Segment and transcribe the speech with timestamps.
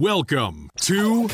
[0.00, 1.28] Welcome to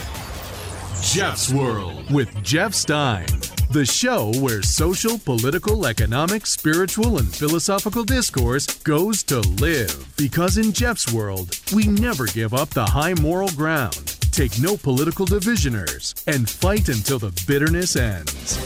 [1.00, 3.28] Jeff's World with Jeff Stein,
[3.70, 10.12] the show where social, political, economic, spiritual, and philosophical discourse goes to live.
[10.16, 15.26] Because in Jeff's World, we never give up the high moral ground, take no political
[15.26, 18.58] divisioners, and fight until the bitterness ends.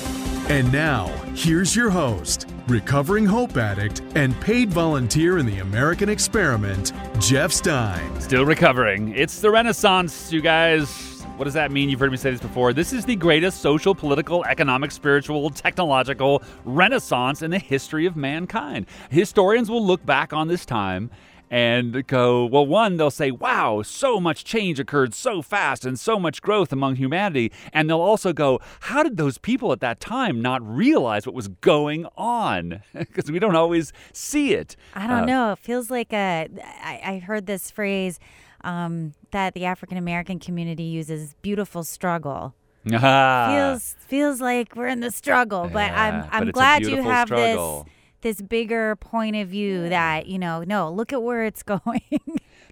[0.49, 6.93] And now, here's your host, recovering hope addict and paid volunteer in the American experiment,
[7.19, 8.21] Jeff Stein.
[8.21, 9.13] Still recovering.
[9.15, 11.11] It's the Renaissance, you guys.
[11.37, 11.89] What does that mean?
[11.89, 12.73] You've heard me say this before.
[12.73, 18.87] This is the greatest social, political, economic, spiritual, technological renaissance in the history of mankind.
[19.11, 21.11] Historians will look back on this time
[21.51, 26.19] and go, well, one, they'll say, wow, so much change occurred so fast and so
[26.19, 27.51] much growth among humanity.
[27.73, 31.49] And they'll also go, how did those people at that time not realize what was
[31.49, 32.83] going on?
[32.95, 34.77] Because we don't always see it.
[34.95, 35.53] I don't Uh, know.
[35.53, 36.49] It feels like a.
[36.83, 38.21] I, I heard this phrase
[38.63, 42.55] um, that the African American community uses: "beautiful struggle."
[42.93, 43.49] Ah.
[43.51, 47.03] feels feels like we're in the struggle, but Yeah, I'm I'm it's a glad you
[47.03, 47.85] have struggle.
[47.85, 50.63] this this bigger point of view that you know.
[50.63, 52.03] No, look at where it's going.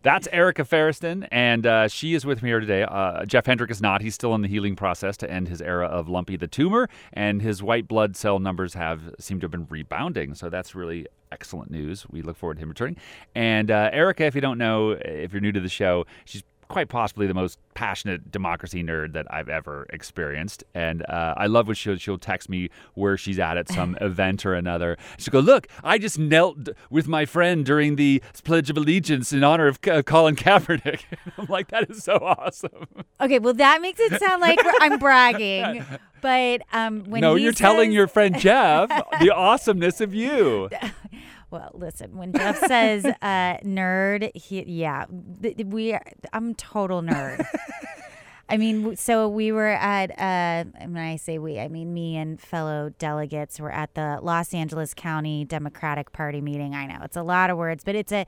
[0.03, 2.85] That's Erica Ferriston, and uh, she is with me here today.
[2.85, 4.01] Uh, Jeff Hendrick is not.
[4.01, 7.43] He's still in the healing process to end his era of Lumpy the tumor, and
[7.43, 10.35] his white blood cell numbers have seemed to have been rebounding.
[10.35, 12.07] So that's really excellent news.
[12.09, 12.97] We look forward to him returning.
[13.35, 16.89] And uh, Erica, if you don't know, if you're new to the show, she's quite
[16.89, 20.65] possibly the most passionate democracy nerd that I've ever experienced.
[20.75, 24.45] And uh, I love when she'll, she'll text me where she's at at some event
[24.45, 24.97] or another.
[25.19, 29.43] She'll go, Look, I just knelt with my friend during the Pledge of Allegiance in
[29.45, 31.03] honor of uh, Colin Kaepernick.
[31.39, 32.87] I'm like, That is so awesome.
[33.21, 35.85] okay, well that makes it sound like I'm bragging,
[36.21, 38.89] but um, when no, you're telling your friend Jeff
[39.21, 40.69] the awesomeness of you.
[41.51, 45.07] Well, listen, when Jeff says uh, nerd, he yeah,
[45.43, 47.47] th- we are, I'm total nerd.
[48.51, 52.41] I mean, so we were at uh, when I say we, I mean me and
[52.41, 56.75] fellow delegates were at the Los Angeles County Democratic Party meeting.
[56.75, 58.27] I know it's a lot of words, but it's a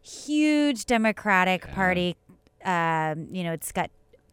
[0.00, 2.16] huge Democratic Party.
[2.64, 3.90] Um, you know, it's got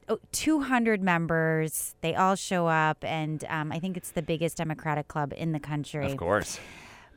[0.07, 1.95] oh, 200 members.
[2.01, 5.59] They all show up, and um, I think it's the biggest Democratic club in the
[5.59, 6.05] country.
[6.05, 6.59] Of course.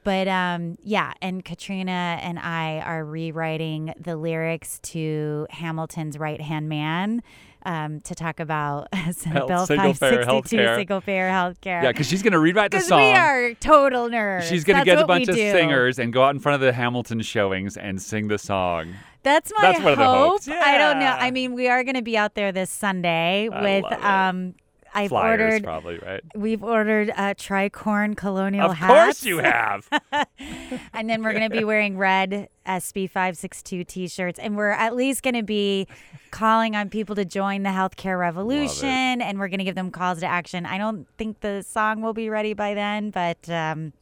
[0.05, 6.69] But um, yeah, and Katrina and I are rewriting the lyrics to Hamilton's Right Hand
[6.69, 7.23] Man
[7.65, 10.77] um, to talk about Senate Bill single-payer 562, healthcare.
[10.77, 11.83] single payer health care.
[11.85, 13.01] Yeah, because she's going to rewrite the song.
[13.01, 14.49] we are total nerds.
[14.49, 15.53] She's going to get a bunch of do.
[15.53, 18.95] singers and go out in front of the Hamilton showings and sing the song.
[19.23, 20.31] That's my That's one of the hope.
[20.31, 20.49] hopes.
[20.49, 21.07] I don't know.
[21.17, 23.85] I mean, we are going to be out there this Sunday I with.
[24.03, 24.55] um
[24.95, 25.65] I've Flyers, ordered.
[25.65, 26.21] probably, right?
[26.35, 28.93] We've ordered uh, tricorn colonial Of hats.
[28.93, 29.89] course you have.
[30.93, 34.39] and then we're going to be wearing red SB562 t shirts.
[34.39, 35.87] And we're at least going to be
[36.31, 39.23] calling on people to join the healthcare revolution.
[39.23, 40.67] And we're going to give them calls to action.
[40.67, 43.93] I don't think the song will be ready by then, but um,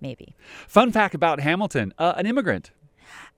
[0.00, 0.34] maybe.
[0.66, 2.70] Fun fact about Hamilton uh, an immigrant.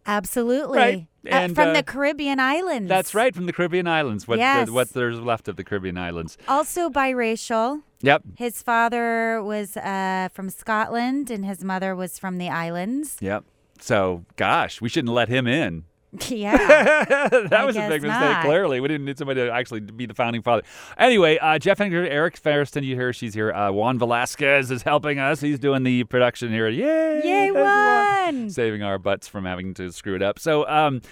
[0.09, 0.79] Absolutely.
[0.79, 1.07] Right.
[1.31, 2.89] Uh, from uh, the Caribbean islands.
[2.89, 4.27] That's right, from the Caribbean islands.
[4.27, 4.67] What, Yes.
[4.67, 6.39] the, what there's left of the Caribbean islands.
[6.49, 7.83] Also biracial.
[8.01, 8.23] Yep.
[8.37, 13.19] His father was uh, from Scotland and his mother was from the islands.
[13.21, 13.45] Yep.
[13.81, 15.85] So, gosh, we shouldn't let him in.
[16.29, 16.57] yeah.
[17.29, 18.09] that I was a big mistake.
[18.09, 18.45] not.
[18.45, 20.63] Clearly, we didn't need somebody to actually be the founding father.
[20.97, 23.53] Anyway, uh, Jeff Enger, Eric Ferriston, you hear she's here.
[23.53, 25.41] Uh, Juan Velasquez is helping us.
[25.41, 26.67] He's doing the production here.
[26.69, 27.21] Yay!
[27.23, 28.49] Yay, Juan!
[28.49, 30.39] Saving our butts from having to screw it up.
[30.39, 31.03] So, um,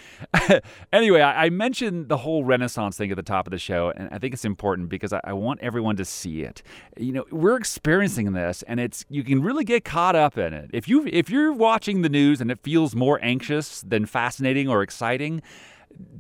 [0.93, 4.09] anyway, I, I mentioned the whole Renaissance thing at the top of the show, and
[4.13, 6.63] I think it's important because I, I want everyone to see it.
[6.97, 10.71] You know, we're experiencing this, and it's you can really get caught up in it.
[10.73, 14.86] If you if you're watching the news and it feels more anxious than fascinating or
[14.87, 15.43] exciting,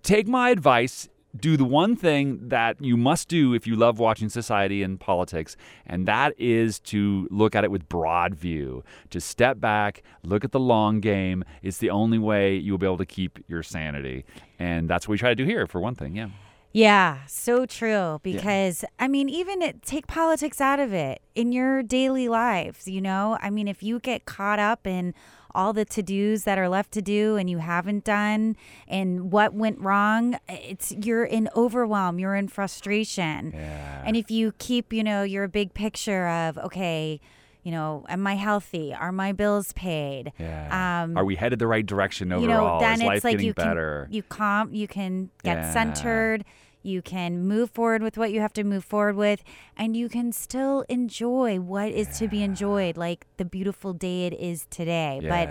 [0.03, 1.09] take my advice.
[1.37, 5.54] Do the one thing that you must do if you love watching society and politics,
[5.84, 8.82] and that is to look at it with broad view.
[9.10, 11.44] To step back, look at the long game.
[11.62, 14.25] It's the only way you'll be able to keep your sanity.
[14.59, 16.16] And that's what we try to do here, for one thing.
[16.16, 16.31] Yeah.
[16.72, 18.19] Yeah, so true.
[18.22, 22.89] Because I mean, even it, take politics out of it in your daily lives.
[22.89, 25.15] You know, I mean, if you get caught up in
[25.56, 28.56] all the to dos that are left to do and you haven't done
[28.86, 33.53] and what went wrong, it's you're in overwhelm, you're in frustration.
[33.54, 34.03] Yeah.
[34.04, 37.20] And if you keep, you know, your big picture of okay.
[37.62, 38.94] You know, am I healthy?
[38.94, 40.32] Are my bills paid?
[40.38, 41.03] Yeah.
[41.03, 42.42] Um, Are we headed the right direction overall?
[42.42, 44.04] you know, then is it's like getting you better?
[44.04, 45.72] can you calm, you can get Yeah.
[45.72, 46.44] centered,
[46.86, 49.42] you can move forward with what you have to move forward with,
[49.77, 54.33] and you can still enjoy what is to be enjoyed, like the beautiful day it
[54.34, 55.21] is today.
[55.22, 55.48] But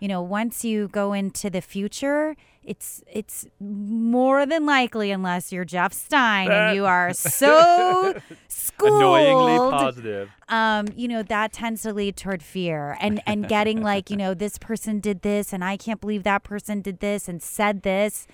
[0.00, 5.64] you know, once you go into the future, it's it's more than likely, unless you're
[5.64, 8.14] Jeff Stein and you are so
[8.48, 10.28] schooled, Annoyingly positive.
[10.48, 14.34] um, you know, that tends to lead toward fear and and getting like, you know,
[14.34, 18.26] this person did this and I can't believe that person did this and said this.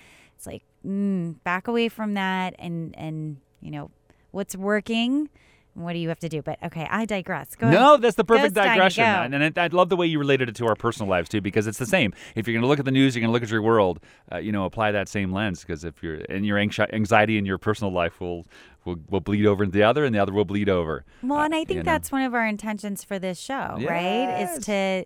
[0.43, 3.93] It's like, mm, back away from that and and you know,
[4.33, 5.29] what's working.
[5.75, 6.43] What do you have to do?
[6.43, 7.55] But okay, I digress.
[7.55, 7.79] Go ahead.
[7.81, 9.05] No, that's the perfect Steiny, digression.
[9.05, 9.37] go.
[9.37, 11.67] And I, I love the way you related it to our personal lives too, because
[11.69, 12.13] it's the same.
[12.35, 14.01] If you're going to look at the news, you're going to look at your world.
[14.31, 17.47] Uh, you know, apply that same lens, because if you're and your anxi- anxiety in
[17.47, 18.45] your personal life will
[18.85, 21.05] will will bleed over into the other, and the other will bleed over.
[21.23, 21.83] Well, Uh, and I think you know.
[21.85, 24.43] that's one of our intentions for this show, right?
[24.43, 25.05] Is to,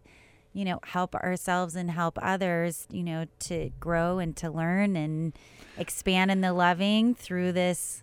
[0.57, 5.35] you know, help ourselves and help others, you know, to grow and to learn and
[5.77, 8.03] expand in the loving through this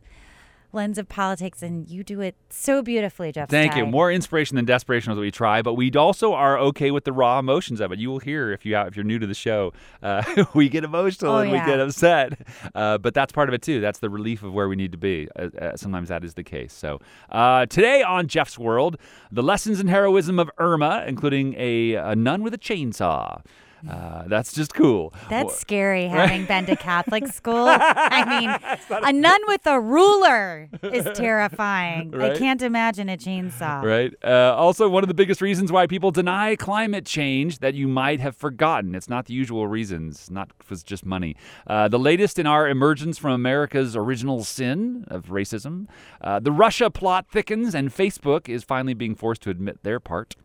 [0.74, 1.62] lens of politics.
[1.62, 3.50] And you do it so beautifully, Jeff.
[3.50, 3.86] Thank you.
[3.86, 7.14] More inspiration than desperation is what we try, but we also are okay with the
[7.14, 8.00] raw emotions of it.
[8.00, 11.34] You will hear if you if you're new to the show, uh, we get emotional
[11.34, 12.40] Oh, and we get upset,
[12.76, 13.80] uh, but that's part of it too.
[13.80, 15.28] That's the relief of where we need to be.
[15.38, 16.74] Uh, uh, sometimes that is the case.
[16.74, 17.00] So
[17.30, 18.98] uh, today on Jeff's World,
[19.32, 23.42] the lessons in heroism of Irma, including a, a nun with a chainsaw.
[23.90, 25.14] Uh, that's just cool.
[25.30, 27.66] That's scary having been to Catholic school.
[27.68, 28.26] I
[28.90, 32.14] mean, a nun with a ruler is terrifying.
[32.20, 33.82] I can't imagine a chainsaw.
[33.84, 34.14] Right.
[34.24, 38.20] Uh, also, one of the biggest reasons why people deny climate change that you might
[38.20, 38.96] have forgotten.
[38.96, 41.36] It's not the usual reasons, not was just money.
[41.68, 45.88] Uh, the latest in our emergence from America's original sin of racism.
[46.22, 50.36] Uh, the Russia plot thickens, and Facebook is finally being forced to admit their part.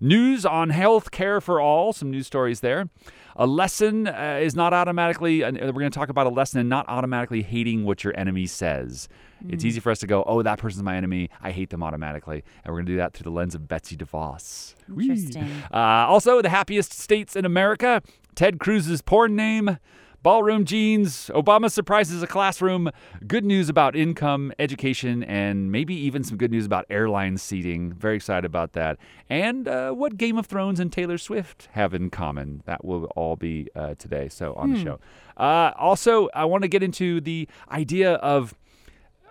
[0.00, 1.92] News on health care for all.
[1.92, 2.88] Some news stories there.
[3.36, 5.44] A lesson uh, is not automatically.
[5.44, 8.46] Uh, we're going to talk about a lesson in not automatically hating what your enemy
[8.46, 9.08] says.
[9.48, 11.28] It's easy for us to go, "Oh, that person's my enemy.
[11.42, 13.94] I hate them automatically," and we're going to do that through the lens of Betsy
[13.94, 14.74] DeVos.
[14.88, 15.50] Interesting.
[15.72, 18.02] Uh, also, the happiest states in America.
[18.34, 19.78] Ted Cruz's porn name.
[20.22, 21.30] Ballroom jeans.
[21.34, 22.90] Obama surprises a classroom.
[23.26, 27.92] Good news about income, education, and maybe even some good news about airline seating.
[27.92, 28.98] Very excited about that.
[29.30, 32.62] And uh, what Game of Thrones and Taylor Swift have in common.
[32.66, 34.28] That will all be uh, today.
[34.28, 35.00] So on the show.
[35.36, 38.54] Uh, also, I want to get into the idea of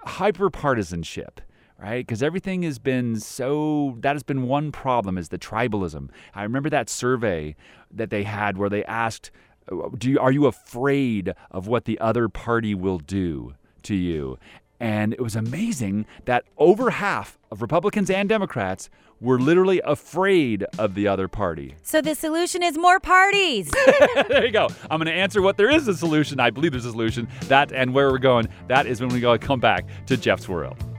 [0.06, 1.42] hyper partisanship
[1.80, 6.44] right because everything has been so that has been one problem is the tribalism i
[6.44, 7.56] remember that survey
[7.92, 9.32] that they had where they asked
[9.98, 13.54] do you, are you afraid of what the other party will do
[13.84, 14.38] to you
[14.80, 18.90] and it was amazing that over half of republicans and democrats
[19.22, 23.72] were literally afraid of the other party So the solution is more parties.
[24.28, 24.68] there you go.
[24.92, 26.40] I'm going to answer what there is a solution.
[26.40, 27.28] I believe there's a solution.
[27.48, 28.50] That and where we're going.
[28.68, 30.95] That is when we go come back to Jeff's world.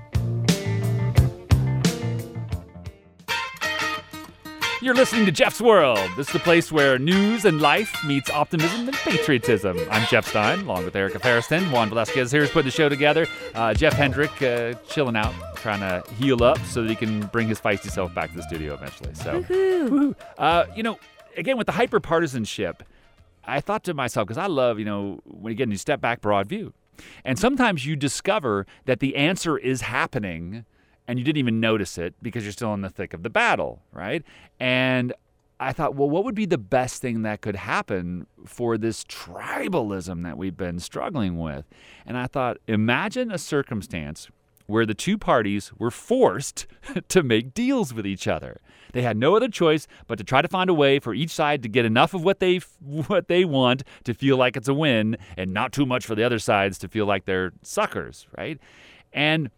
[4.87, 5.99] You're listening to Jeff's World.
[6.17, 9.77] This is the place where news and life meets optimism and patriotism.
[9.91, 11.73] I'm Jeff Stein, along with Erica Ferriston.
[11.73, 13.27] Juan Velasquez here is putting the show together.
[13.53, 17.49] Uh, Jeff Hendrick uh, chilling out, trying to heal up so that he can bring
[17.49, 19.13] his feisty self back to the studio eventually.
[19.15, 20.15] So, woohoo.
[20.39, 21.01] Uh, you know,
[21.37, 22.85] again with the hyper partisanship,
[23.45, 26.01] I thought to myself because I love, you know, when you get again you step
[26.01, 26.75] back, broad view,
[27.25, 30.65] and sometimes you discover that the answer is happening,
[31.09, 33.83] and you didn't even notice it because you're still in the thick of the battle,
[33.93, 34.23] right?
[34.59, 35.13] And
[35.59, 40.23] I thought, well, what would be the best thing that could happen for this tribalism
[40.25, 41.65] that we've been struggling with?
[42.05, 44.29] And I thought, imagine a circumstance
[44.67, 46.67] where the two parties were forced
[47.09, 48.61] to make deals with each other.
[48.93, 51.63] They had no other choice but to try to find a way for each side
[51.63, 55.17] to get enough of what they what they want to feel like it's a win
[55.37, 58.59] and not too much for the other sides to feel like they're suckers, right?
[59.13, 59.51] And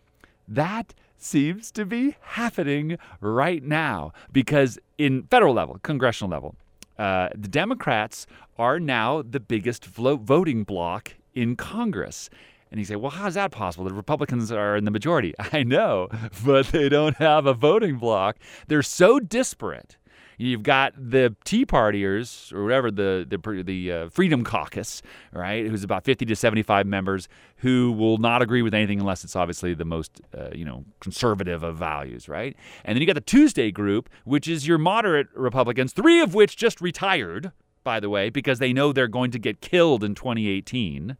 [0.46, 6.54] that seems to be happening right now because in federal level, congressional level,
[6.98, 8.26] uh, the Democrats
[8.58, 12.30] are now the biggest vo- voting bloc in Congress.
[12.70, 13.84] And you say, well, how's that possible?
[13.84, 15.34] The Republicans are in the majority.
[15.52, 16.08] I know,
[16.44, 18.36] but they don't have a voting bloc.
[18.66, 19.96] They're so disparate.
[20.38, 25.02] You've got the Tea Partiers, or whatever the the, the uh, Freedom Caucus,
[25.32, 25.66] right?
[25.66, 29.74] Who's about 50 to 75 members who will not agree with anything unless it's obviously
[29.74, 32.56] the most, uh, you know, conservative of values, right?
[32.84, 36.56] And then you got the Tuesday group, which is your moderate Republicans, three of which
[36.56, 37.50] just retired,
[37.82, 41.16] by the way, because they know they're going to get killed in 2018.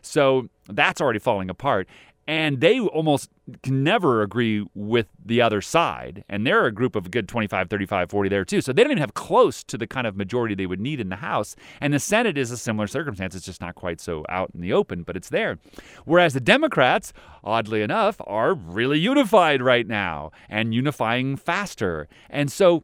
[0.00, 1.88] So that's already falling apart.
[2.32, 3.28] And they almost
[3.62, 6.24] can never agree with the other side.
[6.30, 8.62] And they're a group of a good 25, 35, 40 there too.
[8.62, 11.10] So they don't even have close to the kind of majority they would need in
[11.10, 11.54] the House.
[11.78, 13.34] And the Senate is a similar circumstance.
[13.34, 15.58] It's just not quite so out in the open, but it's there.
[16.06, 17.12] Whereas the Democrats,
[17.44, 22.08] oddly enough, are really unified right now and unifying faster.
[22.30, 22.82] And so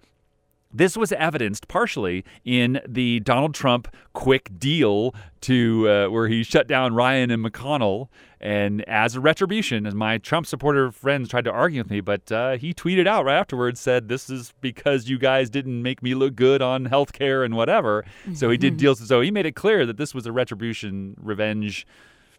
[0.71, 6.67] This was evidenced partially in the Donald Trump quick deal to uh, where he shut
[6.67, 8.09] down Ryan and McConnell,
[8.39, 12.31] and as a retribution, as my Trump supporter friends tried to argue with me, but
[12.31, 16.15] uh, he tweeted out right afterwards said this is because you guys didn't make me
[16.15, 18.05] look good on health care and whatever.
[18.35, 19.07] So he did deals.
[19.07, 21.87] So he made it clear that this was a retribution, revenge,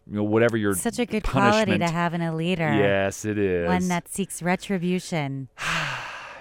[0.08, 2.72] you know, whatever your Such a good quality to have in a leader.
[2.72, 3.66] Yes, it is.
[3.66, 5.48] One that seeks retribution.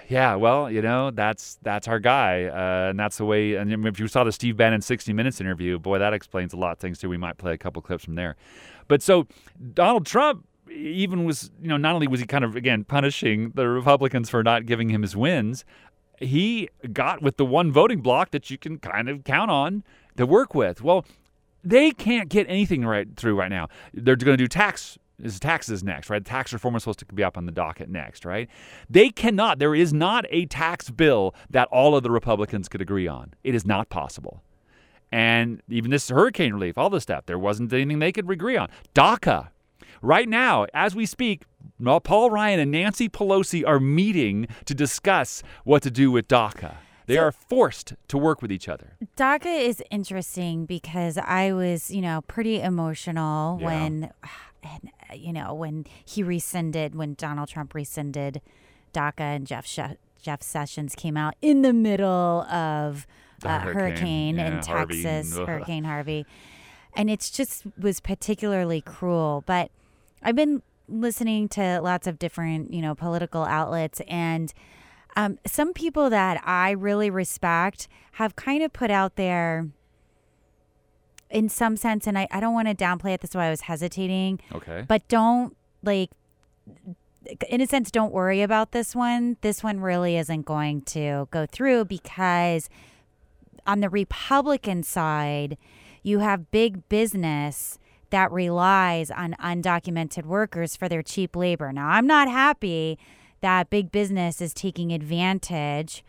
[0.10, 3.54] Yeah, well, you know, that's that's our guy, uh, and that's the way.
[3.54, 6.72] And if you saw the Steve Bannon 60 Minutes interview, boy, that explains a lot
[6.72, 7.10] of things too.
[7.10, 8.36] We might play a couple clips from there.
[8.88, 9.28] But so
[9.76, 13.68] Donald Trump even was, you know, not only was he kind of again punishing the
[13.70, 15.64] Republicans for not giving him his wins,
[16.18, 19.84] he got with the one voting block that you can kind of count on
[20.18, 20.82] to work with.
[20.82, 21.06] Well,
[21.64, 23.68] they can't get anything right through right now.
[23.94, 26.24] They're going to do tax is taxes next, right?
[26.24, 28.50] Tax reform is supposed to be up on the docket next, right?
[28.90, 29.60] They cannot.
[29.60, 33.34] There is not a tax bill that all of the Republicans could agree on.
[33.44, 34.44] It is not possible.
[35.12, 38.70] And even this hurricane relief, all this stuff, there wasn't anything they could agree on.
[38.94, 39.50] DACA.
[40.02, 41.44] Right now, as we speak,
[42.04, 46.76] Paul Ryan and Nancy Pelosi are meeting to discuss what to do with DACA.
[47.08, 48.96] They are forced to work with each other.
[49.18, 53.66] DACA is interesting because I was, you know, pretty emotional Yeah.
[53.66, 54.12] when,
[54.62, 58.42] and you know, when he rescinded, when Donald Trump rescinded
[58.94, 63.08] DACA and Jeff Sh- Jeff Sessions came out in the middle of
[63.44, 65.48] uh, hurricane, hurricane yeah, in Harvey, Texas, ugh.
[65.48, 66.26] Hurricane Harvey,
[66.96, 69.44] and it's just was particularly cruel.
[69.46, 69.72] But
[70.22, 74.54] I've been listening to lots of different, you know, political outlets and.
[75.16, 79.68] Um, some people that I really respect have kind of put out there,
[81.30, 83.22] in some sense, and I, I don't want to downplay it.
[83.22, 84.84] That's why I was hesitating, Okay.
[84.88, 86.10] but don't like,
[87.50, 89.38] in a sense, don't worry about this one.
[89.42, 92.70] This one really isn't going to go through because
[93.68, 95.58] on the Republican side,
[96.02, 97.78] you have big business
[98.10, 101.72] that relies on undocumented workers for their cheap labor.
[101.72, 102.98] Now, I'm not happy
[103.42, 106.04] that big business is taking advantage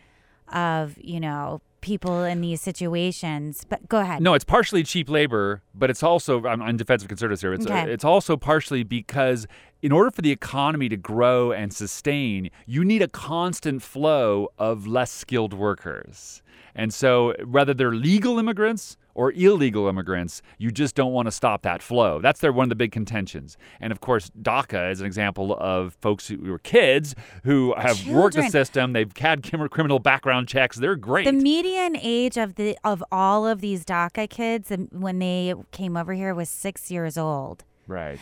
[0.52, 3.64] of, you know, people in these situations.
[3.68, 4.22] But go ahead.
[4.22, 7.52] No, it's partially cheap labor, but it's also I'm, I'm defensive conservatives here.
[7.54, 7.92] It's uh, Okay.
[7.92, 9.46] it's also partially because
[9.82, 14.86] in order for the economy to grow and sustain, you need a constant flow of
[14.86, 16.42] less skilled workers.
[16.74, 21.62] And so, whether they're legal immigrants or illegal immigrants, you just don't want to stop
[21.62, 22.20] that flow.
[22.20, 23.56] That's their one of the big contentions.
[23.80, 27.14] And of course, DACA is an example of folks who were kids
[27.44, 28.92] who have worked the system.
[28.92, 30.76] They've had criminal background checks.
[30.76, 31.24] They're great.
[31.26, 35.96] The median age of the of all of these DACA kids um, when they came
[35.96, 37.64] over here was six years old.
[37.86, 38.18] right.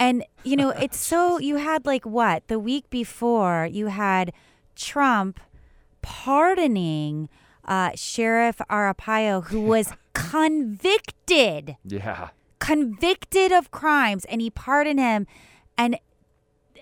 [0.00, 4.32] And you know, it's so you had like what the week before you had
[4.76, 5.40] Trump
[6.02, 7.28] pardoning
[7.64, 12.28] uh, Sheriff Arpaio, who was convicted, Yeah.
[12.58, 15.26] convicted of crimes, and he pardoned him,
[15.76, 15.98] and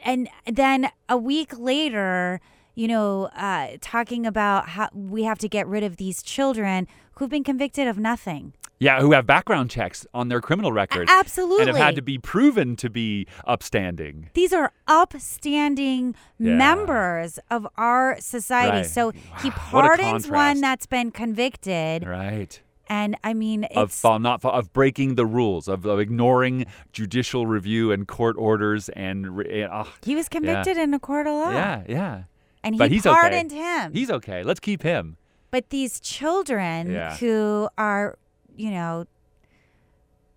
[0.05, 2.41] and then a week later,
[2.77, 7.31] you know, uh, talking about how we have to get rid of these children who've
[7.31, 8.53] been convicted of nothing.
[8.79, 11.09] Yeah, who have background checks on their criminal record.
[11.11, 11.63] absolutely.
[11.63, 14.29] And have had to be proven to be upstanding.
[14.35, 16.55] these are upstanding Yeah.
[16.57, 18.77] members of our society.
[18.79, 18.87] Right.
[18.87, 19.13] So
[19.43, 22.61] he Wow, pardons one that's been convicted, Right.
[22.89, 28.07] And I mean, Of not of breaking the rules, of, of ignoring judicial review and
[28.07, 29.27] court orders and
[29.71, 32.23] ah, he was convicted in a court of law, yeah, yeah.
[32.63, 33.15] and But he he's okay.
[33.15, 33.93] pardoned him.
[33.93, 34.43] He's okay.
[34.43, 35.17] Let's keep him.
[35.51, 37.17] but these children Yeah.
[37.17, 38.19] who are,
[38.57, 39.07] you know,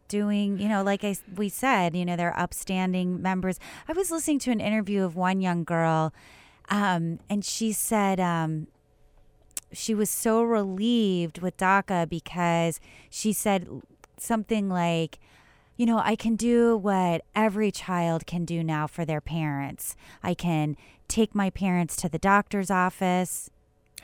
[0.08, 3.60] doing, you know, like I we said, you know, they're upstanding members.
[3.88, 6.14] I was listening to an interview of one young girl,
[6.70, 8.68] um, and she said um,
[9.72, 13.68] she was so relieved with DACA because she said
[14.18, 15.20] something like.
[15.78, 19.96] You know, I can do what every child can do now for their parents.
[20.22, 20.76] I can
[21.08, 23.50] take my parents to the doctor's office.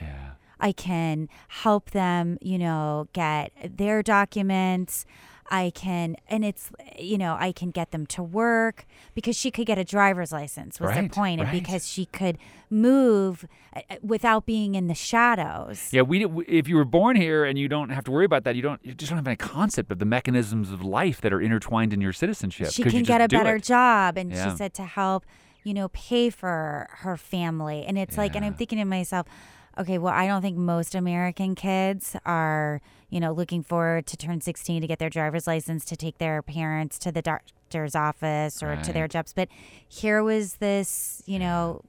[0.01, 0.31] Yeah.
[0.59, 5.05] I can help them, you know, get their documents.
[5.49, 9.67] I can, and it's, you know, I can get them to work because she could
[9.67, 12.37] get a driver's license, was the Right, point, and because she could
[12.69, 15.89] move uh, uh, without being in the shadows.
[15.91, 18.55] Yeah, we, if you were born here and you don't have to worry about that,
[18.55, 21.41] you don't you just don't have any concept of the mechanisms of life that are
[21.41, 22.71] intertwined in your citizenship.
[22.71, 23.63] She can get a better it.
[23.63, 24.51] job, and Yeah.
[24.51, 25.25] she said to help,
[25.63, 27.85] you know, pay for her family.
[27.85, 29.27] And it's like, and I'm thinking to myself,
[29.77, 34.41] okay, well, I don't think most American kids are, you know, looking forward to turn
[34.41, 38.77] 16 to get their driver's license to take their parents to the doctor's office or
[38.77, 39.33] to their jobs.
[39.33, 39.49] But
[39.87, 41.81] here was this, you know,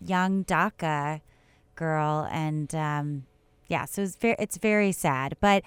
[0.00, 1.20] young DACA
[1.74, 3.24] girl, and um,
[3.68, 5.62] yeah, so it's very it's very sad, but.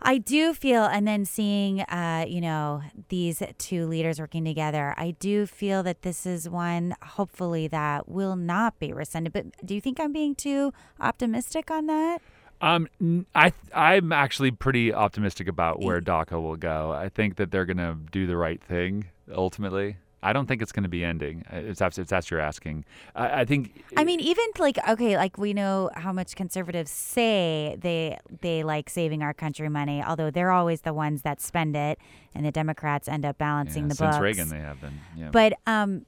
[0.00, 5.16] I do feel, and then seeing, uh, you know, these two leaders working together, I
[5.18, 9.32] do feel that this is one, hopefully, that will not be rescinded.
[9.32, 12.22] But do you think I'm being too optimistic on that?
[12.60, 12.88] Um,
[13.34, 16.92] I I'm actually pretty optimistic about where DACA will go.
[16.92, 19.96] I think that they're going to do the right thing ultimately.
[20.22, 21.44] I don't think it's going to be ending.
[21.52, 22.84] uh, If that's if that's you're asking,
[23.14, 23.84] I, I think.
[23.96, 28.90] I mean, even like okay, like we know how much conservatives say they they like
[28.90, 31.98] saving our country money, although they're always the ones that spend it,
[32.34, 34.22] and the Democrats end up balancing yeah, the since books.
[34.22, 35.00] Reagan, they have been.
[35.16, 35.30] Yeah.
[35.30, 36.04] But um,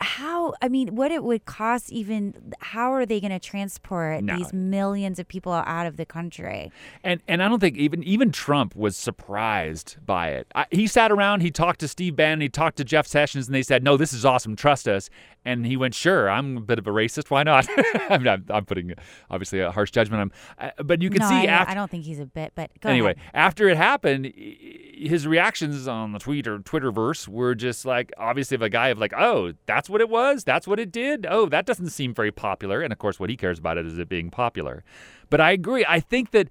[0.00, 0.54] how?
[0.62, 1.90] I mean, what it would cost?
[1.92, 4.36] Even how are they going to transport No.
[4.36, 6.72] these millions of people out of the country?
[7.04, 10.46] And and I don't think even even Trump was surprised by it.
[10.54, 13.54] I, he sat around, he talked to Steve Bannon, he talked to Jeff Sessions, and
[13.54, 14.56] they said, "No, this is awesome.
[14.56, 15.10] Trust us."
[15.44, 17.30] And he went, "Sure, I'm a bit of a racist.
[17.30, 17.66] Why not?"
[18.10, 18.94] I'm, I'm putting
[19.30, 20.32] obviously a harsh judgment on him,
[20.78, 21.70] uh, but you can no, see I, after.
[21.72, 22.52] I don't think he's a bit.
[22.54, 23.30] But go anyway, ahead.
[23.34, 28.62] after it happened, his reactions on the tweet or Twitterverse were just like obviously of
[28.62, 30.44] a guy of like, "Oh, that's what it was.
[30.44, 31.26] That's what it did.
[31.28, 33.98] Oh, that doesn't seem very popular." And of course, what he cares about it is
[33.98, 34.82] it being popular.
[35.28, 35.84] But I agree.
[35.86, 36.48] I think that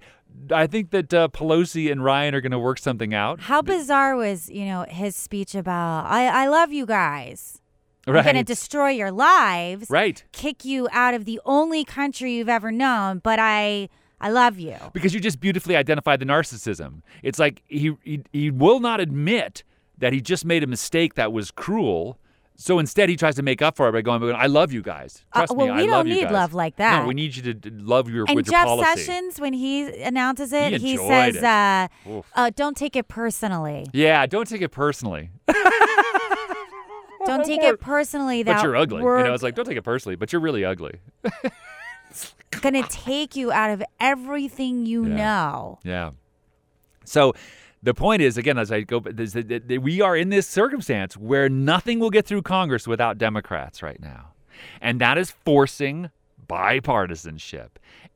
[0.52, 3.40] I think that uh, Pelosi and Ryan are going to work something out.
[3.40, 7.60] How bizarre was you know his speech about I I love you guys.
[8.06, 8.24] Right.
[8.24, 9.90] going to destroy your lives.
[9.90, 10.24] right.
[10.32, 14.76] kick you out of the only country you've ever known, but I I love you.
[14.92, 17.02] Because you just beautifully identified the narcissism.
[17.22, 19.62] It's like he, he he will not admit
[19.98, 22.18] that he just made a mistake that was cruel.
[22.60, 25.12] So instead, he tries to make up for it by going, "I love you guys.
[25.14, 27.02] Trust Uh, Trust well, me, we I don't love you need love like that.
[27.02, 29.00] No, we need you to d- love your And with Jeff your policy.
[29.04, 31.44] Sessions, when he announces it, He he, says, it.
[31.44, 31.86] uh,
[32.34, 33.86] uh, "Don't take it personally.
[33.92, 35.30] Yeah, don't take it personally.
[37.26, 39.02] Don't take it personally that but you're ugly.
[39.02, 40.94] You know, it's like don't take it personally, but you're really ugly.
[42.62, 45.14] gonna take you out of everything you Yeah.
[45.16, 46.10] know." Yeah.
[47.04, 47.34] So
[47.82, 51.48] the point is, again, as I go, is that- we are in this circumstance where
[51.48, 54.32] nothing will get through Congress without Democrats right now.
[54.80, 56.10] And that is forcing
[56.48, 57.68] bipartisanship.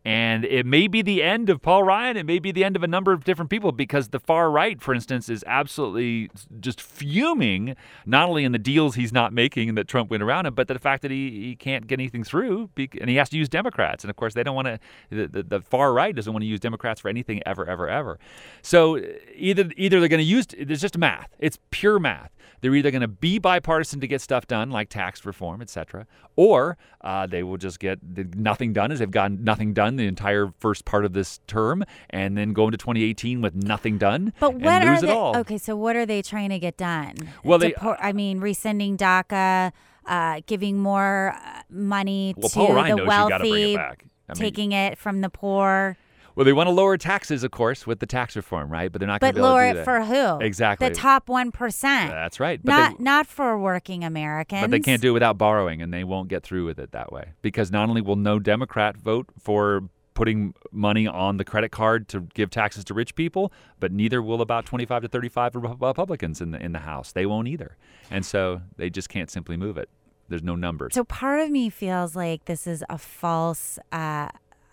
[0.05, 2.17] And it may be the end of Paul Ryan.
[2.17, 4.83] It may be the end of a number of different people because the far right,
[4.83, 9.87] for instance, is absolutely just fuming, not only in the deals he's not making that
[9.87, 13.09] Trump went around him, but the fact that he, he can't get anything through and
[13.09, 14.03] he has to use Democrats.
[14.03, 16.49] And of course, they don't want to, the, the, the far right doesn't want to
[16.49, 18.19] use Democrats for anything ever, ever, ever.
[18.61, 19.01] So
[19.37, 21.29] either, either they're going to use, it's just math.
[21.39, 22.33] It's pure math.
[22.63, 26.07] They're either going to be bipartisan to get stuff done, like tax reform, et cetera,
[26.37, 27.99] or uh, they will just get
[28.35, 32.39] nothing done as they've gotten nothing done the entire first part of this term, and
[32.39, 35.11] then go into 2018 with nothing done But what are it they?
[35.11, 35.37] all.
[35.39, 37.15] Okay, so what are they trying to get done?
[37.45, 39.73] Well, they- Depor- I mean, rescinding DACA,
[40.07, 43.77] uh, giving more uh, money Well, to the knows you got to bring wealthy.
[43.79, 43.89] I
[44.35, 45.97] mean, taking it from the poor.
[46.35, 48.91] Well, they want to lower taxes, of course, with the tax reform, right?
[48.91, 49.85] But they're not going But to be able lower to it do that.
[49.85, 50.45] for who?
[50.45, 50.89] Exactly.
[50.89, 52.11] The top one percent.
[52.11, 52.61] That's right.
[52.63, 54.63] But Not they, not for working Americans.
[54.63, 57.13] But they can't do it without borrowing, and they won't get through with it that
[57.13, 57.33] way.
[57.43, 59.83] Because not only will no Democrat vote for
[60.15, 64.43] putting money on the credit card to give taxes to rich people, but neither will
[64.43, 67.13] about 25 to 35 Republicans in the in the House.
[67.13, 67.77] They won't either,
[68.11, 69.89] and so they just can't simply move it.
[70.29, 70.95] There's no numbers.
[70.95, 74.29] So part of me feels like this is a false, uh,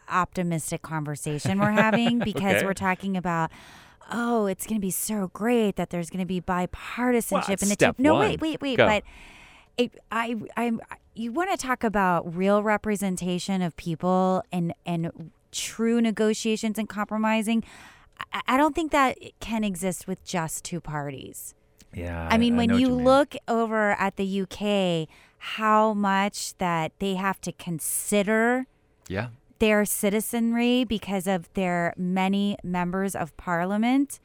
[0.09, 2.65] optimistic conversation we're having because Okay.
[2.65, 3.51] we're talking about.
[4.11, 7.69] Oh, it's going to be so great that there's going to be bipartisanship that's and
[7.69, 8.21] the step no, one.
[8.29, 8.87] wait, wait, wait, Go.
[8.87, 9.03] but
[9.77, 10.81] it, I, I'm.
[11.13, 17.63] You want to talk about real representation of people and and true negotiations and compromising?
[18.33, 21.53] I, I don't think that can exist with just two parties.
[21.93, 23.03] yeah, I mean, when know what you mean.
[23.05, 28.65] look over at the UK, how much that they have to consider
[29.07, 29.27] yeah,
[29.59, 34.19] their citizenry because of their many members of parliament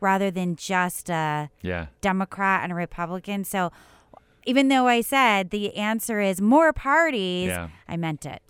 [0.00, 1.86] rather than just a yeah.
[2.00, 3.44] Democrat and a Republican.
[3.44, 3.70] So
[4.44, 7.68] even though I said the answer is more parties, Yeah.
[7.88, 8.42] I meant it.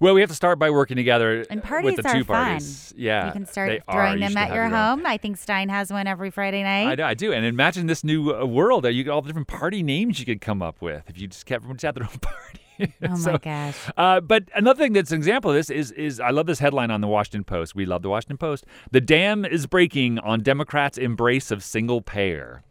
[0.00, 2.44] Well, we have to start by working together And with parties the are two fun.
[2.50, 2.94] parties.
[2.96, 3.94] Yeah, you can start they are.
[4.06, 4.70] throwing You them at your own.
[4.70, 5.06] home.
[5.06, 6.94] I think Stein has one every Friday I night.
[6.96, 9.82] do, I do, and imagine this new uh, world that you all the different party
[9.82, 12.16] names you could come up with if you just kept everyone just had their own
[12.20, 12.60] party.
[13.02, 13.76] Oh So, my gosh.
[13.96, 16.90] Uh, but another thing that's an example of this is is I love this headline
[16.90, 17.74] on the Washington Post.
[17.74, 18.66] We love the Washington Post.
[18.90, 22.62] The dam is breaking on Democrats' embrace of single payer.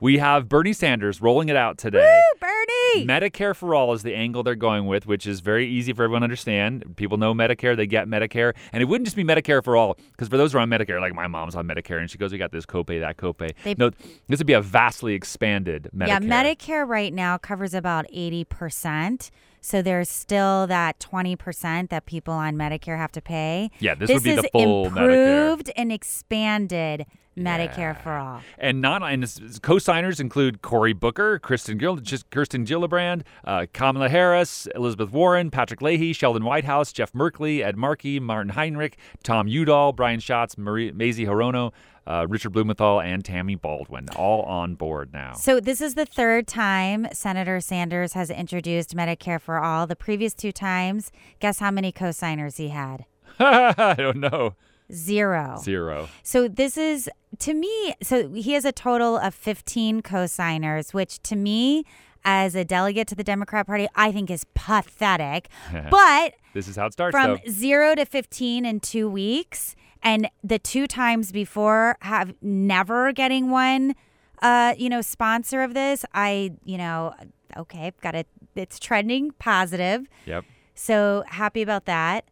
[0.00, 2.20] We have Bernie Sanders rolling it out today.
[2.34, 3.06] Woo, Bernie!
[3.06, 6.22] Medicare for all is the angle they're going with, which is very easy for everyone
[6.22, 6.96] to understand.
[6.96, 8.52] People know Medicare, they get Medicare.
[8.72, 11.00] And it wouldn't just be Medicare for all, because for those who are on Medicare,
[11.00, 13.52] like my mom's on Medicare, and she goes, We got this copay, that copay.
[13.62, 13.90] They- no,
[14.26, 16.08] this would be a vastly expanded Medicare.
[16.08, 19.30] Yeah, Medicare right now covers about 80%.
[19.64, 23.70] So there's still that 20% that people on Medicare have to pay.
[23.78, 25.46] Yeah, this would be is the full Medicare.
[25.46, 27.06] improved and expanded
[27.38, 27.92] Medicare Yeah.
[27.94, 28.40] for all.
[28.58, 34.08] And not and this- co-signers include Cory Booker, Kristen Gil, just Kirsten Gillibrand, uh, Kamala
[34.08, 39.92] Harris, Elizabeth Warren, Patrick Leahy, Sheldon Whitehouse, Jeff Merkley, Ed Markey, Martin Heinrich, Tom Udall,
[39.92, 41.72] Brian Schatz, Marie, Mazie Hirono,
[42.06, 45.34] uh, Richard Blumenthal, and Tammy Baldwin, all on board now.
[45.34, 49.86] So this is the third time Senator Sanders has introduced Medicare for all.
[49.86, 51.10] The previous two times,
[51.40, 53.04] guess how many co-signers he had?
[53.38, 54.54] I don't know.
[54.92, 55.56] Zero.
[55.62, 56.08] Zero.
[56.22, 57.94] So this is to me.
[58.02, 61.84] So he has a total of 15 co-signers, which to me,
[62.24, 65.48] as a delegate to the Democrat Party, I think is pathetic.
[65.90, 67.50] but This is how it starts, from though.
[67.50, 73.94] zero to 15 in two weeks, and the two times before have never getting one,
[74.40, 76.04] uh, you know, sponsor of this.
[76.14, 77.14] I, you know,
[77.56, 78.26] okay, got it.
[78.54, 80.06] It's trending positive.
[80.26, 80.44] Yep.
[80.74, 82.24] So happy about that.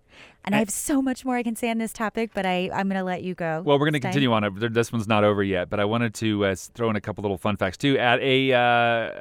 [0.44, 2.70] And I I- have so much more I can say on this topic, but I,
[2.72, 3.62] I'm going to let you go.
[3.64, 4.42] Well, we're going to continue on.
[4.42, 4.72] it.
[4.72, 7.36] This one's not over yet, but I wanted to uh, throw in a couple little
[7.36, 7.98] fun facts too.
[7.98, 8.58] At a, uh,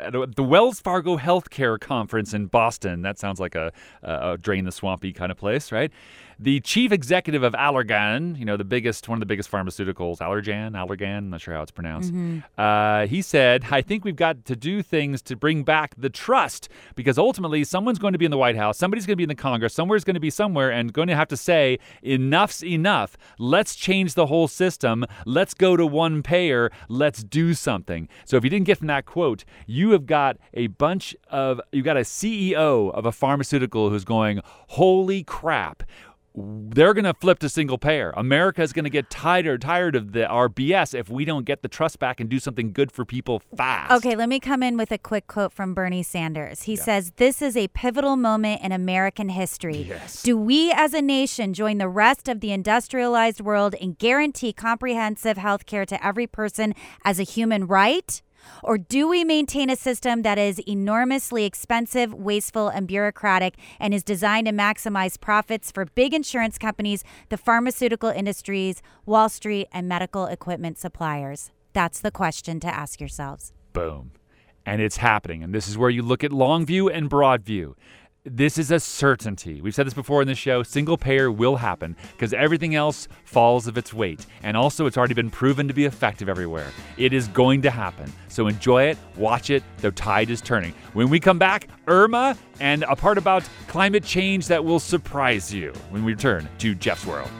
[0.08, 4.38] at a the Wells Fargo Healthcare Conference in Boston, that sounds like a, a, a
[4.38, 5.92] drain the swampy kind of place, right?
[6.42, 10.72] The chief executive of Allergan, you know, the biggest, one of the biggest pharmaceuticals, Allergan,
[10.72, 12.14] Allergan, I'm not sure how it's pronounced.
[12.58, 16.70] Uh, he said, I think we've got to do things to bring back the trust
[16.96, 19.30] because ultimately someone's going to be in the White House, somebody's going to be in
[19.30, 23.18] the Congress, somewhere's going to be somewhere and going to have to say, enough's enough.
[23.38, 25.06] Let's change the whole system.
[25.26, 26.72] Let's go to one payer.
[26.88, 28.08] Let's do something.
[28.24, 31.84] So if you didn't get from that quote, you have got a bunch of, you've
[31.84, 35.84] got a CEO of a pharmaceutical who's going, holy crap
[36.36, 38.14] they're going to flip to single payer.
[38.16, 41.62] America is going to get tired tired of the our BS if we don't get
[41.62, 43.92] the trust back and do something good for people fast.
[43.92, 46.64] Okay, let me come in with a quick quote from Bernie Sanders.
[46.64, 49.84] He says, This is a pivotal moment in American history.
[49.90, 50.22] Yes.
[50.22, 55.38] Do we as a nation join the rest of the industrialized world and guarantee comprehensive
[55.38, 58.22] health care to every person as a human right?
[58.64, 64.04] Or do we maintain a system that is enormously expensive, wasteful, and bureaucratic and is
[64.04, 70.26] designed to maximize profits for big insurance companies, the pharmaceutical industries, Wall Street, and medical
[70.26, 71.52] equipment suppliers?
[71.74, 73.54] That's the question to ask yourselves.
[73.74, 74.12] Boom.
[74.66, 75.44] And it's happening.
[75.44, 77.76] And this is where you look at long view and broad view.
[78.32, 79.60] This is a certainty.
[79.60, 80.62] We've said this before in the show.
[80.62, 84.28] Single payer will happen because everything else falls of its weight.
[84.44, 86.68] And also, it's already been proven to be effective everywhere.
[86.98, 88.14] It is going to happen.
[88.28, 89.64] So enjoy it, watch it.
[89.78, 90.76] The tide is turning.
[90.94, 95.74] When we come back, Irma and a part about climate change that will surprise you
[95.90, 97.32] when we return to Jeff's World.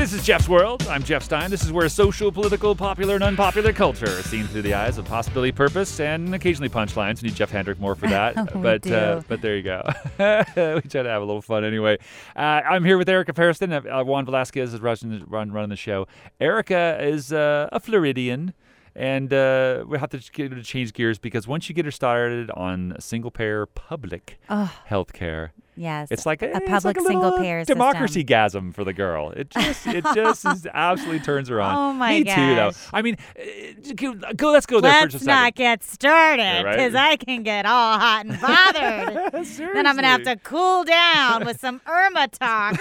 [0.00, 0.86] This is Jeff's World.
[0.88, 1.50] I'm Jeff Stein.
[1.50, 5.04] This is where social, political, popular, and unpopular culture are seen through the eyes of
[5.04, 7.22] possibility, purpose, and occasionally punchlines.
[7.22, 8.34] We need Jeff Hendrick more for that.
[8.62, 9.82] But Uh, but there you go.
[10.18, 11.98] we try to have a little fun anyway.
[12.34, 13.74] Uh, I'm here with Erica Ferriston.
[13.74, 16.08] Uh, Juan Velasquez is running, run, running the show.
[16.40, 18.54] Erica is uh, a Floridian.
[18.96, 21.90] And uh, we have to get her to change gears because once you get her
[21.90, 24.40] started on single payer public
[24.86, 26.08] health care, Yes.
[26.10, 29.30] it's like a it's public like single payer democracy gasm for the girl.
[29.30, 31.74] It just it just is absolutely turns her on.
[31.74, 32.36] Oh, my god.
[32.36, 32.70] Me too, though.
[32.92, 35.56] I mean, uh, go, let's go there for just Let's a not second.
[35.64, 36.76] get started Yeah, right.
[36.76, 39.32] because I can get all hot and bothered.
[39.74, 42.76] then I'm going to have to cool down with some Irma talk.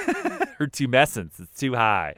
[0.58, 2.16] Her tumescence is too high.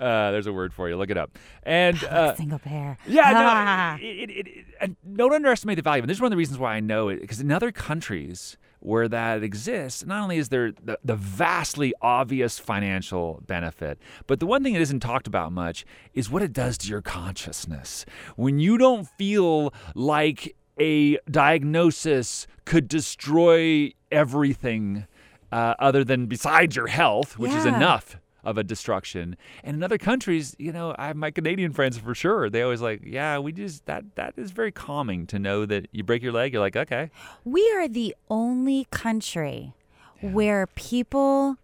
[0.00, 0.96] Uh, there's a word for you.
[0.96, 1.38] Look it up.
[1.62, 2.98] And uh, Single payer.
[3.06, 3.96] Yeah, Ah.
[4.00, 6.02] no, it, it, it, and don't underestimate the value.
[6.02, 8.56] And this is one of the reasons why I know it, because in other countries
[8.86, 14.46] where that exists, not only is there the, the vastly obvious financial benefit, but the
[14.46, 18.06] one thing that isn't talked about much is what it does to your consciousness.
[18.36, 25.08] When you don't feel like a diagnosis could destroy everything
[25.50, 29.36] uh, other than besides your health, which is enough of a destruction.
[29.64, 32.48] And in other countries, you know, I have my Canadian friends for sure.
[32.48, 36.02] They always like, yeah, we just that that is very calming to know that you
[36.04, 37.10] break your leg, you're like, okay,
[37.44, 39.74] We are the only country
[40.20, 41.56] where people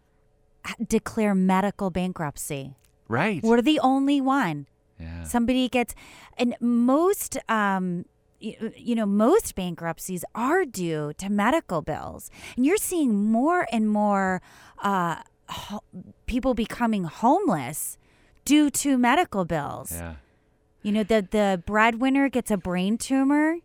[0.87, 2.77] declare medical bankruptcy.
[3.09, 4.67] right, We're the only one.
[5.01, 5.95] yeah, Somebody gets,
[6.37, 8.05] and most, um,
[8.41, 14.43] you know, most bankruptcies are due to medical bills, and you're seeing more and more
[14.83, 15.17] uh,
[15.53, 15.85] ho-
[16.27, 17.99] people becoming homeless
[18.45, 19.93] due to medical bills.
[19.93, 20.15] yeah.
[20.83, 23.59] You know, the the breadwinner gets a brain tumor.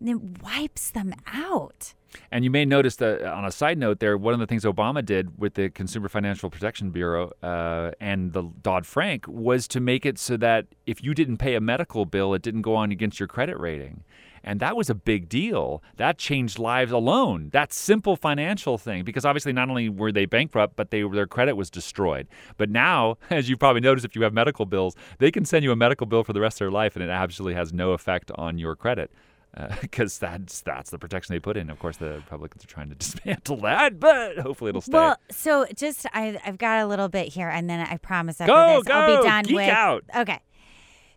[0.00, 1.92] and it wipes them out.
[2.32, 4.64] And you may notice that uh, on a side note, there, one of the things
[4.64, 9.78] Obama did with the Consumer Financial Protection Bureau uh, and the Dodd Frank was to
[9.80, 12.90] make it so that if you didn't pay a medical bill, it didn't go on
[12.90, 14.02] against your credit rating.
[14.42, 15.82] And that was a big deal.
[15.96, 17.50] That changed lives alone.
[17.52, 21.56] That simple financial thing, because obviously not only were they bankrupt, but they their credit
[21.56, 22.26] was destroyed.
[22.56, 25.72] But now, as you probably noticed, if you have medical bills, they can send you
[25.72, 28.30] a medical bill for the rest of their life, and it absolutely has no effect
[28.36, 29.10] on your credit
[29.80, 31.70] because uh, that's that's the protection they put in.
[31.70, 34.92] Of course, the Republicans are trying to dismantle that, but hopefully it'll stay.
[34.92, 38.52] Well, so just I, have got a little bit here, and then I promise after
[38.52, 39.68] go, this go, I'll be done geek with.
[39.68, 40.04] out.
[40.16, 40.40] Okay.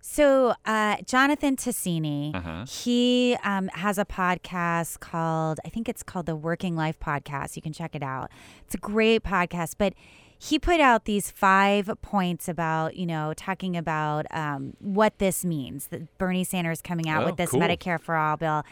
[0.06, 2.66] So uh, Jonathan Tasini, Uh-huh.
[2.66, 7.56] he um, has a podcast called I think it's called the Working Life Podcast.
[7.56, 8.30] You can check it out.
[8.66, 9.94] It's a great podcast, but
[10.38, 15.88] he put out these five points about you know talking about um, what this means.
[15.88, 17.62] That Bernie Sanders coming out Oh, with this cool.
[17.62, 18.64] Medicare for all bill.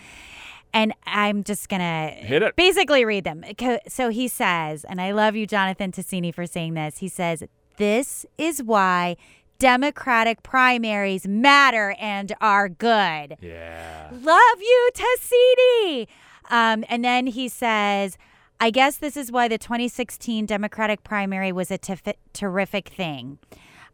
[0.74, 2.58] And I'm just gonna Hit it.
[2.58, 3.46] basically read them.
[3.88, 6.98] So he says, and I love you, Jonathan Tasini, for saying this.
[6.98, 7.44] He says,
[7.78, 9.15] This is why
[9.62, 13.38] Democratic primaries matter and are good.
[13.41, 14.10] Yeah.
[14.12, 16.08] Love you, Tasini.
[16.50, 18.17] Um, and then he says,
[18.60, 23.38] I guess this is why the 2016 Democratic primary was a tif- terrific thing.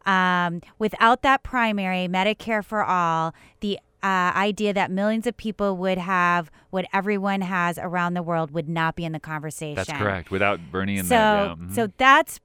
[0.06, 5.98] Um, without that primary, Medicare for all, the uh, idea that millions of people would
[5.98, 9.74] have what everyone has around the world would not be in the conversation.
[9.74, 10.30] That's correct.
[10.30, 11.54] Without Bernie and So, that, yeah.
[11.56, 11.74] mhm.
[11.74, 12.40] so that's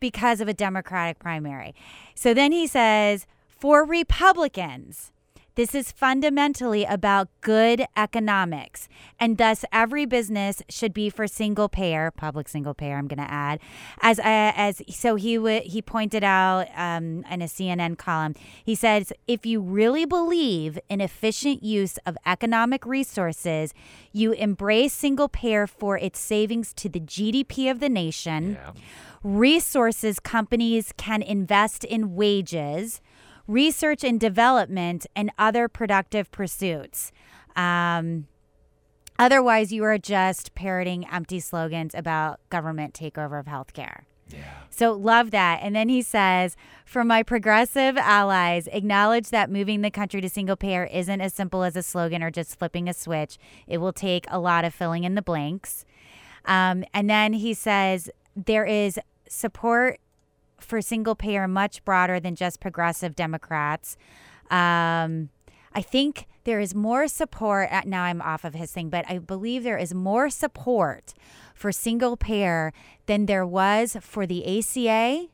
[0.00, 1.74] because of a Democratic primary.
[2.14, 5.12] So then he says, for Republicans,
[5.58, 12.12] this is fundamentally about good economics, and thus every business should be for single payer,
[12.12, 12.96] public single payer.
[12.96, 13.58] I'm going to add,
[14.00, 14.22] as uh,
[14.54, 18.36] as so he would he pointed out um, in a CNN column.
[18.64, 23.74] He says, if you really believe in efficient use of economic resources,
[24.12, 28.80] you embrace single payer for its savings to the GDP of the nation yeah.
[29.22, 33.00] Resources companies can invest in wages,
[33.46, 37.12] research and development, and other productive pursuits.
[37.56, 38.26] Um,
[39.18, 44.02] otherwise, you are just parroting empty slogans about government takeover of healthcare.
[44.30, 44.44] Yeah.
[44.70, 45.60] So love that.
[45.62, 50.56] And then he says, for my progressive allies, acknowledge that moving the country to single
[50.56, 53.38] payer isn't as simple as a slogan or just flipping a switch.
[53.66, 55.84] It will take a lot of filling in the blanks.
[56.44, 58.10] Um, and then he says,
[58.46, 58.98] there is
[59.28, 59.98] support
[60.60, 63.96] for single payer much broader than just progressive Democrats.
[64.50, 65.30] Um,
[65.74, 67.68] I think there is more support.
[67.70, 71.14] uh, Now I'm off of his thing, but I believe there is more support
[71.54, 72.72] for single payer
[73.06, 75.26] than there was for the ACA.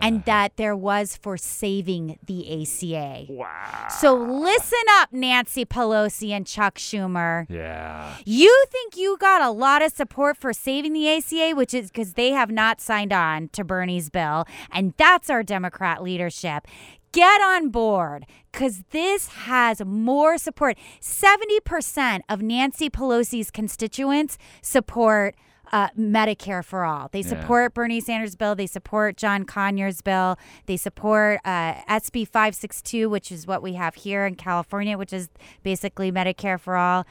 [0.00, 3.26] And that there was for saving the ACA.
[3.28, 3.88] Wow.
[3.88, 7.46] So listen up, Nancy Pelosi and Chuck Schumer.
[7.48, 8.14] Yeah.
[8.24, 12.14] You think you got a lot of support for saving the ACA, which is because
[12.14, 14.46] they have not signed on to Bernie's bill.
[14.70, 16.66] And that's our Democrat leadership.
[17.12, 20.78] Get on board because this has more support.
[21.00, 25.34] 70% of Nancy Pelosi's constituents support.
[25.72, 27.08] Uh, Medicare for all.
[27.12, 27.28] They Yeah.
[27.28, 28.54] support Bernie Sanders' bill.
[28.54, 30.38] They support John Conyers' bill.
[30.66, 35.30] They support uh, SB 562, which is what we have here in California, which is
[35.62, 37.06] basically Medicare for all.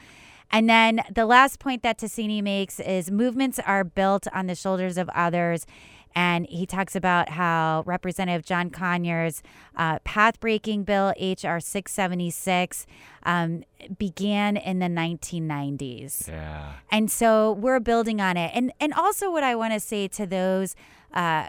[0.52, 4.96] And then the last point that Tasini makes is movements are built on the shoulders
[4.96, 5.66] of others.
[6.14, 9.42] And he talks about how Representative John Conyers'
[9.76, 11.60] uh, path breaking bill, H.R.
[11.60, 12.86] 676,
[13.24, 13.64] um,
[13.98, 16.28] began in the 1990s.
[16.28, 16.74] Yeah.
[16.90, 18.50] And so we're building on it.
[18.54, 20.76] And and also what I want to say to those
[21.12, 21.48] uh,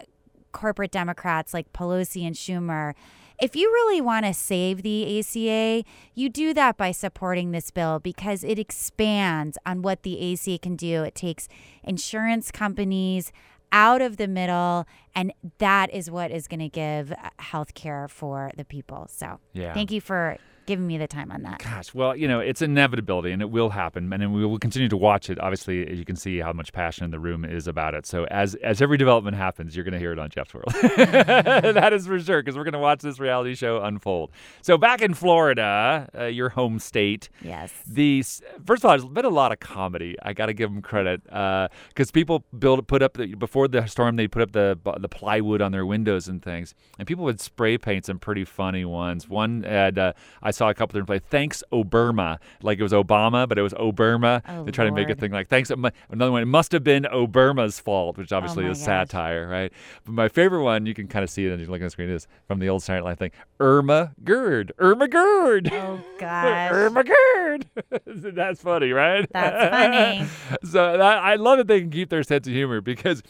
[0.52, 2.93] corporate Democrats like Pelosi and Schumer,
[3.39, 7.99] if you really want to save the ACA, you do that by supporting this bill
[7.99, 11.04] because it expands on what the ACA can do.
[11.04, 11.49] It takes
[11.84, 13.34] insurance companies
[13.73, 18.51] out of the middle, and that is what is going to give uh, healthcare for
[18.55, 19.07] the people.
[19.09, 19.73] So Yeah.
[19.73, 21.60] thank you for giving me the time on that.
[21.60, 24.97] Gosh, well, you know, it's inevitability and it will happen, and we will continue to
[24.97, 25.39] watch it.
[25.39, 28.06] Obviously, as you can see how much passion in the room is about it.
[28.06, 30.73] So as as every development happens, you're going to hear it on Jeff's World.
[31.17, 34.32] that is for sure, because we're going to watch this reality show unfold.
[34.62, 37.73] So back in Florida, uh, your home state, Yes.
[37.88, 40.15] these first of all, there's been a lot of comedy.
[40.23, 44.15] I got to give them credit because people build put up the, before the storm.
[44.15, 46.73] They put up the the plywood on their windows and things.
[46.99, 49.28] And people would spray paint some pretty funny ones.
[49.28, 53.48] One had uh, I saw a couple different play thanks Oberma, like it was Obama,
[53.48, 54.42] but it was Oberma.
[54.48, 55.70] Oh, they try to make a thing like thanks.
[55.72, 58.86] Another one, it must have been Oberma's fault, which oh obviously Oh is gosh.
[58.86, 59.72] satire, right?
[60.06, 61.89] But my favorite one, you can kind of see it as you look at the
[61.89, 63.32] screen, is from the old Saturday Night Live thing.
[63.60, 65.70] Irma Gerd, Irma Gerd.
[65.74, 66.72] Oh gosh.
[66.72, 67.66] Irma Gerd.
[68.06, 69.28] That's funny, right?
[69.32, 70.28] That's funny.
[70.70, 73.24] so that, I love that they can keep their sense of humor because,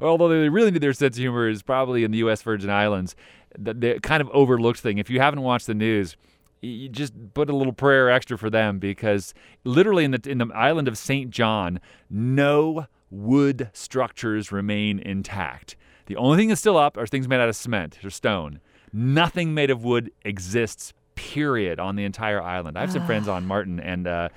[0.00, 2.42] although they really need their sense of humor is probably in the U.S.
[2.42, 3.16] Virgin Islands,
[3.58, 4.98] the, the kind of overlooked thing.
[4.98, 6.16] If you haven't watched the news,
[6.60, 10.48] you just put a little prayer extra for them because literally in the in the
[10.54, 15.76] island of Saint John, no wood structures remain intact.
[16.06, 18.60] The only thing that's still up are things made out of cement or stone.
[18.92, 20.92] Nothing made of wood exists.
[21.14, 22.76] Period on the entire island.
[22.76, 24.28] I have some friends on Martin, and uh,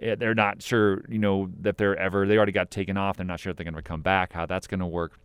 [0.00, 2.26] eh, they're not sure, you know, that they're ever.
[2.26, 3.16] They already got taken off.
[3.16, 4.32] They're not sure if they're going to come back.
[4.32, 5.18] How that's going to work.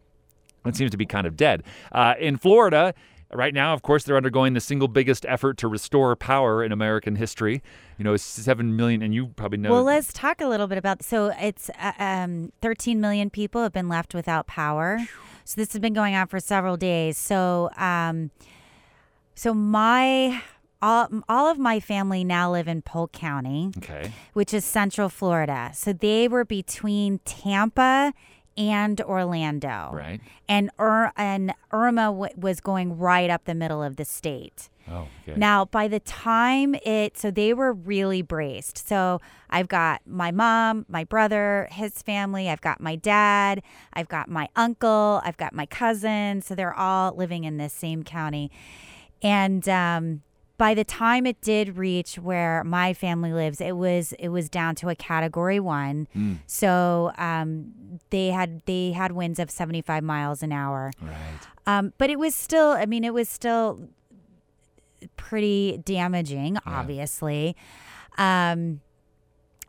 [0.66, 1.64] It seems to be kind of dead.
[1.92, 2.94] Uh, in Florida,
[3.36, 7.16] right now, of course, they're undergoing the single biggest effort to restore power in American
[7.16, 7.62] history.
[7.98, 9.72] You know, seven million, and you probably know.
[9.72, 11.04] Well, let's talk a little bit about.
[11.04, 15.00] So it's uh, um, 13 million people have been left without power.
[15.46, 17.18] So this has been going on for several days.
[17.18, 18.32] So, um,
[19.36, 20.42] so my
[20.82, 24.12] all all of my family now live in Polk County, okay.
[24.34, 25.72] which is Central Florida.
[25.74, 28.14] So they were between Tampa
[28.58, 30.22] and Orlando, Right.
[30.48, 34.70] and Ur- and Irma w- was going right up the middle of the state.
[34.90, 35.40] Oh, okay.
[35.40, 38.86] Now, by the time it, so they were really braced.
[38.86, 43.62] So I've got my mom, my brother, his family, I've got my dad,
[43.94, 46.42] I've got my uncle, I've got my cousin.
[46.42, 48.52] So they're all living in this same county.
[49.22, 50.22] And um,
[50.58, 54.76] by the time it did reach where my family lives, it was it was down
[54.76, 56.08] to a category one.
[56.14, 56.34] Hmm.
[56.46, 60.92] So um, they had they had winds of seventy five miles an hour.
[61.02, 61.18] right.
[61.66, 63.88] Um, but it was still, I mean, it was still
[65.16, 67.56] pretty damaging, obviously.
[68.18, 68.82] Um,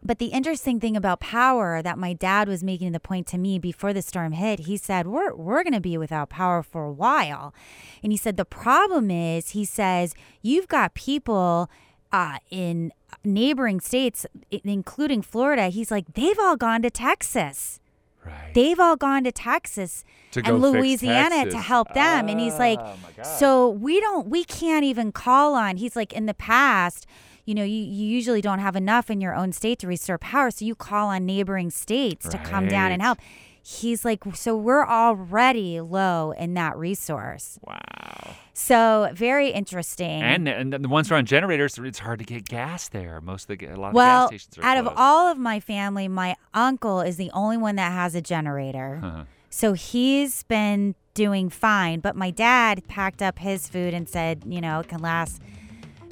[0.04, 3.58] but the interesting thing about power that my dad was making the point to me
[3.58, 6.92] before the storm hit, he said, We're, we're going to be without power for a
[6.92, 7.54] while.
[8.02, 11.70] And he said, The problem is, he says, you've got people
[12.12, 12.92] uh, in
[13.24, 15.68] neighboring states, including Florida.
[15.68, 17.80] He's like, they've all gone to Texas
[18.26, 18.54] Right.
[18.54, 22.26] they've all gone to Texas To and Louisiana to help them.
[22.30, 22.96] and he's like, Oh,
[23.38, 25.76] so we don't, we can't even call on.
[25.76, 27.06] He's like, in the past,
[27.44, 30.50] you know, you, you usually don't have enough in your own state to restore power,
[30.50, 33.18] so you call on neighboring states to come down and help.
[33.62, 37.58] He's like, so we're already low in that resource.
[37.62, 38.34] wow.
[38.56, 40.22] So very interesting.
[40.22, 43.20] And and the ones around generators, it's hard to get gas there.
[43.20, 45.58] Most of the a lot of well, gas stations are out of all of my
[45.58, 49.00] family, my uncle is the only one that has a generator.
[49.02, 49.24] Uh-huh.
[49.50, 52.00] So he's been doing fine.
[52.00, 55.40] But my dad packed up his food and said, you know, it can last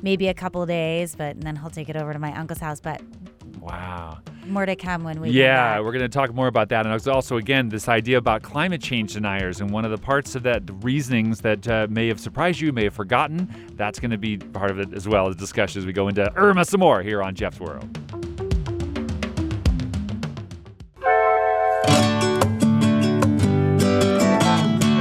[0.02, 2.58] maybe a couple of days, but and then he'll take it over to my uncle's
[2.60, 2.80] house.
[2.80, 3.00] But
[3.60, 4.18] Wow.
[4.46, 6.84] more to come when we Yeah, we're going to talk more about that.
[6.84, 9.60] And also, again, this idea about climate change deniers.
[9.60, 12.72] And one of the parts of that, the reasonings that uh, may have surprised you,
[12.72, 15.86] may have forgotten, that's going to be part of it as well as discussion as
[15.86, 17.88] we go into Irma some more here on Jeff's World.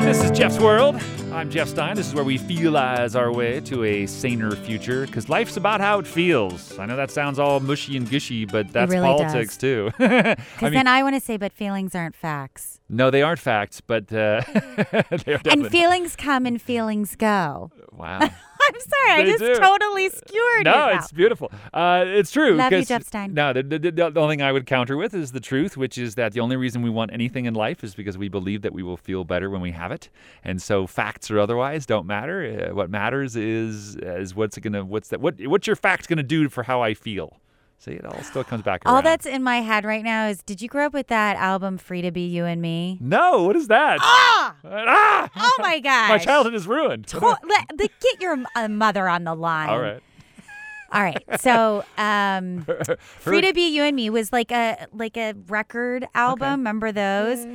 [0.03, 1.01] This is Jeff's World.
[1.31, 1.95] I'm Jeff Stein.
[1.95, 5.99] This is where we feelize our way to a saner future because life's about how
[5.99, 6.77] it feels.
[6.77, 9.91] I know that sounds all mushy and gushy, but that's really politics too.
[9.99, 12.81] I Because mean, then I want to say, but feelings aren't facts.
[12.89, 15.01] no, they aren't facts, but uh, they are
[15.39, 17.71] definitely And feelings come and feelings go.
[17.93, 18.29] wow.
[18.67, 19.55] I'm sorry, I just do.
[19.55, 20.63] totally skewered it.
[20.65, 21.51] No, it's beautiful.
[21.73, 22.55] Uh, it's true.
[22.55, 23.33] Love you, Jeff Stein.
[23.33, 25.97] No, the, the, the, the only thing I would counter with is the truth, which
[25.97, 28.73] is that the only reason we want anything in life is because we believe that
[28.73, 30.09] we will feel better when we have it,
[30.43, 32.67] and so facts or otherwise don't matter.
[32.69, 36.23] Uh, what matters is is what's it gonna what's that what what's your fact gonna
[36.23, 37.37] do for how I feel.
[37.83, 38.95] See, it all still comes back around.
[38.95, 41.79] All that's in my head right now is did you grow up with that album
[41.79, 42.99] Free to Be You and Me?
[43.01, 43.41] no.
[43.41, 43.97] What is that?
[43.99, 44.55] Ah!
[44.63, 45.29] ah!
[45.35, 46.09] Oh my god!
[46.09, 47.07] My childhood is ruined.
[47.07, 47.67] To- let- let-
[47.99, 49.69] get your uh, mother on the line.
[49.69, 49.99] all right.
[50.93, 51.23] All right.
[51.39, 52.67] So, um,
[52.99, 56.59] Free to Be You and Me was like a like a record album.
[56.59, 57.47] Remember those?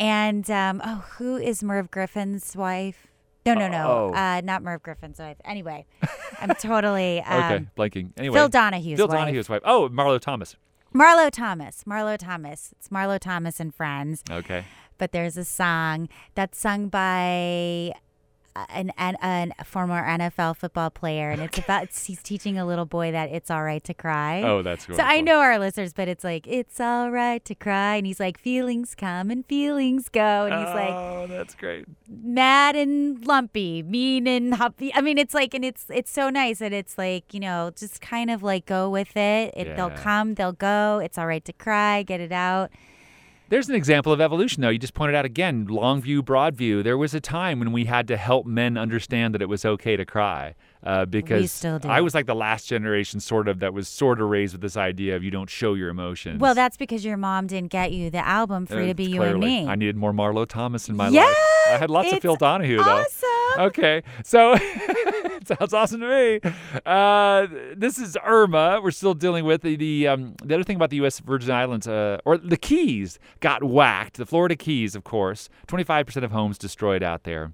[0.00, 3.06] And um, oh, who is Merv Griffin's wife?
[3.46, 4.10] No, no, no.
[4.12, 4.14] Oh.
[4.14, 5.36] Uh, not Merv Griffin's wife.
[5.44, 5.86] Anyway,
[6.40, 8.10] I'm totally um, Okay, blanking.
[8.16, 9.18] Anyway, Phil Donahue's Phil wife.
[9.18, 9.62] Donahue's wife.
[9.64, 10.56] Oh, Marlo Thomas.
[10.94, 11.84] Marlo Thomas.
[11.84, 12.74] Marlo Thomas.
[12.78, 14.22] It's Marlo Thomas and friends.
[14.30, 14.64] Okay.
[14.98, 17.92] But there's a song that's sung by
[18.68, 23.12] an, an, an former NFL football player, and it's about he's teaching a little boy
[23.12, 24.42] that it's all right to cry.
[24.42, 27.96] Oh, that's So I know our listeners, but it's like it's all right to cry,
[27.96, 31.86] and he's like feelings come and feelings go, and he's like Oh, that's great.
[32.08, 34.92] mad and lumpy, mean and humpy.
[34.94, 38.00] I mean, it's like, and it's it's so nice that it's like you know, just
[38.00, 39.54] kind of like go with it.
[39.56, 41.00] it They'll come, they'll go.
[41.02, 42.70] It's all right to cry, get it out.
[43.50, 44.68] There's an example of evolution, though.
[44.70, 46.82] You just pointed out again, long view, broad view.
[46.84, 49.96] There was a time when we had to help men understand that it was okay
[49.96, 51.64] to cry, uh, because.
[51.84, 54.76] I was like the last generation, sort of, that was sort of raised with this
[54.76, 56.40] idea of you don't show your emotions.
[56.40, 59.22] Well, that's because your mom didn't get you the album "Free to Uh, Be You
[59.22, 59.40] and.
[59.40, 61.36] Me." I needed more Marlo Thomas in my Yeah, life.
[61.72, 63.04] I had lots of Phil Donahue, though.
[63.04, 63.60] awesome.
[63.66, 64.54] Okay, so
[65.44, 66.52] sounds awesome to me.
[66.84, 68.80] Uh, this is Irma.
[68.82, 71.20] We're still dealing with the the, um, the other thing about the U.S.
[71.20, 74.16] Virgin Islands, uh, or the Keys, got whacked.
[74.16, 77.52] The Florida Keys, of course, 25% of homes destroyed out there,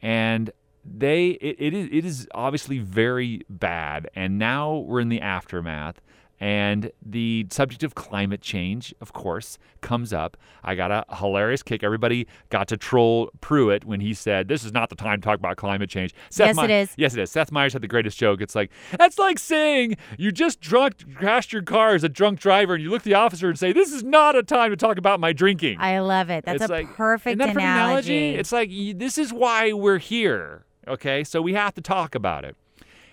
[0.00, 0.50] and
[0.84, 4.08] they it, it is it is obviously very bad.
[4.14, 6.00] And now we're in the aftermath.
[6.42, 10.36] And the subject of climate change, of course, comes up.
[10.64, 11.84] I got a hilarious kick.
[11.84, 15.38] Everybody got to troll Pruitt when he said, "This is not the time to talk
[15.38, 16.94] about climate change." Seth Yes, it Me- is.
[16.96, 17.30] Yes, it is.
[17.30, 18.40] Seth Meyers had the greatest joke.
[18.40, 22.74] It's like that's like saying you just drunk crashed your car as a drunk driver,
[22.74, 24.98] and you look at the officer and say, "This is not a time to talk
[24.98, 26.44] about my drinking." I love it.
[26.44, 28.34] That's It's a like- perfect that a perfect analogy.
[28.34, 30.64] It's like this is why we're here.
[30.88, 32.56] Okay, so we have to talk about it,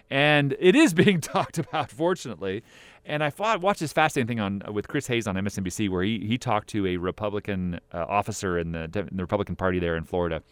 [0.09, 2.63] and it is being talked about, fortunately.
[3.05, 6.37] And I watched this fascinating thing on with Chris Hayes on MSNBC, where he he
[6.37, 10.43] talked to a Republican uh, officer in the in the Republican Party there in Florida,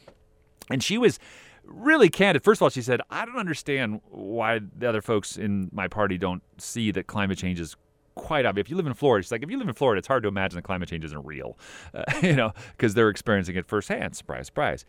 [0.70, 1.20] and she was
[1.64, 2.44] really candid.
[2.44, 6.18] First of all, she said, "I don't understand why the other folks in my party
[6.18, 7.76] don't see that climate change is."
[8.18, 8.66] Quite obvious.
[8.66, 10.30] If you live in Florida, she's like, if you live in Florida, it's hard to
[10.30, 11.58] imagine that climate change isn't real,
[11.94, 14.16] uh, you know, because they're experiencing it firsthand.
[14.16, 14.86] Surprise, surprise.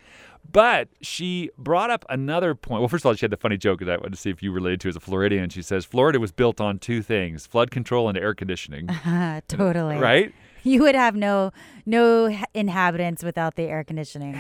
[0.50, 2.80] But she brought up another point.
[2.80, 4.42] Well, first of all, she had the funny joke that I wanted to see if
[4.42, 5.50] you related to as a Floridian.
[5.50, 8.88] She says Florida was built on two things: flood control and air conditioning.
[9.48, 9.96] totally.
[9.96, 10.32] right?
[10.64, 11.52] You would have no
[11.88, 14.34] no inhabitants without the air conditioning,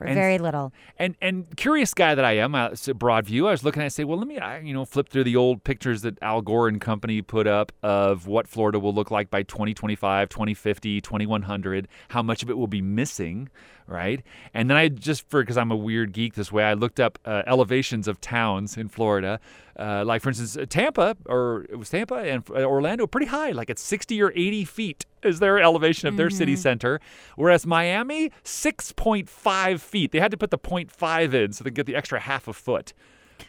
[0.00, 0.72] or and- very little.
[0.98, 3.46] And and curious guy that I am, uh, it's a broad view.
[3.46, 5.64] I was looking it, say, well, let me, I, you know, flip through the old
[5.64, 9.42] pictures that Al Gore and company put up of what Florida will look like by
[9.42, 11.88] 2025, 2050, 2100.
[12.08, 13.50] How much of it will be missing,
[13.86, 14.22] right?
[14.54, 17.18] And then I just for because I'm a weird geek this way, I looked up
[17.24, 19.40] uh, elevations of towns in Florida.
[19.78, 23.50] Uh, like for instance, uh, Tampa or it was Tampa and uh, Orlando, pretty high,
[23.50, 26.93] like at 60 or 80 feet is their elevation of their city center.
[27.36, 30.12] Whereas Miami, 6.5 feet.
[30.12, 32.92] They had to put the 0.5 in so they get the extra half a foot.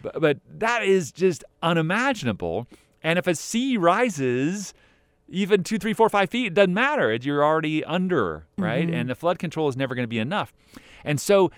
[0.01, 2.67] But, but that is just unimaginable.
[3.03, 4.73] And if a sea rises
[5.27, 7.13] even two, three, four, five feet, it doesn't matter.
[7.15, 8.89] You're already under, right?
[8.89, 10.53] And the flood control is never going to be enough.
[11.03, 11.51] And so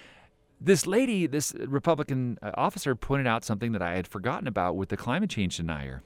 [0.59, 4.89] this lady, this Republican uh, officer, pointed out something that I had forgotten about with
[4.89, 6.01] the climate change denier.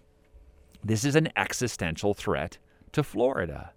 [0.84, 2.58] This is an existential threat
[2.94, 3.72] to Florida.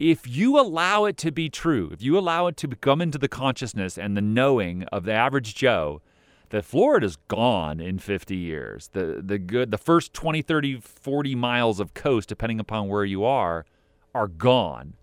[0.00, 3.28] If you allow it to be true, if you allow it to come into the
[3.28, 6.00] consciousness and the knowing of the average Joe
[6.48, 11.80] that Florida's gone in 50 years, the, the good the first 20, 30, 40 miles
[11.80, 13.66] of coast, depending upon where you are,
[14.14, 14.94] are gone.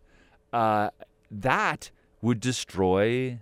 [0.52, 0.90] Uh,
[1.30, 1.92] that
[2.24, 3.38] would destroy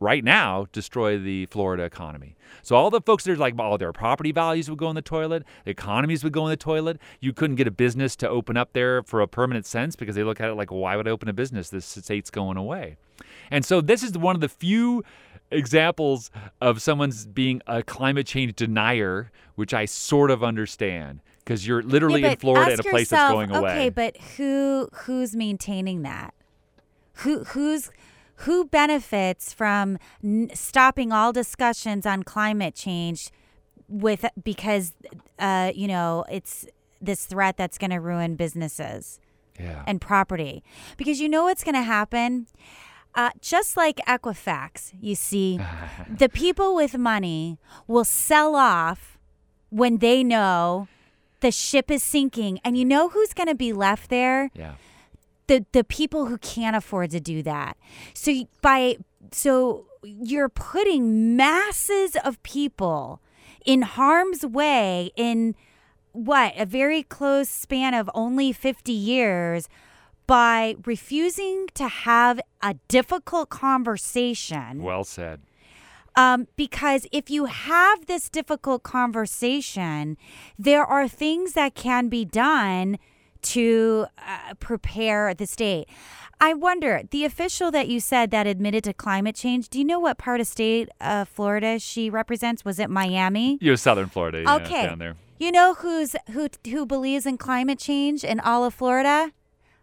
[0.00, 2.36] right now destroy the Florida economy.
[2.62, 5.02] So all the folks that are like, oh, their property values would go in the
[5.02, 6.98] toilet, the economies would go in the toilet.
[7.20, 10.24] You couldn't get a business to open up there for a permanent sense because they
[10.24, 11.70] look at it like, why would I open a business?
[11.70, 12.96] This state's going away.
[13.50, 15.04] And so this is one of the few
[15.50, 16.30] examples
[16.60, 22.20] of someone's being a climate change denier, which I sort of understand because you're literally
[22.20, 23.72] Yeah, in Florida in a place yourself, that's going away.
[23.72, 26.34] Okay, but who who's maintaining that?
[27.14, 27.90] Who who's
[28.42, 33.30] who benefits from n- stopping all discussions on climate change
[33.88, 34.92] with because
[35.38, 36.66] uh, you know it's
[37.00, 39.18] this threat that's going to ruin businesses
[39.58, 39.82] yeah.
[39.86, 40.62] and property
[40.96, 42.46] because you know what's going to happen
[43.14, 45.58] uh, just like equifax you see
[46.08, 49.18] the people with money will sell off
[49.70, 50.86] when they know
[51.40, 54.74] the ship is sinking and you know who's going to be left there yeah.
[55.48, 57.76] The the people who can't afford to do that.
[58.14, 58.32] So
[58.62, 58.96] by
[59.32, 63.20] so you're putting masses of people
[63.66, 65.56] in harm's way in
[66.12, 69.68] what a very close span of only 50 years
[70.26, 75.40] by refusing to have a difficult conversation Well said.
[76.16, 80.16] um, because if you have this difficult conversation,
[80.58, 82.98] there are things that can be done
[83.42, 85.88] to uh, prepare the state.
[86.40, 89.98] I wonder, the official that you said that admitted to climate change, do you know
[89.98, 92.64] what part of state uh, Florida she represents?
[92.64, 93.58] Was it Miami?
[93.60, 94.86] You're Southern Florida, yeah, Okay.
[94.86, 95.16] down there.
[95.38, 99.32] You know who's who who believes in climate change in all of Florida?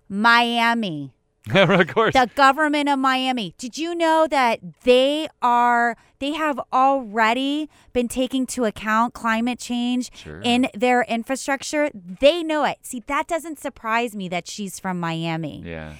[0.09, 1.14] Miami.
[1.53, 2.13] of course.
[2.13, 3.53] The government of Miami.
[3.57, 10.09] Did you know that they are they have already been taking to account climate change
[10.15, 10.41] Sure.
[10.43, 11.89] in their infrastructure?
[11.93, 12.77] They know it.
[12.81, 15.61] See, that doesn't surprise me that she's from Miami.
[15.65, 15.93] yeah.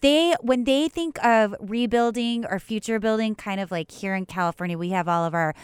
[0.00, 4.78] They when they think of rebuilding or future building kind of like here in California,
[4.78, 5.54] we have all of our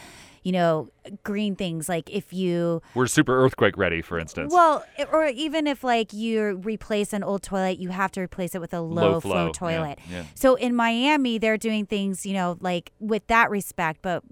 [0.49, 0.89] you know,
[1.23, 4.51] green things like if you We're super earthquake ready, for instance.
[4.51, 8.61] well, or even if like you replace an old toilet, you have to replace it
[8.61, 9.99] with a low, Low flow, flow, toilet.
[10.09, 10.23] yeah.
[10.33, 14.23] So in Miami, they're doing things, you know, like with that respect, but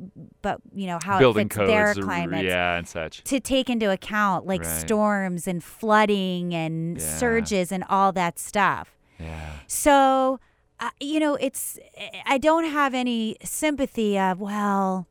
[0.42, 3.24] but you know how Building it fits codes, their climate yeah, and such.
[3.26, 4.80] to take into account like Right.
[4.82, 7.18] storms and flooding and Yeah.
[7.20, 8.98] surges and all that stuff.
[9.20, 9.52] Yeah.
[9.68, 10.40] So,
[10.80, 11.78] uh, you know, it's
[12.26, 15.08] I don't have any sympathy of well,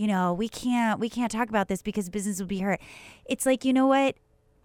[0.00, 2.80] you know, we can't we can't talk about this because business will be hurt.
[3.26, 4.14] It's like you know what.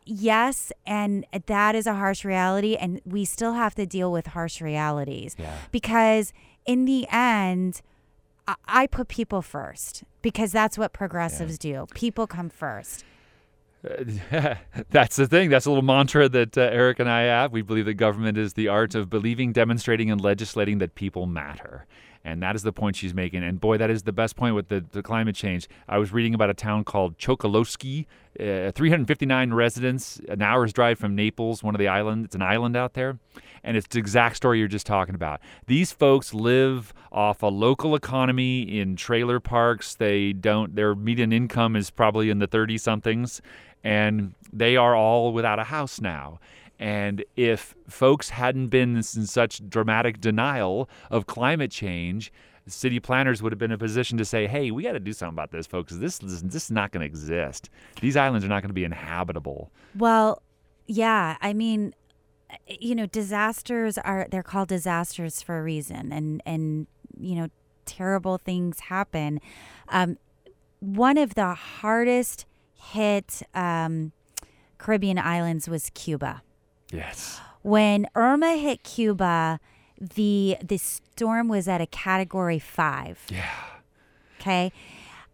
[0.07, 4.61] Yes, and that is a harsh reality, and we still have to deal with harsh
[4.61, 5.57] realities Yeah.
[5.71, 6.31] because
[6.65, 7.81] in the end,
[8.47, 11.87] I, I put people first because that's what progressives do.
[11.95, 13.03] People come first.
[14.89, 15.49] That's the thing.
[15.49, 17.51] That's a little mantra that uh, Eric and I have.
[17.51, 21.85] We believe that government is the art of believing, demonstrating, and legislating that people matter.
[22.25, 23.43] And that is the point she's making.
[23.43, 25.69] And boy, that is the best point with the, the climate change.
[25.87, 28.07] I was reading about a town called Chokoloskee,
[28.39, 32.25] uh, 359 residents, an hour's drive from Naples, one of the islands.
[32.25, 33.19] It's an island out there.
[33.63, 35.39] And it's the exact story you're just talking about.
[35.67, 39.93] These folks live off a local economy in trailer parks.
[39.93, 43.41] They don't, their median income is probably in the 30 somethings
[43.85, 46.39] and they are all without a house now.
[46.79, 52.31] And if folks hadn't been in such dramatic denial of climate change,
[52.67, 55.13] city planners would have been in a position to say, "Hey, we got to do
[55.13, 55.93] something about this, folks.
[55.93, 57.69] This is this is not going to exist.
[58.01, 60.41] These islands are not going to be inhabitable." Well,
[60.87, 61.93] yeah, I mean,
[62.67, 67.47] you know, disasters are they're called disasters for a reason, and and you know,
[67.85, 69.39] terrible things happen.
[69.89, 70.17] Um,
[70.79, 74.11] one of the hardest hit um,
[74.77, 76.41] Caribbean islands was Cuba.
[76.91, 77.39] Yes.
[77.61, 79.59] When Irma hit Cuba,
[79.99, 83.19] the the storm was at a Category Five.
[83.29, 83.49] Yeah.
[84.39, 84.71] Okay,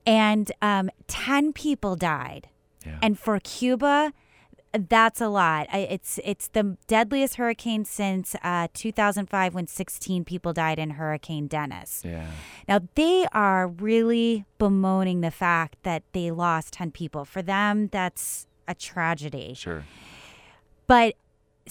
[0.05, 2.47] and um, ten people died.
[2.85, 2.97] Yeah.
[3.01, 4.13] And for Cuba,
[4.73, 5.67] that's a lot.
[5.73, 12.01] It's it's the deadliest hurricane since uh, 2005 when 16 people died in Hurricane Dennis.
[12.05, 12.27] yeah.
[12.67, 17.25] Now they are really bemoaning the fact that they lost 10 people.
[17.25, 19.53] For them, that's a tragedy.
[19.55, 19.83] Sure.
[20.87, 21.15] But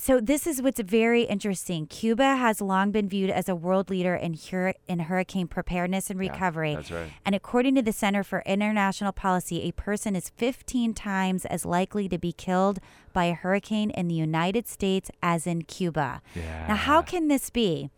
[0.01, 1.87] so this is what's very interesting.
[1.87, 6.23] Cuba has long been viewed as a world leader in hur- in hurricane preparedness and
[6.23, 6.75] Yeah, recovery.
[6.75, 7.11] that's right.
[7.27, 12.09] And according to the Center for International Policy, a person is 15 times as likely
[12.09, 12.79] to be killed
[13.13, 16.23] by a hurricane in the United States as in Cuba.
[16.35, 16.67] Yeah.
[16.69, 17.91] Now, how can this be?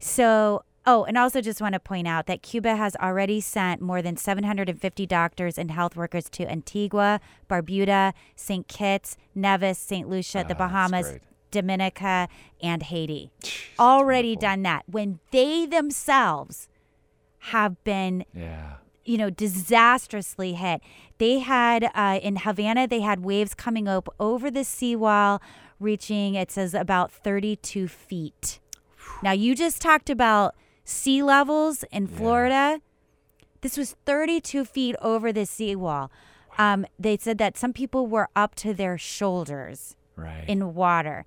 [0.00, 4.00] So, oh, and also just want to point out that Cuba has already sent more
[4.02, 8.68] than 750 doctors and health workers to Antigua, Barbuda, St.
[8.68, 10.08] Kitts, Nevis, St.
[10.08, 11.18] Lucia, the Ah, Bahamas.
[11.50, 12.28] Dominica,
[12.62, 13.30] and Haiti.
[13.42, 16.68] Jeez, already done that when they themselves
[17.52, 18.74] have been Yeah.
[19.04, 20.80] you know, disastrously hit.
[21.18, 25.40] They had uh, in Havana, they had waves coming up over the seawall,
[25.80, 28.60] reaching it says about 32 feet.
[29.22, 32.80] Now you just talked about sea levels in Florida.
[33.60, 36.10] This was 32 feet over the seawall.
[36.58, 40.44] Um, they said that some people were up to their shoulders Right.
[40.48, 41.24] in water.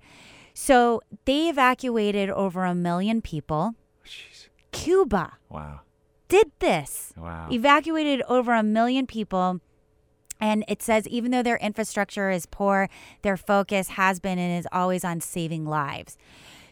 [0.54, 3.74] So they evacuated over a million people.
[4.04, 4.48] Jeez.
[4.70, 5.80] Cuba Wow.
[6.28, 7.48] did this Wow.
[7.50, 9.60] evacuated over a million people.
[10.40, 12.88] And it says even though their infrastructure is poor,
[13.22, 16.18] their focus has been and is always on saving lives.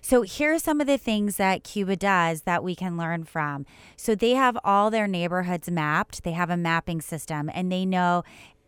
[0.02, 3.66] So here are some of the things that Cuba does that we can learn from.
[3.96, 6.24] So they have all their neighborhoods mapped.
[6.24, 8.24] They have a mapping system and they know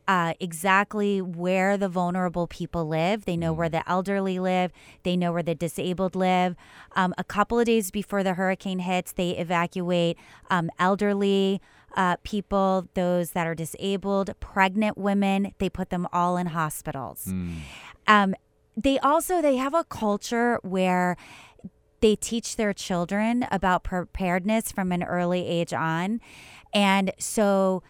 [0.08, 3.24] uh, exactly where the vulnerable people live.
[3.24, 4.72] They know where the elderly live.
[5.04, 6.56] They know where the disabled live.
[6.96, 10.18] Um, a couple of days before the hurricane hits, they evacuate
[10.50, 11.60] um, elderly
[11.94, 15.54] uh, people, those that are disabled, pregnant women.
[15.58, 17.26] They put them all in hospitals.
[18.06, 18.34] Um,
[18.76, 21.16] they also they have a culture where
[22.00, 26.20] they teach their children about preparedness from an early age on,
[26.72, 27.82] and so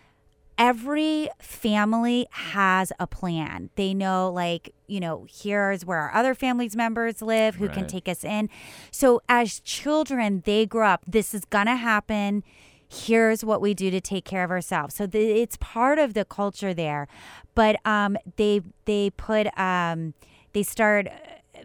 [0.63, 3.69] every family has a plan.
[3.75, 8.09] They know, like, you know, here's where our other family's members live who can take
[8.09, 8.49] us in.
[8.93, 12.45] So as children, they grow up, this is going to happen.
[12.89, 14.95] Here's what we do to take care of ourselves.
[14.95, 17.09] So the, it's part of the culture there.
[17.57, 20.15] But um, they they put um,
[20.53, 21.09] they start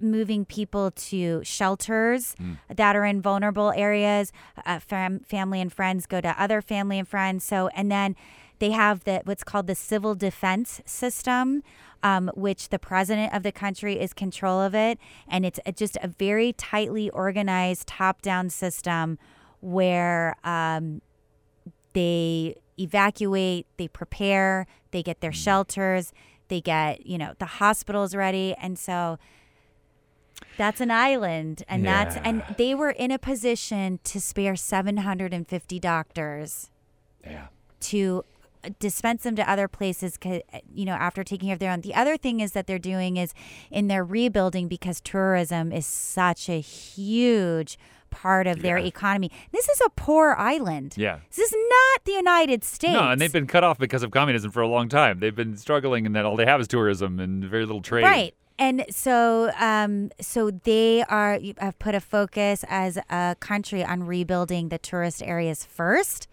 [0.01, 2.35] moving people to shelters
[2.73, 4.31] that are in vulnerable areas.
[4.65, 7.43] Uh, fam- family and friends go to other family and friends.
[7.43, 8.15] So and then
[8.59, 11.63] they have the what's called the civil defense system,
[12.03, 14.97] um, which the president of the country is control of it,
[15.27, 19.17] and it's a- just a very tightly organized top-down system
[19.61, 21.01] where um,
[21.93, 26.13] they evacuate, they prepare, they get their shelters,
[26.47, 29.17] they get you know the hospitals ready, and so
[30.57, 36.69] that's an island, and that's and they were in a position to spare 750 doctors
[37.25, 37.47] Yeah.
[37.81, 38.23] to
[38.79, 40.17] dispense them to other places
[40.73, 43.17] you know after taking care of their own the other thing is that they're doing
[43.17, 43.33] is
[43.71, 47.77] in their rebuilding because tourism is such a huge
[48.09, 48.85] part of their Yeah.
[48.85, 51.19] economy this is a poor island Yeah.
[51.29, 54.49] this is not the united states No, and they've been cut off because of communism
[54.51, 55.19] for a long time.
[55.19, 58.03] They've been struggling, and that all they have is tourism and very little trade.
[58.03, 58.33] Right.
[58.59, 64.69] And so, um, so they are have put a focus as a country on rebuilding
[64.69, 66.27] the tourist areas first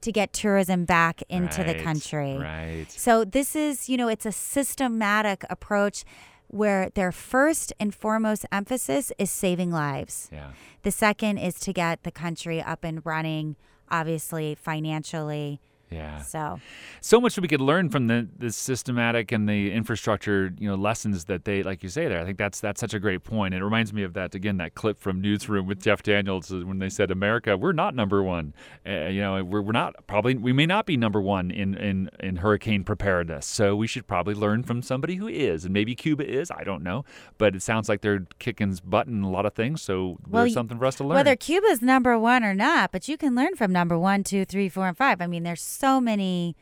[0.00, 2.36] to get tourism back into the country.
[2.38, 2.86] Right.
[2.88, 6.04] So this is, you know, it's a systematic approach
[6.48, 10.28] where their first and foremost emphasis is saving lives.
[10.32, 10.50] Yeah.
[10.82, 13.56] The second is to get the country up and running,
[13.88, 15.60] obviously financially.
[15.90, 16.22] Yeah.
[16.22, 16.60] So
[17.00, 20.76] so much that we could learn from the, the systematic and the infrastructure, you know,
[20.76, 22.20] lessons that they, like you say there.
[22.20, 23.54] I think that's that's such a great point.
[23.54, 26.88] It reminds me of that again, that clip from Newsroom with Jeff Daniels when they
[26.88, 28.54] said, "America, we're not number one.
[28.86, 32.10] Uh, you know, we're, we're not probably we may not be number one in, in
[32.20, 33.46] in hurricane preparedness.
[33.46, 36.50] So we should probably learn from somebody who is, and maybe Cuba is.
[36.50, 37.04] I don't know,
[37.38, 39.82] but it sounds like they're kicking butt in a lot of things.
[39.82, 41.16] So Well, there's something for us to learn.
[41.16, 44.68] Whether Cuba's number one or not, but you can learn from number one, two, three,
[44.68, 45.20] four, and five.
[45.20, 46.56] I mean, there's so many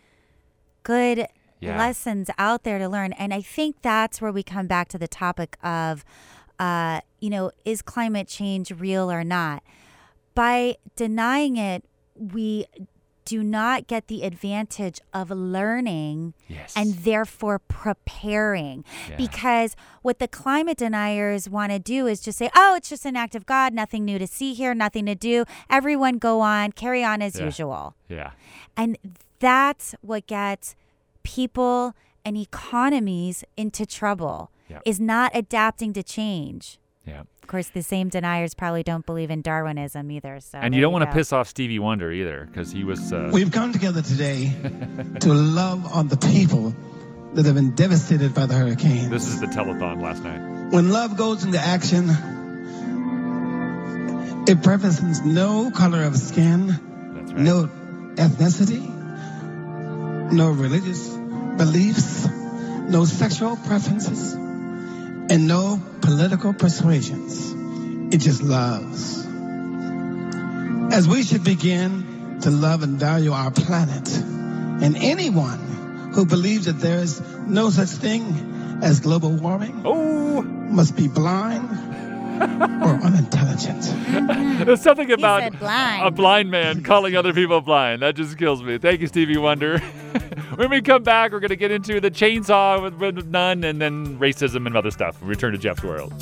[0.84, 1.26] good
[1.60, 1.76] Yeah.
[1.76, 3.12] lessons out there to learn.
[3.14, 6.04] And I think that's where we come back to the topic of,
[6.58, 9.64] uh, you know, is climate change real or not?
[10.36, 12.66] By denying it, we
[13.29, 16.72] do not get the advantage of learning yes.
[16.74, 18.85] and therefore preparing.
[19.11, 19.16] Yeah.
[19.16, 23.16] Because what the climate deniers want to do is just say, oh, it's just an
[23.16, 25.45] act of God, nothing new to see here, nothing to do.
[25.68, 27.45] Everyone go on, carry on as Yeah.
[27.45, 27.95] usual.
[28.09, 28.31] yeah.
[28.79, 28.97] And
[29.41, 30.74] that's what gets
[31.22, 34.81] people and economies into trouble Yeah.
[34.87, 36.79] is not adapting to change.
[37.07, 37.24] Yeah.
[37.49, 40.38] Of course, the same deniers probably don't believe in Darwinism either.
[40.40, 43.11] So And you don't want to piss off Stevie Wonder either, because he was.
[43.11, 44.53] Uh, We've come together today
[45.20, 46.74] to love on the people
[47.32, 49.09] that have been devastated by the hurricane.
[49.09, 50.72] this is the telethon last night.
[50.74, 52.11] When love goes into action,
[54.46, 57.40] it preferences no color of skin, That's right.
[57.40, 57.70] no
[58.16, 58.82] ethnicity,
[60.32, 61.09] no religious
[61.57, 64.36] beliefs, no sexual preferences,
[65.31, 67.53] and no political persuasions.
[68.14, 69.26] It just loves.
[70.95, 76.81] As we should begin to love and value our planet and anyone who believes that
[76.81, 81.68] there is no such thing as global warming Oh, must be blind
[82.41, 83.82] or unintelligent.
[84.66, 86.07] there's something about blind.
[86.07, 88.03] a blind man calling other people blind.
[88.03, 88.78] That just kills me.
[88.78, 89.78] Thank you, Stevie Wonder.
[90.57, 93.80] when we come back, we're going to get into the chainsaw with, with none and
[93.80, 95.16] then racism and other stuff.
[95.20, 96.12] Return to Jeff's World.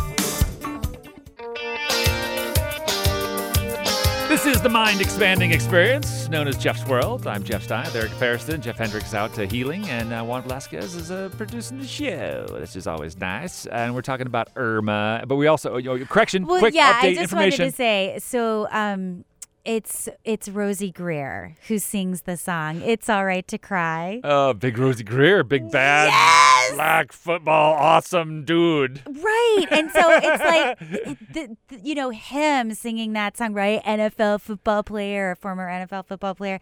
[4.36, 7.26] This is the mind expanding experience known as Jeff's World.
[7.26, 8.60] I'm Jeff Stein, Eric Ferriston.
[8.60, 12.46] Jeff Hendricks out to healing, and uh, Juan Velasquez is uh, producing the show.
[12.50, 13.64] This is always nice.
[13.64, 17.02] And we're talking about Irma, but we also, you know, correction, Well, quick yeah, update
[17.02, 17.62] I just information.
[17.62, 18.68] wanted to say so.
[18.70, 19.24] Um,
[19.66, 22.80] it's it's Rosey Grier who sings the song.
[22.82, 24.20] It's all right to cry.
[24.22, 26.74] Oh, big Rosey Grier, big bad Yes!
[26.74, 29.02] black football awesome dude.
[29.06, 29.66] Right.
[29.70, 30.78] And so it's like,
[31.32, 33.82] the, the, you know, him singing that song, right?
[33.84, 36.60] NFL football player, former NFL football player,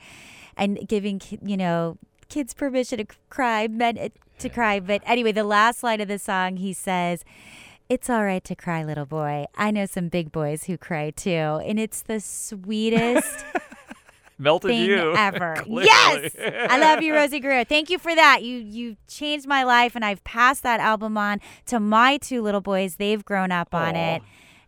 [0.57, 1.99] and giving, you know,
[2.29, 4.81] kids permission to cry, men to cry.
[4.81, 7.25] But anyway, the last line of the song, he says,
[7.89, 9.47] it's all right to cry, little boy.
[9.57, 11.30] I know some big boys who cry too.
[11.30, 13.45] And it's the sweetest
[14.39, 15.14] Melted thing you.
[15.16, 15.55] ever.
[15.59, 15.85] Clearly.
[15.87, 17.64] Yes, I love you, Rosey Grier.
[17.64, 18.43] Thank you for that.
[18.43, 22.61] You you changed my life, and I've passed that album on to my two little
[22.61, 22.97] boys.
[22.97, 24.16] They've grown up on Aw.
[24.16, 24.22] it,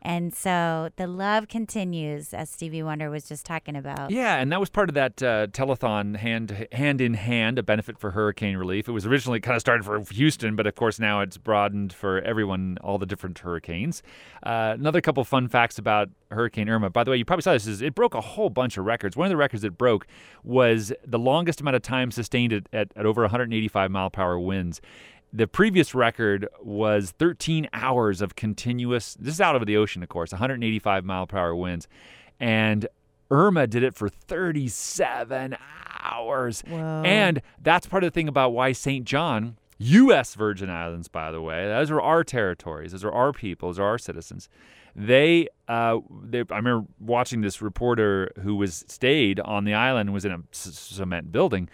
[0.06, 4.12] And so the love continues, as Stevie Wonder was just talking about.
[4.12, 7.98] Yeah, and that was part of that uh, telethon hand hand in hand, a benefit
[7.98, 8.88] for hurricane relief.
[8.88, 12.20] It was originally kind of started for Houston, but of course now it's broadened for
[12.20, 14.04] everyone, all the different hurricanes.
[14.44, 16.88] Uh, another couple fun facts about Hurricane Irma.
[16.88, 17.66] By the way, you probably saw this.
[17.66, 19.16] Is it broke a whole bunch of records.
[19.16, 20.06] One of the records it broke
[20.44, 24.38] was the longest amount of time sustained at, at, at over 185 mile per hour
[24.38, 24.80] winds.
[25.36, 30.08] The previous record was 13 hours of continuous, this is out over the ocean, of
[30.08, 31.86] course, 185 mile per hour winds.
[32.40, 32.88] And
[33.30, 35.58] Irma did it for 37
[36.02, 36.62] hours.
[36.66, 37.02] Whoa.
[37.04, 39.04] And that's part of the thing about why St.
[39.04, 40.34] John, U.S.
[40.34, 43.84] Virgin Islands, by the way, those are our territories, those are our people, those are
[43.84, 44.48] our citizens.
[44.94, 50.24] They, uh, they, I remember watching this reporter who was stayed on the island was
[50.24, 51.68] in a c- cement building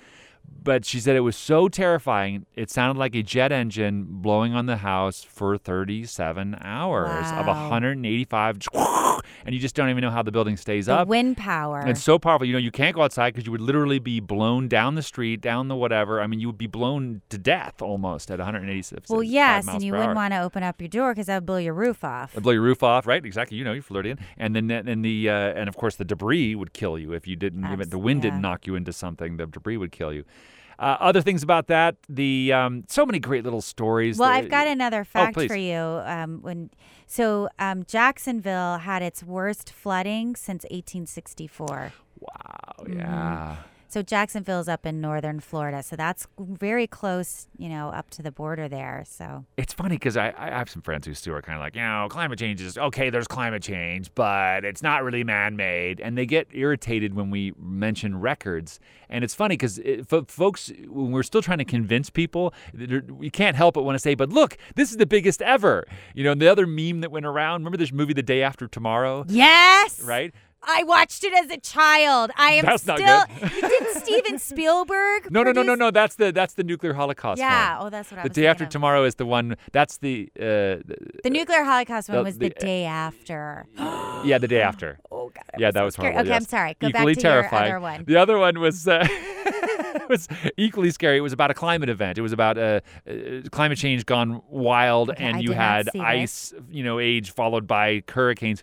[0.62, 2.46] but she said it was so terrifying.
[2.54, 8.58] It sounded like a jet engine blowing on the house for 37 hours of 185,
[9.46, 11.08] and you just don't even know how the building stays The up.
[11.08, 11.78] wind power.
[11.80, 12.46] And it's so powerful.
[12.46, 15.40] You know, you can't go outside because you would literally be blown down the street,
[15.40, 16.20] down the whatever.
[16.20, 19.08] I mean, you would be blown to death almost at 186.
[19.10, 20.14] well, yes, and you wouldn't hour.
[20.14, 22.32] want to open up your door because that would blow your roof off.
[22.34, 23.24] It'd blow your roof off, right?
[23.24, 23.56] Exactly.
[23.56, 26.72] You know, you're Floridian, and then and the uh, and of course the debris would
[26.72, 27.64] kill you if you didn't.
[27.64, 28.30] If Abs- the wind yeah.
[28.30, 30.24] didn't knock you into something, the debris would kill you.
[30.78, 34.18] Uh, other things about that, the um, so many great little stories.
[34.18, 35.48] Well, that- I've got another fact please.
[35.48, 35.76] for you.
[35.76, 36.70] Um, when
[37.06, 41.92] so um, Jacksonville had its worst flooding since 1864.
[42.20, 42.28] Wow,
[42.84, 43.54] Mm-hmm.
[43.92, 48.32] So Jacksonville's up in northern Florida, so that's very close, you know, up to the
[48.32, 49.04] border there.
[49.06, 51.76] So It's funny because I, I have some friends who still are kind of like,
[51.76, 56.00] you know, climate change is okay, there's climate change, but it's not really man made.
[56.00, 58.80] And they get irritated when we mention records.
[59.10, 59.78] And it's funny because
[60.26, 62.54] folks, when we're still trying to convince people,
[63.10, 65.84] we can't help but want to say, but look, this is the biggest ever.
[66.14, 68.66] You know, and the other meme that went around, remember this movie, The Day After
[68.66, 69.26] Tomorrow?
[69.28, 70.32] yes, Right?
[70.64, 72.30] I watched it as a child.
[72.36, 73.24] I am That's not still.
[73.40, 73.60] good.
[73.68, 75.30] Did Steven Spielberg?
[75.30, 75.90] No, no, no, no, no.
[75.90, 77.78] That's the that's the nuclear Holocaust Yeah.
[77.78, 77.86] one.
[77.86, 78.70] Oh, that's what I The day after of.
[78.70, 79.56] tomorrow is the one.
[79.72, 80.42] That's the uh,
[81.24, 83.66] The nuclear Holocaust one the- was the, the- day after.
[84.24, 84.98] yeah, the day after.
[85.10, 85.44] Oh God.
[85.58, 86.12] Yeah, that was scary.
[86.12, 86.30] horrible.
[86.30, 86.76] Okay, I'm sorry.
[86.80, 88.04] Go equally back to your other one.
[88.06, 89.06] The other one was uh,
[90.08, 91.18] was equally scary.
[91.18, 92.18] It was about a climate event.
[92.18, 93.12] It was about uh, uh,
[93.50, 96.00] climate change gone wild, Okay, and I you had this.
[96.00, 98.62] ice, you know, age followed by hurricanes.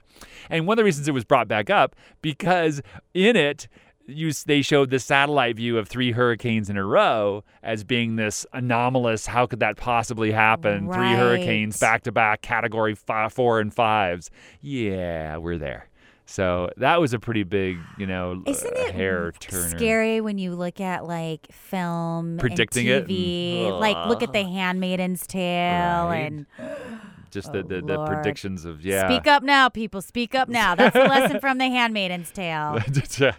[0.50, 2.82] And one of the reasons it was brought back up because
[3.14, 3.68] in it.
[4.12, 8.44] You, they showed the satellite view of three hurricanes in a row as being this
[8.54, 9.28] anomalous.
[9.28, 10.92] How could that possibly happen?
[10.92, 14.32] Three hurricanes back to back, category five, four and fives.
[14.62, 15.89] Yeah, we're there.
[16.32, 19.70] So that was a pretty big, you know, Isn't uh, it hair turner.
[19.70, 24.44] scary when you look at like film, Predicting it and and- like look at The
[24.44, 26.32] Handmaiden's Tale Right.
[26.32, 26.46] and
[27.32, 28.08] Just the, Oh, the, the Lord.
[28.08, 29.08] predictions of yeah.
[29.08, 30.02] speak up now, people.
[30.02, 30.76] Speak up now.
[30.76, 32.80] That's the lesson from The Handmaiden's Tale.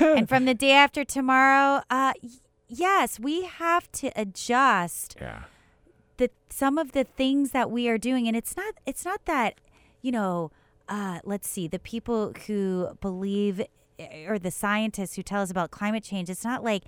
[0.00, 2.12] and from the day after tomorrow, uh,
[2.68, 5.44] yes, we have to adjust yeah.
[6.18, 9.54] the some of the things that we are doing, and it's not it's not that
[10.02, 10.50] you know.
[10.88, 13.60] Uh, let's see, the people who believe
[13.98, 16.28] eh, or the scientists who tell us about climate change.
[16.28, 16.84] It's not like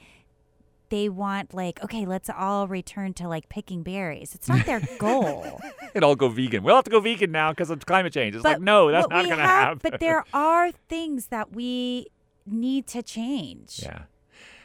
[0.89, 4.35] they want like okay, let's all return to like picking berries.
[4.35, 5.61] It's not their goal.
[5.95, 6.63] It all go vegan.
[6.63, 8.35] We'll have to go vegan now because of climate change.
[8.35, 9.81] It's but like no, that's not going to have- happen.
[9.83, 12.09] But there are things that we
[12.47, 13.81] need to change.
[13.83, 14.03] yeah.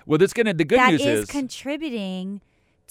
[0.06, 0.54] Well, that's gonna.
[0.54, 2.42] The good that news is is contributing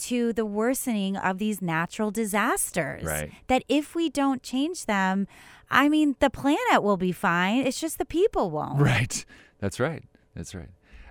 [0.00, 3.04] to the worsening of these natural disasters.
[3.04, 3.30] Right.
[3.48, 5.26] That if we don't change them,
[5.70, 7.66] I mean, the planet will be fine.
[7.66, 8.80] It's just the people won't.
[8.80, 9.24] Right.
[9.60, 10.02] That's right.
[10.34, 10.70] That's right.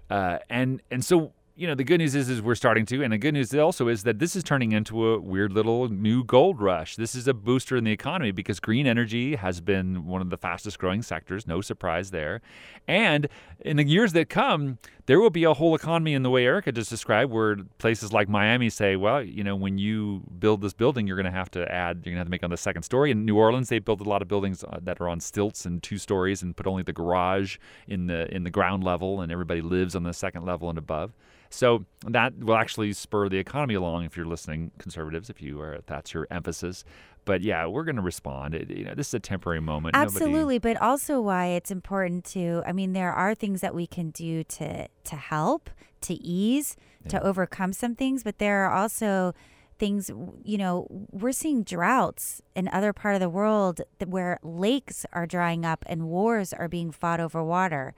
[0.10, 3.12] Uh, and and so you know the good news is is we're starting to, and
[3.12, 6.62] the good news also is that this is turning into a weird little new gold
[6.62, 6.96] rush.
[6.96, 10.38] This is a booster in the economy because green energy has been one of the
[10.38, 11.46] fastest growing sectors.
[11.46, 12.42] No surprise there.
[12.88, 13.28] And
[13.60, 14.78] in the years that come,
[15.10, 18.30] there will be a whole economy in the way Erica just described, where places like
[18.30, 21.62] Miami say, well, you know, when you build this building, you're going to have to
[21.68, 23.10] add, you're going to have to make on the second story.
[23.10, 25.82] In New Orleans, they built a lot of buildings uh, that are on stilts and
[25.82, 27.58] two stories, and put only the garage
[27.88, 31.12] in the in the ground level, and everybody lives on the second level and above.
[31.50, 34.06] So that will actually spur the economy along.
[34.06, 36.86] If you're listening, conservatives, if you are, if that's your emphasis.
[37.30, 38.56] But yeah, we're going to respond.
[38.56, 39.94] It, you know, this is a temporary moment.
[39.94, 43.86] Nobody- Absolutely, but also why it's important to I mean there are things that we
[43.86, 45.70] can do to to help,
[46.02, 46.76] to ease,
[47.08, 49.36] to overcome some things, but there are also
[49.78, 50.10] things
[50.44, 55.64] you know, we're seeing droughts in other part of the world where lakes are drying
[55.64, 57.94] up and wars are being fought over water.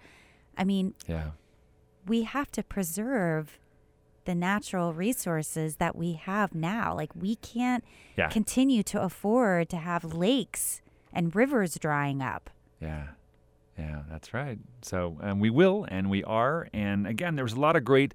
[0.57, 1.31] I mean, yeah.
[2.05, 3.60] we have to preserve
[4.31, 6.95] the natural resources that we have now.
[6.95, 7.83] Like we can't
[8.17, 8.29] Yeah.
[8.29, 12.49] continue to afford to have lakes and rivers drying up.
[12.79, 13.07] Yeah.
[13.77, 14.59] Yeah, that's right.
[14.83, 16.67] So, and we will, and we are.
[16.73, 18.13] And again, there was a lot of great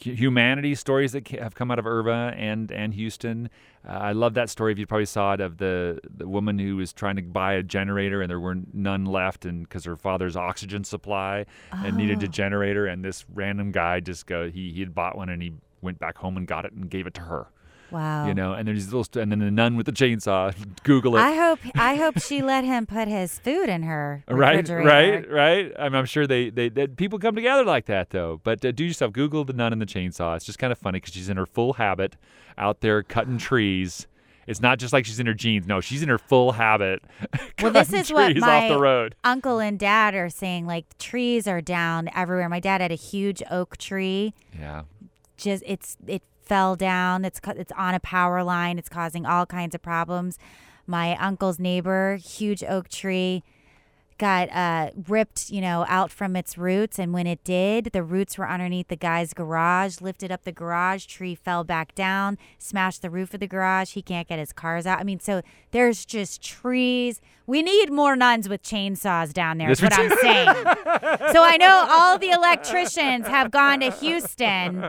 [0.00, 3.50] humanity stories that have come out of Irma and and Houston.
[3.88, 4.72] Uh, I love that story.
[4.72, 7.62] If you probably saw it of the the woman who was trying to buy a
[7.62, 12.28] generator and there were none left, and because her father's oxygen supply and needed a
[12.28, 15.98] generator, and this random guy just go he he had bought one and he went
[15.98, 17.48] back home and got it and gave it to her.
[17.92, 18.26] Wow.
[18.26, 20.54] You know, and there's these little and then the nun with the chainsaw.
[20.82, 21.20] Google it.
[21.20, 25.72] I hope I hope she let him put his food in her Right, right, right.
[25.78, 28.40] I'm, I'm sure they, they, they people come together like that though.
[28.42, 30.34] But uh, do yourself Google the nun and the chainsaw.
[30.36, 32.16] It's just kind of funny because she's in her full habit,
[32.58, 34.06] out there cutting trees.
[34.44, 35.68] It's not just like she's in her jeans.
[35.68, 37.02] No, she's in her full habit.
[37.62, 39.14] Well, this is what my off the road.
[39.22, 40.66] uncle and dad are saying.
[40.66, 42.48] Like trees are down everywhere.
[42.48, 44.34] My dad had a huge oak tree.
[44.58, 44.82] Yeah,
[45.36, 47.24] Just it's it fell down.
[47.24, 48.78] It's it's on a power line.
[48.78, 50.38] It's causing all kinds of problems.
[50.86, 53.44] My uncle's neighbor, huge oak tree,
[54.18, 56.98] got uh, ripped, you know, out from its roots.
[56.98, 60.00] And when it did, the roots were underneath the guy's garage.
[60.00, 63.92] Lifted up the garage, tree fell back down, smashed the roof of the garage.
[63.92, 64.98] He can't get his cars out.
[65.00, 67.20] I mean, so there's just trees.
[67.46, 69.70] We need more nuns with chainsaws down there.
[69.70, 71.32] Is Yes, what I'm saying.
[71.32, 74.84] so I know all the electricians have gone to Houston,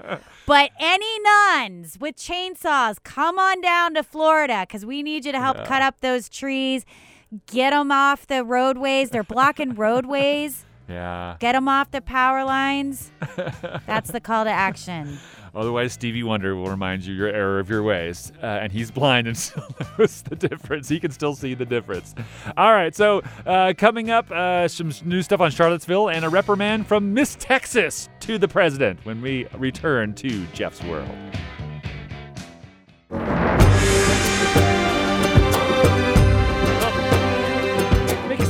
[0.46, 5.40] but any nuns with chainsaws, come on down to Florida because we need you to
[5.40, 6.86] help cut up those trees,
[7.48, 9.10] get them off the roadways.
[9.10, 10.66] They're blocking roadways.
[10.88, 11.38] Yeah.
[11.40, 13.12] Get them off the power lines.
[13.86, 15.18] That's the call to action.
[15.56, 19.28] Otherwise, Stevie Wonder will remind you your error of your ways, uh, and he's blind
[19.28, 19.68] and still
[19.98, 20.90] knows the difference.
[20.90, 22.16] He can still see the difference.
[22.58, 26.88] All right, so uh, coming up, uh, some new stuff on Charlottesville and a reprimand
[26.88, 31.10] from Miss Texas to the president when we return to Jeff's World.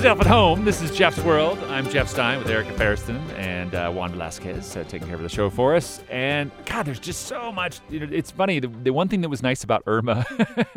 [0.03, 0.65] Yourself at home.
[0.65, 1.57] This is Jeff's World.
[1.69, 5.29] I'm Jeff Stein with Erica Ferriston and uh, Juan Velasquez uh, taking care of the
[5.29, 6.03] show for us.
[6.09, 7.79] And God, there's just so much.
[7.89, 8.59] You know, it's funny.
[8.59, 10.25] The, the one thing that was nice about Irma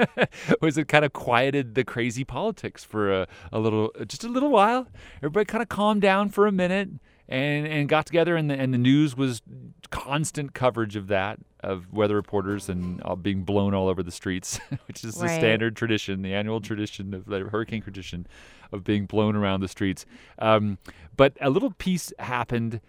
[0.61, 4.51] was it kind of quieted the crazy politics for a, a little, just a little
[4.51, 4.87] while.
[5.17, 6.89] Everybody kind of calmed down for a minute
[7.29, 9.43] and and got together, and the, and the news was
[9.91, 14.59] constant coverage of that, of weather reporters and uh, being blown all over the streets,
[14.87, 18.27] which is the standard tradition, the annual tradition of the hurricane tradition
[18.73, 20.07] of being blown around the streets.
[20.39, 20.79] Um,
[21.17, 22.81] but a little piece happened.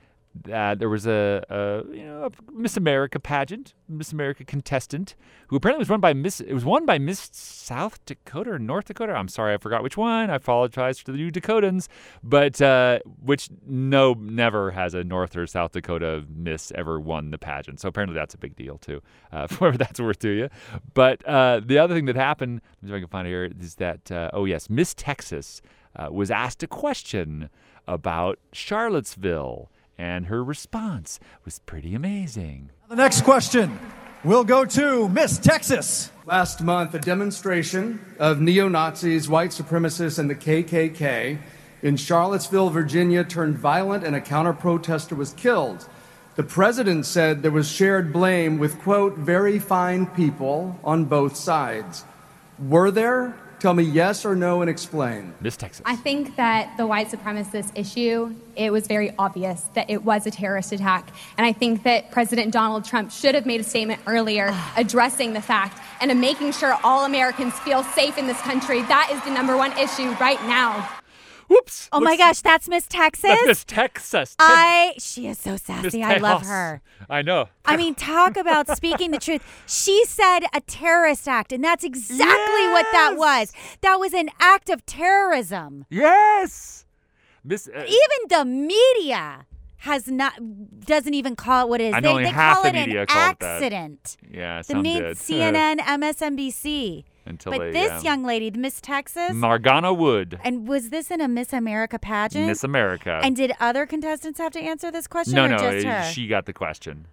[0.44, 5.16] That there was a, a you know a Miss America pageant, Miss America contestant,
[5.48, 6.40] who apparently was run by Miss.
[6.40, 9.14] It was won by Miss South Dakota or North Dakota.
[9.14, 10.30] I'm sorry, I forgot which one.
[10.30, 11.88] I apologize to the new Dakotans,
[12.24, 17.38] but uh, which no never has a North or South Dakota Miss ever won the
[17.38, 17.80] pageant.
[17.80, 20.50] So apparently that's a big deal too, uh, for whatever that's worth to you.
[20.94, 23.32] But uh, the other thing that happened, let me see if I can find it
[23.32, 25.62] here, is that uh, oh yes, Miss Texas
[25.96, 27.50] uh, was asked a question
[27.88, 29.72] about Charlottesville.
[29.98, 32.70] And her response was pretty amazing.
[32.90, 33.80] The next question
[34.24, 36.12] will go to Miss Texas.
[36.26, 41.40] Last month, a demonstration of neo Nazis, white supremacists, and the KKK
[41.82, 45.88] in Charlottesville, Virginia turned violent and a counter protester was killed.
[46.36, 52.04] The president said there was shared blame with, quote, very fine people on both sides.
[52.60, 53.36] Were there?
[53.60, 55.34] Tell me yes or no and explain.
[55.42, 55.82] Miss Texas.
[55.86, 60.32] I think that the white supremacist issue, it was very obvious that it was a
[60.32, 61.10] terrorist attack.
[61.38, 65.42] And I think that President Donald Trump should have made a statement earlier addressing the
[65.42, 68.82] fact and making sure all Americans feel safe in this country.
[68.84, 70.97] That is the number one issue right now.
[71.48, 71.88] Whoops.
[71.92, 73.38] Oh my gosh, that's Miss Texas.
[73.46, 74.36] Miss Texas.
[74.40, 76.04] I she is so sassy.
[76.04, 76.82] I love her.
[77.10, 77.48] I know.
[77.66, 79.42] I mean, talk about speaking the truth.
[79.66, 83.54] She said a terrorist act, and that's exactly what that was.
[83.82, 85.86] That was an act of terrorism.
[85.90, 86.86] Yes.
[87.44, 87.68] Miss.
[87.68, 89.46] Uh, Even the media
[89.82, 90.34] has not
[90.86, 91.94] doesn't even call it what it is.
[91.94, 94.18] I they they call the it an call it accident.
[94.30, 95.18] yeah, The main did.
[95.18, 97.04] CNN, MSNBC.
[97.28, 98.12] Until but they, this yeah.
[98.12, 102.48] young lady, Miss Texas, Margana Wood, and was this in a Miss America pageant?
[102.48, 103.20] Miss America.
[103.24, 106.04] and did other contestants have to answer this question, no, or no, just her?
[106.12, 107.08] she got the question.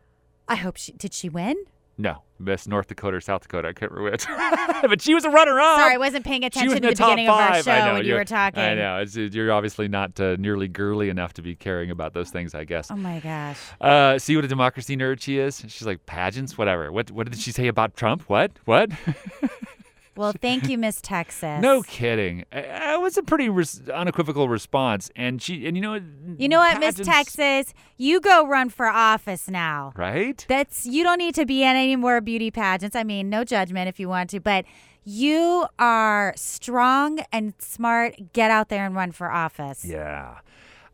[0.49, 1.12] I hope she did.
[1.12, 1.57] She win.
[1.97, 3.69] No, Miss North Dakota or South Dakota.
[3.69, 4.27] I can't remember which.
[4.89, 5.79] but she was a runner-up.
[5.79, 7.65] Sorry, I wasn't paying attention to the top beginning of our five.
[7.65, 8.61] show I know, when you were talking.
[8.61, 8.99] I know.
[8.99, 12.65] It's, you're obviously not uh, nearly girly enough to be caring about those things, I
[12.65, 12.91] guess.
[12.91, 13.59] Oh my gosh.
[13.81, 15.61] Uh, see what a democracy nerd she is?
[15.69, 16.59] She's like, pageants?
[16.59, 16.91] Whatever.
[16.91, 18.23] What What did she say about Trump?
[18.23, 18.51] What?
[18.65, 18.91] What?
[20.17, 21.61] Well, thank you, Miss Texas.
[21.61, 22.45] No kidding.
[22.53, 26.01] It was a pretty res- unequivocal response, and she and you know
[26.39, 27.75] You know what, Miss pageants- Texas?
[27.97, 29.93] You go run for office now.
[29.97, 30.45] right?
[30.49, 32.95] That's you don't need to be in any more beauty pageants.
[32.97, 34.65] I mean, no judgment if you want to, but
[35.05, 38.15] you are strong and smart.
[38.33, 39.85] Get out there and run for office.
[39.85, 40.39] Yeah.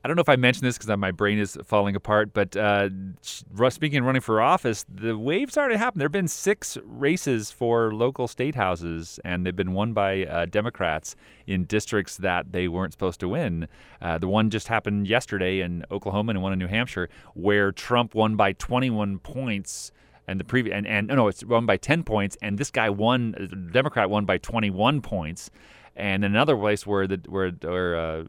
[0.02, 2.88] I don't know if I mentioned this because my brain is falling apart, but uh,
[3.22, 6.00] speaking of running for office, the wave's already happened.
[6.00, 10.46] There have been six races for local state houses, and they've been won by uh,
[10.46, 13.68] Democrats in districts that they weren't supposed to win.
[14.00, 18.14] Uh, the one just happened yesterday in Oklahoma and one in New Hampshire, where Trump
[18.14, 19.92] won by 21 points.
[20.26, 23.32] And the previous and, and no, it's won by 10 points, and this guy won.
[23.32, 25.50] The Democrat won by 21 points,
[25.96, 28.24] and another place where the where where uh,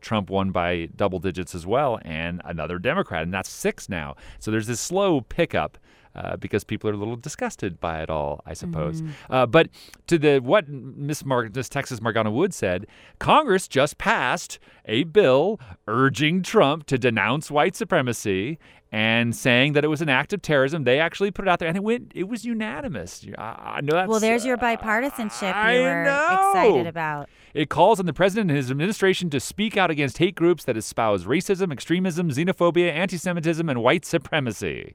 [0.00, 4.16] Trump won by double digits as well, and another Democrat, and that's six now.
[4.38, 5.78] So there's this slow pickup.
[6.14, 9.02] Uh, because people are a little disgusted by it all, I suppose.
[9.28, 9.68] Uh, but
[10.06, 12.86] to the what Miss Mar- Texas Margana Wood said,
[13.18, 18.58] Congress just passed a bill urging Trump to denounce white supremacy
[18.96, 20.84] and saying that it was an act of terrorism.
[20.84, 22.12] They actually put it out there, and it went.
[22.14, 23.26] It was unanimous.
[23.36, 23.42] I,
[23.76, 26.50] I know that's Well, there's your bipartisanship I you were know.
[26.54, 27.28] excited about.
[27.52, 30.78] It calls on the president and his administration to speak out against hate groups that
[30.78, 34.94] espouse racism, extremism, xenophobia, anti Semitism, and white supremacy.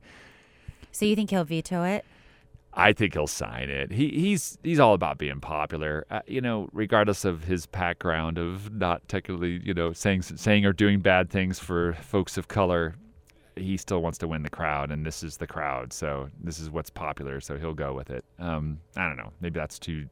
[0.91, 2.03] So you think he'll veto it?
[2.73, 3.91] I think he'll sign it.
[3.91, 8.73] He, he's he's all about being popular, uh, you know, regardless of his background of
[8.73, 12.95] not technically, you know, saying saying or doing bad things for folks of color.
[13.55, 16.69] He still wants to win the crowd, and this is the crowd, so this is
[16.69, 17.41] what's popular.
[17.41, 18.23] So he'll go with it.
[18.39, 19.31] Um, I don't know.
[19.41, 20.07] Maybe that's too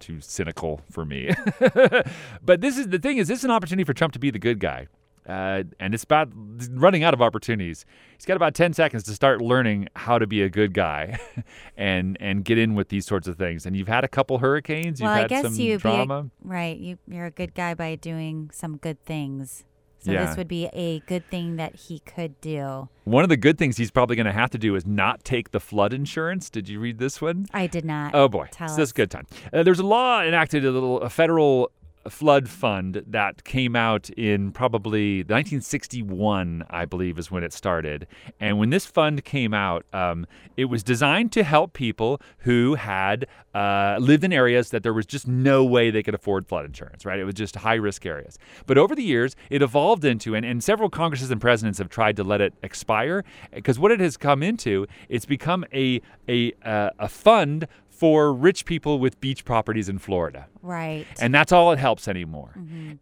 [0.00, 1.30] too cynical for me.
[2.42, 4.38] but this is the thing: is this is an opportunity for Trump to be the
[4.38, 4.88] good guy?
[5.28, 6.28] Uh, and it's about
[6.70, 7.84] running out of opportunities.
[8.16, 11.20] He's got about 10 seconds to start learning how to be a good guy
[11.76, 13.66] and and get in with these sorts of things.
[13.66, 16.30] And you've had a couple hurricanes, you've well, I had guess some you drama.
[16.44, 16.76] A, right.
[16.76, 19.64] You you're a good guy by doing some good things.
[20.02, 20.24] So Yeah.
[20.26, 22.88] this would be a good thing that he could do.
[23.04, 25.50] One of the good things he's probably going to have to do is not take
[25.50, 26.48] the flood insurance.
[26.48, 27.46] Did you read this one?
[27.52, 28.14] I did not.
[28.14, 29.26] Oh boy, Tell so this is a good time.
[29.52, 31.70] Uh, there's a law enacted, a little a federal
[32.08, 38.06] flood fund that came out in probably 1961, I believe, is when it started.
[38.38, 40.26] And when this fund came out, um,
[40.56, 45.06] it was designed to help people who had uh, lived in areas that there was
[45.06, 47.04] just no way they could afford flood insurance.
[47.04, 47.18] Right?
[47.18, 48.38] It was just high risk areas.
[48.66, 52.16] But over the years, it evolved into, and, and several Congresses and presidents have tried
[52.16, 56.90] to let it expire because what it has come into, it's become a a uh,
[56.98, 57.66] a fund
[58.00, 60.46] for rich people with beach properties in Florida.
[60.62, 61.06] Right.
[61.20, 62.54] And that's all it helps anymore.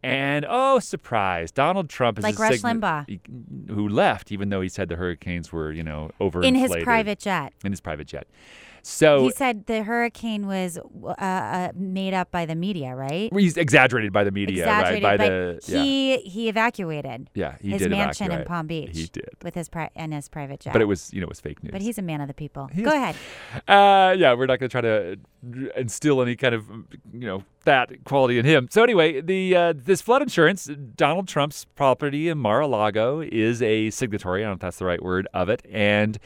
[0.03, 1.53] And oh, surprise!
[1.53, 2.40] Donald Trump is Mm-hmm.
[2.40, 3.70] Like a Rush sign- Limbaugh.
[3.70, 7.20] who left, even though he said the hurricanes were, you know, over in his private
[7.20, 7.53] jet.
[7.64, 8.26] in his private jet.
[8.83, 13.33] So He said the hurricane was uh, uh, made up by the media, right?
[13.33, 15.18] he's exaggerated by the media, Exaggerated, right?
[15.18, 18.45] By the yeah, he he evacuated yeah, he his did mansion in.
[18.45, 18.91] Palm Beach.
[18.97, 20.72] He did, with his pri- and his private jet.
[20.72, 21.72] but it was, you know, it was fake news.
[21.72, 22.68] But he's a man of the people.
[22.68, 23.16] He Go ahead.
[23.66, 25.16] Uh, yeah, we're not going to try to
[25.76, 26.68] instill any kind of,
[27.12, 28.68] you know, that quality in him.
[28.70, 34.43] So anyway, the uh, this flood insurance, Donald Trump's property in Mar-a-Lago is a signatory.
[34.43, 36.18] I don't know if that's the right word of it, and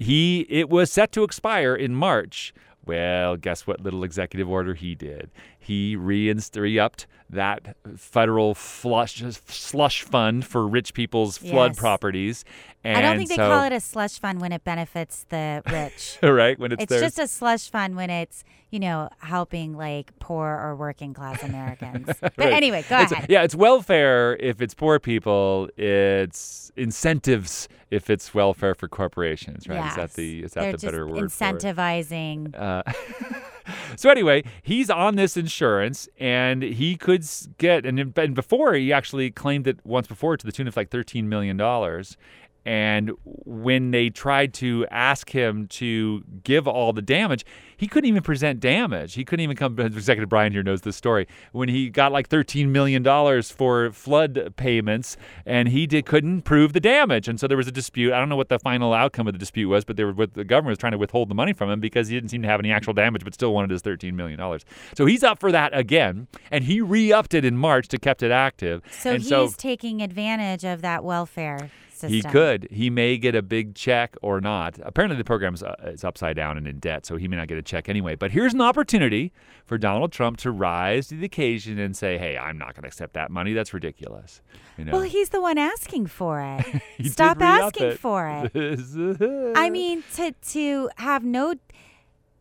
[0.00, 2.52] he it was set to expire in March.
[2.84, 5.30] Well, guess what little executive order he did?
[5.58, 11.78] He reinst- re-upped that federal flush slush fund for rich people's flood Yes.
[11.78, 12.44] properties.
[12.82, 16.18] And I don't think they call it a slush fund when it benefits the rich.
[16.22, 20.46] right when it's, it's just a slush fund when it's you know helping like poor
[20.48, 22.06] or working class Americans.
[22.20, 22.52] But Right.
[22.52, 23.26] anyway, go It's- ahead.
[23.28, 25.68] Yeah, it's welfare if it's poor people.
[25.76, 29.88] It's incentives if it's welfare for corporations, right?
[29.90, 32.58] Is that the is that They're the better word incentivizing.
[32.58, 32.82] Uh,
[33.96, 37.24] So anyway, he's on this insurance, and he could
[37.58, 40.90] get and, and before he actually claimed it once before to the tune of like
[40.90, 42.16] thirteen million dollars.
[42.64, 47.44] And when they tried to ask him to give all the damage,
[47.80, 49.14] he couldn't even present damage.
[49.14, 49.78] He couldn't even come.
[49.80, 51.26] Executive Brian here knows this story.
[51.52, 56.74] When he got like thirteen million dollars for flood payments, and he did couldn't prove
[56.74, 58.12] the damage, and so there was a dispute.
[58.12, 60.34] I don't know what the final outcome of the dispute was, but they were what
[60.34, 62.48] the government was trying to withhold the money from him because he didn't seem to
[62.48, 64.66] have any actual damage, but still wanted his thirteen million dollars.
[64.94, 68.30] So he's up for that again, and he re-upped it in March to kept it
[68.30, 68.82] active.
[68.90, 71.70] So and he's so taking advantage of that welfare
[72.00, 72.10] system.
[72.10, 72.68] he could.
[72.70, 74.78] He may get a big check or not.
[74.82, 77.58] Apparently, the program's uh, is upside down and in debt, so he may not get
[77.58, 78.14] a check anyway.
[78.14, 79.32] But here's an opportunity
[79.64, 82.88] for Donald Trump to rise to the occasion and say, "Hey, I'm not going to
[82.88, 83.52] accept that money.
[83.52, 84.40] That's ridiculous."
[84.76, 84.92] You know.
[84.92, 86.82] Well, he's the one asking for it.
[87.10, 87.98] Stop asking it.
[87.98, 89.52] for it.
[89.56, 91.54] I mean, to to have no,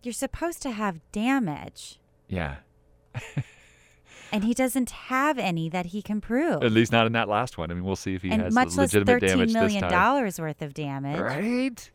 [0.04, 2.00] you're supposed to have damage.
[2.28, 2.58] Yeah.
[4.32, 6.64] and he doesn't have any that he can prove.
[6.64, 7.72] At least not in that last one.
[7.72, 9.92] I mean, we'll see if he and has much less legitimate thirteen damage million this
[9.92, 9.92] time.
[9.92, 11.20] dollars worth of damage.
[11.20, 11.92] Right?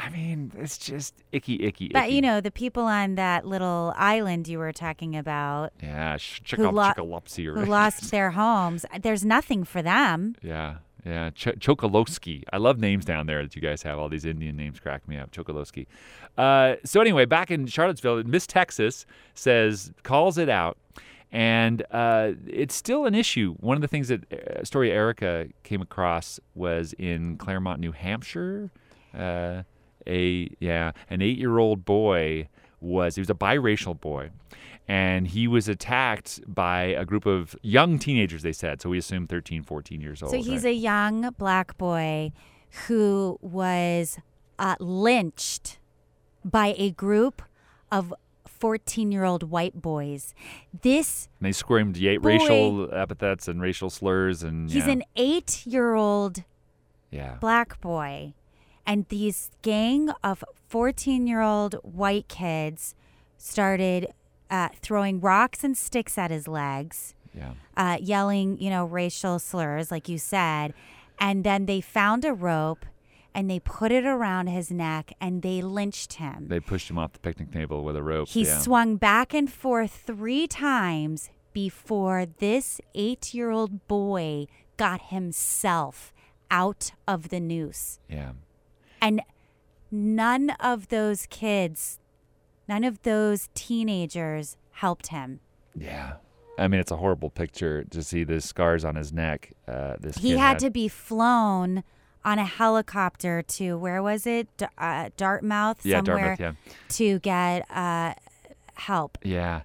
[0.00, 1.88] I mean, it's just icky, icky, icky.
[1.92, 2.14] But icky.
[2.14, 6.70] you know, the people on that little island you were talking about yeah, sh- who,
[6.70, 10.36] lo- who lost their homes, there's nothing for them.
[10.40, 11.30] Yeah, yeah.
[11.30, 12.44] Ch- Chokoloskee.
[12.52, 13.98] I love names down there that you guys have.
[13.98, 15.32] All these Indian names crack me up.
[15.32, 15.86] Chokoloskee.
[16.36, 19.04] Uh, so anyway, back in Charlottesville, Miss Texas
[19.34, 20.78] says calls it out,
[21.30, 23.54] and uh, it's still an issue.
[23.60, 28.70] One of the things that uh, story Erica came across was in Claremont, New Hampshire.
[29.16, 29.62] Uh,
[30.06, 32.48] a yeah, an eight-year-old boy
[32.80, 34.30] was he was a biracial boy
[34.86, 39.26] and he was attacked by a group of young teenagers they said so we assume
[39.26, 40.70] 13 14 years old So he's right?
[40.70, 42.30] a young black boy
[42.86, 44.18] who was
[44.60, 45.78] uh, lynched
[46.44, 47.42] by a group
[47.90, 48.14] of
[48.58, 50.34] 14 year old white boys.
[50.82, 54.92] This, and they screamed boy- racial epithets and racial slurs and he's yeah.
[54.92, 56.44] an eight year old
[57.10, 58.34] yeah black boy.
[58.86, 62.94] And these gang of 14 year old white kids
[63.36, 64.08] started
[64.50, 67.14] uh, throwing rocks and sticks at his legs.
[67.34, 70.74] yeah uh, yelling, you know, racial slurs, like you said.
[71.20, 72.84] And then they found a rope
[73.38, 76.48] and they put it around his neck and they lynched him.
[76.48, 78.58] they pushed him off the picnic table with a rope he yeah.
[78.58, 84.44] swung back and forth three times before this eight year old boy
[84.76, 86.12] got himself
[86.50, 88.00] out of the noose.
[88.08, 88.32] yeah
[89.00, 89.22] And
[89.92, 92.00] none of those kids,
[92.68, 95.38] none of those teenagers helped him.
[95.76, 96.14] yeah
[96.58, 99.52] I mean, it's a horrible picture to see the scars on his neck.
[99.68, 101.84] Uh, this He kid had to be flown
[102.24, 104.48] on a helicopter to where was it?
[104.56, 106.56] D- uh, Dartmouth, Yeah, somewhere Dartmouth,
[106.90, 108.14] to get uh,
[108.74, 109.18] help.
[109.22, 109.62] Yeah.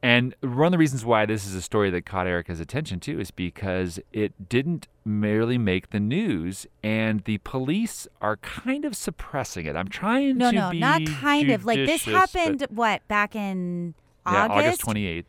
[0.00, 3.18] And one of the reasons why this is a story that caught Erica's attention too
[3.18, 9.66] is because it didn't merely make the news, and the police are kind of suppressing
[9.66, 9.74] it.
[9.74, 11.64] I'm trying No, to no, be not kind of.
[11.64, 12.64] Like this happened.
[12.70, 13.94] What back in
[14.24, 14.36] August?
[14.50, 14.86] yeah, August?
[14.86, 15.24] August 28th.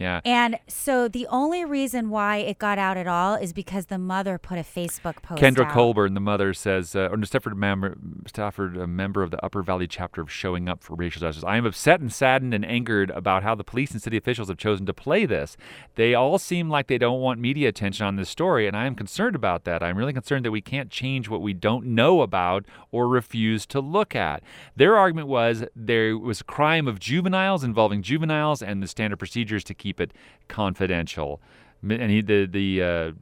[0.00, 0.22] Yeah.
[0.24, 4.38] And so the only reason why it got out at all is because the mother
[4.38, 5.42] put a Facebook post.
[5.42, 5.72] Kendra out.
[5.72, 9.86] Colburn, the mother, says, uh, or Stafford, member, Stafford, a member of the Upper Valley
[9.86, 11.44] chapter of Showing Up for Racial Justice.
[11.44, 14.56] I am upset and saddened and angered about how the police and city officials have
[14.56, 15.58] chosen to play this.
[15.96, 18.94] They all seem like they don't want media attention on this story, and I am
[18.94, 19.82] concerned about that.
[19.82, 23.80] I'm really concerned that we can't change what we don't know about or refuse to
[23.80, 24.42] look at.
[24.74, 29.62] Their argument was there was a crime of juveniles involving juveniles and the standard procedures
[29.64, 30.12] to keep it
[30.48, 31.40] confidential.
[31.82, 33.12] And he, the the uh,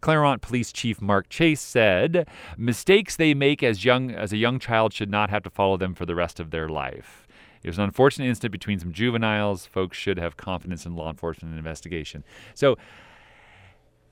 [0.00, 4.92] Claremont Police Chief Mark Chase said, "Mistakes they make as young as a young child
[4.92, 7.26] should not have to follow them for the rest of their life."
[7.62, 9.66] It was an unfortunate incident between some juveniles.
[9.66, 12.24] Folks should have confidence in law enforcement and investigation.
[12.54, 12.78] So,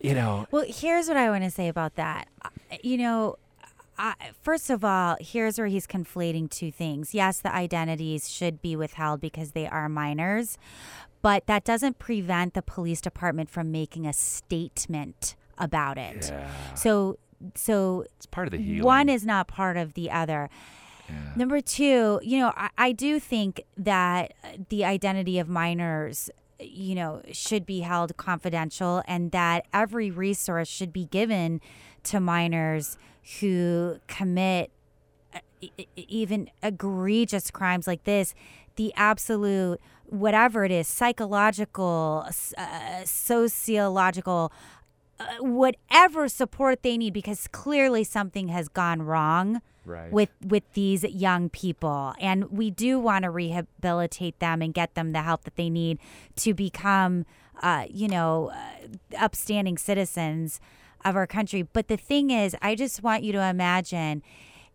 [0.00, 2.28] you know, Well, here's what I want to say about that.
[2.82, 3.38] You know,
[3.98, 7.14] I, first of all, here's where he's conflating two things.
[7.14, 10.56] Yes, the identities should be withheld because they are minors,
[11.20, 16.28] but that doesn't prevent the police department from making a statement about it.
[16.30, 16.48] Yeah.
[16.74, 17.18] So,
[17.54, 18.84] so it's part of the healing.
[18.84, 20.48] one is not part of the other.
[21.08, 21.14] Yeah.
[21.36, 24.34] Number two, you know, I, I do think that
[24.68, 26.30] the identity of minors,
[26.60, 31.60] you know, should be held confidential and that every resource should be given
[32.04, 32.96] to minors
[33.40, 34.70] who commit
[35.34, 35.38] uh,
[35.96, 38.34] even egregious crimes like this.
[38.76, 42.26] The absolute, whatever it is, psychological,
[42.56, 44.52] uh, sociological,
[45.18, 50.12] uh, whatever support they need, because clearly something has gone wrong Right.
[50.12, 55.12] with with these young people and we do want to rehabilitate them and get them
[55.12, 55.98] the help that they need
[56.36, 57.24] to become
[57.62, 60.60] uh, you know uh, upstanding citizens
[61.04, 64.22] of our country but the thing is i just want you to imagine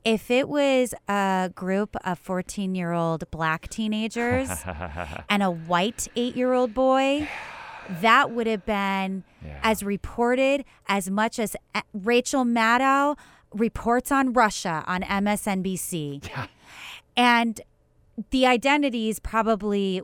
[0.05, 4.49] if it was a group of 14 year old black teenagers
[5.30, 7.28] and a white 8 year old boy
[8.01, 9.59] that would have been Yeah.
[9.63, 13.17] as reported as much as uh, Rachel Maddow
[13.53, 16.30] reports on Russia on MSNBC.
[17.17, 17.59] And
[18.32, 20.01] the identities probably,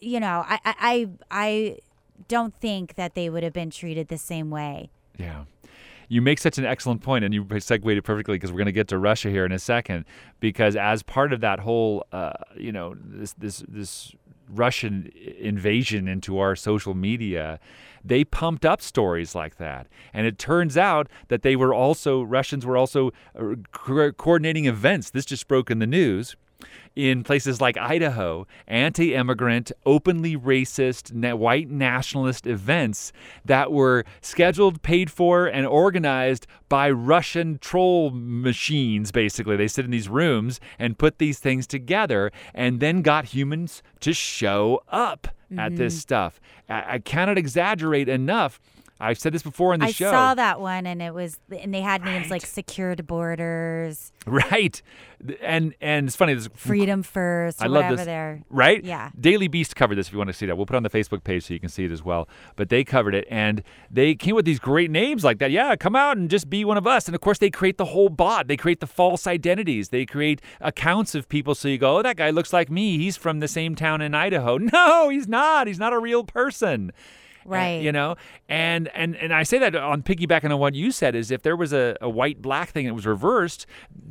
[0.00, 1.78] you know, I, I, I I
[2.28, 4.90] don't think that they would have been treated the same way.
[5.18, 5.44] Yeah.
[6.08, 8.72] You make such an excellent point, and you segued it perfectly because we're going to
[8.72, 10.04] get to Russia here in a second.
[10.40, 14.12] Because as part of that whole, uh, you know, this this this
[14.48, 17.58] Russian invasion into our social media,
[18.04, 22.66] they pumped up stories like that, and it turns out that they were also Russians
[22.66, 25.10] were also uh, co- coordinating events.
[25.10, 26.36] This just broke in the news
[26.94, 33.12] in places like Idaho, anti immigrant, openly racist, white nationalist events
[33.44, 39.56] that were scheduled, paid for, and organized by Russian troll machines, basically.
[39.56, 44.12] They sit in these rooms and put these things together and then got humans to
[44.12, 45.28] show up
[45.58, 46.00] at this mm-hmm.
[46.00, 46.40] stuff.
[46.68, 48.60] I, I cannot exaggerate enough.
[49.02, 50.08] I've said this before in the I show.
[50.08, 54.80] I saw that one, and it was, and they had names like secured borders, Right.
[55.40, 56.34] And and it's funny.
[56.34, 58.06] There's freedom first, I love this.
[58.06, 58.42] they're.
[58.50, 58.82] Right?
[58.84, 59.10] Yeah.
[59.18, 60.56] Daily Beast covered this if you want to see that.
[60.56, 62.28] We'll put it on the Facebook page so you can see it as well.
[62.56, 65.50] But they covered it and they came with these great names like that.
[65.50, 67.06] Yeah, come out and just be one of us.
[67.06, 68.48] And of course, they create the whole bot.
[68.48, 69.90] They create the false identities.
[69.90, 72.98] They create accounts of people so you go, oh, that guy looks like me.
[72.98, 74.58] He's from the same town in Idaho.
[74.72, 75.66] No, he's not.
[75.66, 76.92] He's not a real person.
[77.44, 77.82] Right.
[77.82, 78.16] you know?
[78.48, 81.56] And and and i say that on piggybacking on what you said is if there
[81.56, 83.66] was a, a white black thing that was reversed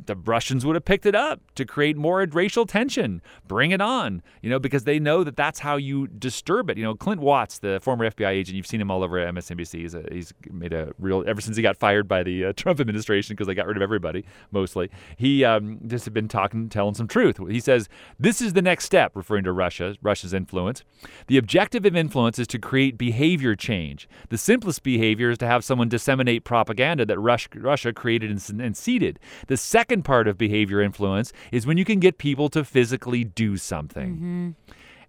[0.06, 3.22] the russians would have picked it up to create more racial tension.
[3.46, 6.76] Bring it on you know because they know that that's how you disturb it.
[6.76, 9.94] You know clint watts the former fbi agent you've seen him all over msnbc he's,
[9.94, 13.34] a, he's made a real ever since he got fired by the uh, trump administration
[13.34, 14.90] because they got rid of everybody mostly.
[15.16, 17.38] He um, just had been talking telling some truth.
[17.48, 17.88] He says
[18.18, 20.82] this is the next step referring to russia russia's influence.
[21.28, 23.21] The objective of influence is to create behavior
[23.56, 24.08] change.
[24.28, 29.18] The simplest behavior is to have someone disseminate propaganda that Russia created and, and seeded.
[29.46, 33.56] The second part of behavior influence is when you can get people to physically do
[33.56, 34.14] something.
[34.14, 34.50] Mm-hmm.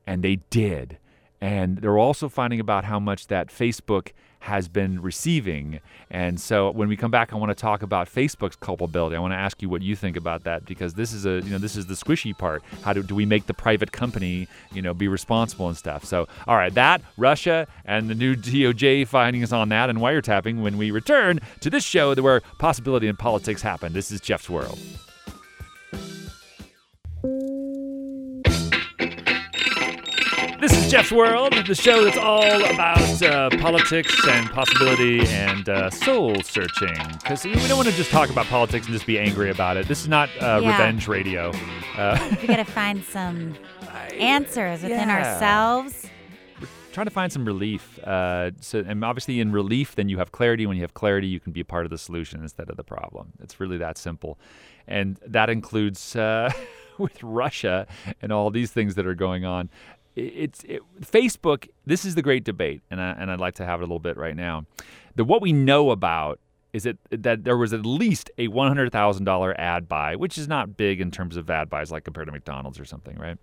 [0.05, 0.97] And they did.
[1.41, 4.11] And they're also finding about how much that Facebook
[4.43, 5.79] has been receiving.
[6.11, 9.15] And so when we come back, I want to talk about Facebook's culpability.
[9.15, 11.49] I want to ask you what you think about that because this is a you
[11.49, 12.61] know this is the squishy part.
[12.81, 16.03] How do, do we make the private company you know be responsible and stuff?
[16.03, 20.77] So all right, that Russia and the new DOJ findings on that and wiretapping when
[20.77, 23.93] we return to this show where possibility and politics happen.
[23.93, 24.77] This is Jeff's World.
[30.93, 36.95] Jeff's World, the show that's all about uh, politics and possibility and uh, soul searching.
[37.13, 39.87] Because we don't want to just talk about politics and just be angry about it.
[39.87, 40.69] This is not uh, Yeah.
[40.69, 41.51] revenge radio.
[41.97, 43.55] Uh, We got to find some
[44.19, 45.33] answers within yeah.
[45.33, 46.05] ourselves.
[46.91, 47.97] trying to find some relief.
[48.03, 50.67] Uh, so, and obviously, in relief, then you have clarity.
[50.67, 52.83] When you have clarity, you can be a part of the solution instead of the
[52.83, 53.33] problem.
[53.41, 54.37] It's really that simple,
[54.87, 56.51] and that includes uh,
[56.99, 57.87] with Russia
[58.21, 59.71] and all these things that are going on.
[60.15, 61.69] It's it, Facebook.
[61.85, 63.99] This is the great debate, and I, and I'd like to have it a little
[63.99, 64.65] bit right now.
[65.15, 66.39] The what we know about
[66.71, 70.37] is it that there was at least a one hundred thousand dollar ad buy, which
[70.37, 73.37] is not big in terms of ad buys, like compared to McDonald's or something, right?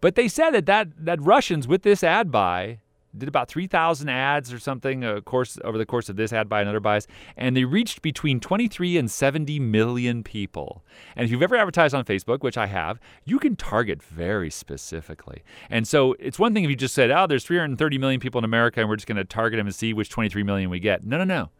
[0.00, 2.80] But they said that that, that Russians with this ad buy
[3.16, 6.60] did about 3,000 ads or something of course over the course of this ad buy
[6.60, 10.84] and other buys, and they reached between 23 and 70 million people.
[11.16, 15.42] And if you've ever advertised on Facebook, which I have, you can target very specifically.
[15.70, 18.44] And so it's one thing if you just said, "Oh, there's 330 million people in
[18.44, 21.04] America, and we're just going to target them and see which 23 million we get."
[21.04, 21.50] No, no, no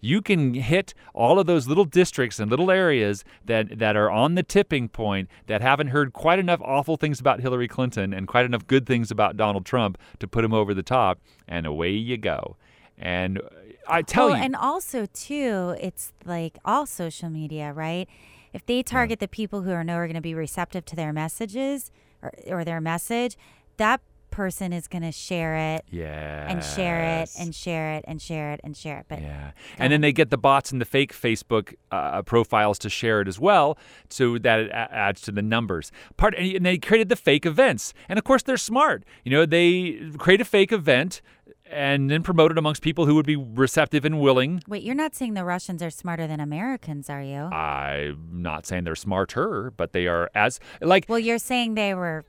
[0.00, 4.34] you can hit all of those little districts and little areas that, that are on
[4.34, 8.44] the tipping point that haven't heard quite enough awful things about Hillary Clinton and quite
[8.44, 12.16] enough good things about Donald Trump to put him over the top, and away you
[12.16, 12.56] go.
[12.98, 13.40] And
[13.88, 18.08] I tell well, you, and also too, it's like all social media, right?
[18.52, 21.90] If they target the people who are never going to be receptive to their messages
[22.22, 23.36] or, or their message,
[23.76, 24.00] that
[24.36, 28.52] person is going to share it yeah, and share it and share it and share
[28.52, 29.06] it and share it.
[29.08, 29.52] But Yeah.
[29.78, 33.28] And then they get the bots and the fake Facebook uh, profiles to share it
[33.28, 33.78] as well,
[34.10, 35.90] so that it a- adds to the numbers.
[36.18, 39.04] Part and they created the fake events, and of course they're smart.
[39.24, 41.22] You know, they create a fake event
[41.70, 44.62] and then promote it amongst people who would be receptive and willing.
[44.68, 47.38] wait, you're not saying the Russians are smarter than Americans, are you?
[47.38, 52.24] I'm not saying they're smarter, but they are as like well, you're saying they were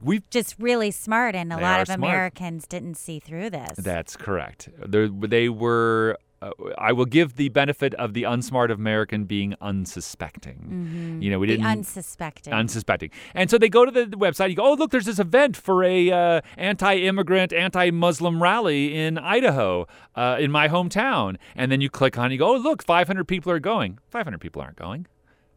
[0.00, 0.28] we've.
[0.30, 1.98] just really smart, and a lot of smart.
[2.00, 3.76] Americans didn't see through this.
[3.78, 4.68] That's correct.
[4.86, 6.18] They're, they were.
[6.42, 11.18] Uh, I will give the benefit of the unsmart American being unsuspecting.
[11.22, 12.52] You know, we the didn't unsuspecting.
[12.52, 13.10] unsuspecting.
[13.34, 14.50] And so they go to the, the website.
[14.50, 19.86] You go, oh look, there's this event for a uh, anti-immigrant, anti-Muslim rally in Idaho,
[20.14, 21.36] uh, in my hometown.
[21.54, 23.98] And then you click on, it, you go, oh look, 500 people are going.
[24.10, 25.06] 500 people aren't going,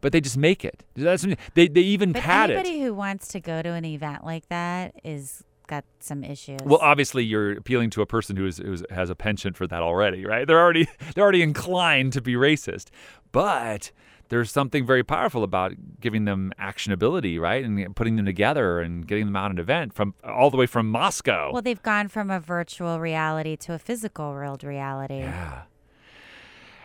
[0.00, 0.82] but they just make it.
[0.94, 2.84] That's they they even but pad anybody it.
[2.84, 6.58] who wants to go to an event like that is got some issues.
[6.64, 9.82] Well, obviously, you're appealing to a person who is, who's, has a penchant for that
[9.82, 10.46] already, right?
[10.46, 12.88] They're already they're already inclined to be racist,
[13.32, 13.92] but
[14.28, 19.26] there's something very powerful about giving them actionability, right, and putting them together and getting
[19.26, 21.52] them out an event from all the way from Moscow.
[21.52, 25.18] Well, they've gone from a virtual reality to a physical world reality.
[25.18, 25.62] yeah.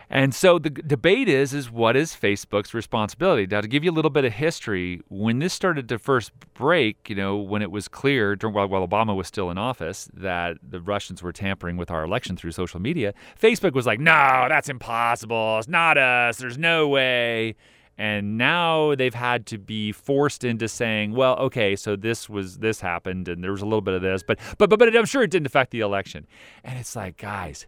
[0.08, 3.46] And so the debate is is what is Facebook's responsibility?
[3.46, 7.10] Now to give you a little bit of history, when this started to first break,
[7.10, 10.58] you know, when it was clear during while, while Obama was still in office that
[10.62, 14.68] the Russians were tampering with our election through social media, Facebook was like, "No, that's
[14.68, 15.58] impossible.
[15.58, 16.38] It's not us.
[16.38, 17.56] There's no way."
[17.98, 22.80] And now they've had to be forced into saying, "Well, okay, so this was this
[22.80, 25.22] happened and there was a little bit of this, but but but, but I'm sure
[25.22, 26.26] it didn't affect the election."
[26.62, 27.66] And it's like, guys,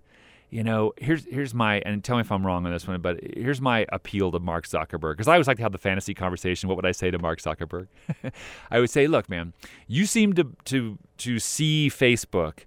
[0.51, 3.20] you know, here's here's my and tell me if I'm wrong on this one, but
[3.37, 6.69] here's my appeal to Mark Zuckerberg because I always like to have the fantasy conversation.
[6.69, 7.89] What would I say to Mark Zuckerberg?
[8.70, 9.53] I would say, look, man,
[9.87, 12.61] you seem to to to see Facebook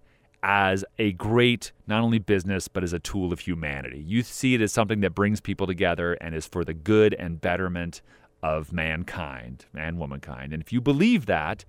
[0.43, 4.03] as a great not only business but as a tool of humanity.
[4.05, 7.41] You see it as something that brings people together and is for the good and
[7.41, 8.01] betterment
[8.43, 10.53] of mankind and womankind.
[10.53, 11.65] And if you believe that,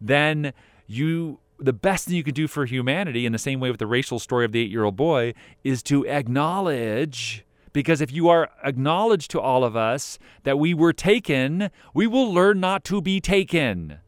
[0.00, 0.52] then
[0.86, 3.86] you the best thing you can do for humanity in the same way with the
[3.86, 9.40] racial story of the 8-year-old boy is to acknowledge because if you are acknowledged to
[9.40, 13.98] all of us that we were taken, we will learn not to be taken.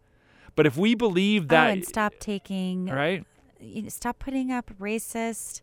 [0.55, 3.25] But if we believe oh, that oh, and stop taking right?
[3.89, 5.61] stop putting up racist,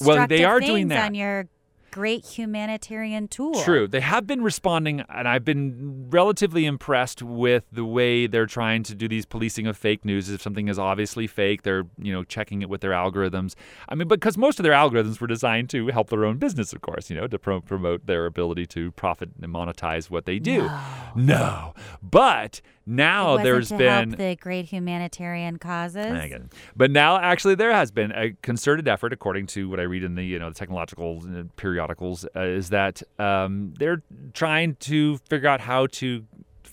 [0.00, 1.06] Well, destructive they are things doing that.
[1.06, 1.48] on your
[1.90, 3.54] great humanitarian tool.
[3.62, 3.86] True.
[3.88, 8.94] They have been responding, and I've been relatively impressed with the way they're trying to
[8.94, 10.28] do these policing of fake news.
[10.28, 13.54] If something is obviously fake, they're you know checking it with their algorithms.
[13.88, 16.80] I mean, because most of their algorithms were designed to help their own business, of
[16.80, 17.10] course.
[17.10, 20.68] You know, to pro- promote their ability to profit and monetize what they do.
[21.14, 26.06] No, but now there's been the great humanitarian causes.
[26.06, 26.52] I get it.
[26.74, 30.14] But now, actually, there has been a concerted effort, according to what I read in
[30.14, 34.02] the you know the technological uh, periodicals, uh, is that um, they're
[34.32, 36.24] trying to figure out how to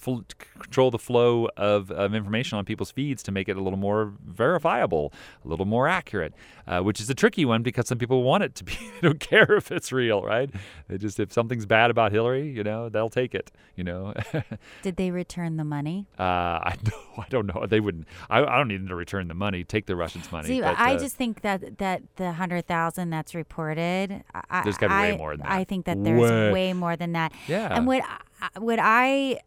[0.06, 0.19] fl-
[0.60, 4.14] control the flow of, of information on people's feeds to make it a little more
[4.26, 5.11] verifiable,
[5.44, 6.34] a little more accurate,
[6.68, 8.73] uh, which is a tricky one because some people want it to be.
[9.02, 10.49] they don't care if it's real, right?
[10.88, 13.52] They just if something's bad about Hillary, you know, they'll take it.
[13.76, 14.14] You know.
[14.84, 16.07] Did they return the money?
[16.19, 17.65] Uh, I know, I don't know.
[17.65, 18.07] They wouldn't.
[18.30, 19.64] I, I don't need them to return the money.
[19.64, 20.48] Take the Russians' money.
[20.48, 24.77] See, but, I uh, just think that that the hundred thousand that's reported, I, There's
[24.77, 25.52] gotta be way more than that.
[25.52, 26.52] I think that there's Way.
[26.52, 27.34] way, more than that.
[27.48, 27.76] Yeah.
[27.76, 28.19] And what I-
[28.60, 29.40] what I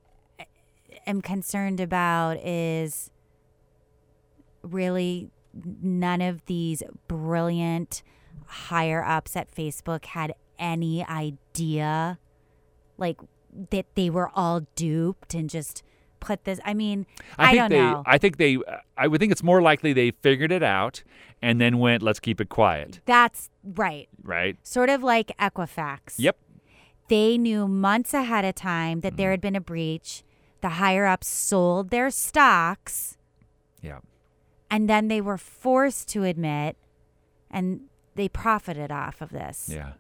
[1.09, 3.10] am concerned about is
[4.62, 5.30] really
[5.82, 8.02] none of these brilliant
[8.47, 12.18] higher ups at Facebook had any idea,
[12.97, 13.18] like
[13.70, 15.82] that they were all duped and just
[16.20, 16.60] put this.
[16.64, 17.06] I mean,
[17.39, 18.02] I, think don't they, know.
[18.06, 18.59] I think they.
[18.97, 21.02] I would think it's more likely they figured it out
[21.40, 24.09] and then went, "Let's keep it quiet." That's right.
[24.22, 24.56] Right?
[24.62, 26.14] Sort of like Equifax.
[26.18, 26.36] Yep.
[27.09, 29.16] They knew months ahead of time that Mm-hmm.
[29.16, 30.24] there had been a breach.
[30.60, 33.16] The higher ups sold their stocks,
[33.80, 34.01] Yeah.
[34.70, 36.76] and then they were forced to admit,
[37.51, 37.82] and
[38.16, 39.68] they profited off of this.
[39.72, 39.93] Yeah.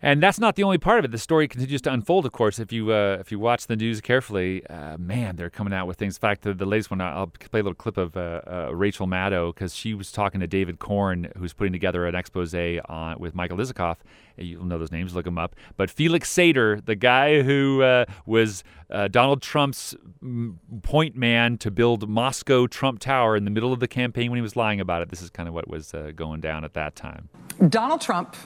[0.00, 1.10] And that's not the only part of it.
[1.10, 2.24] The story continues to unfold.
[2.24, 5.72] Of course, if you uh, if you watch the news carefully, uh, man, they're coming
[5.72, 6.16] out with things.
[6.16, 9.08] In fact, the, the latest one, I'll play a little clip of uh, uh, Rachel
[9.08, 13.34] Maddow because she was talking to David Corn, who's putting together an expose on with
[13.34, 13.96] Michael Isikoff.
[14.36, 15.56] You'll know those names, look them up.
[15.76, 21.72] But Felix Sater, the guy who uh, was uh, Donald Trump's mm, point man to
[21.72, 25.02] build Moscow Trump Tower in the middle of the campaign when he was lying about
[25.02, 25.08] it.
[25.08, 27.28] This is kind of what was going down at that time.
[27.68, 28.36] Donald Trump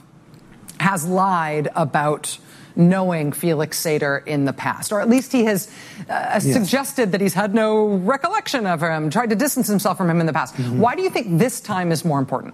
[0.79, 2.37] has lied about
[2.75, 5.69] knowing Felix Sater in the past, or at least he has
[6.09, 10.19] uh, suggested that he's had no recollection of him, tried to distance himself from him
[10.19, 10.55] in the past.
[10.55, 12.53] Why do you think this time is more important?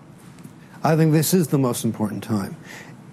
[0.84, 2.56] I think this is the most important time.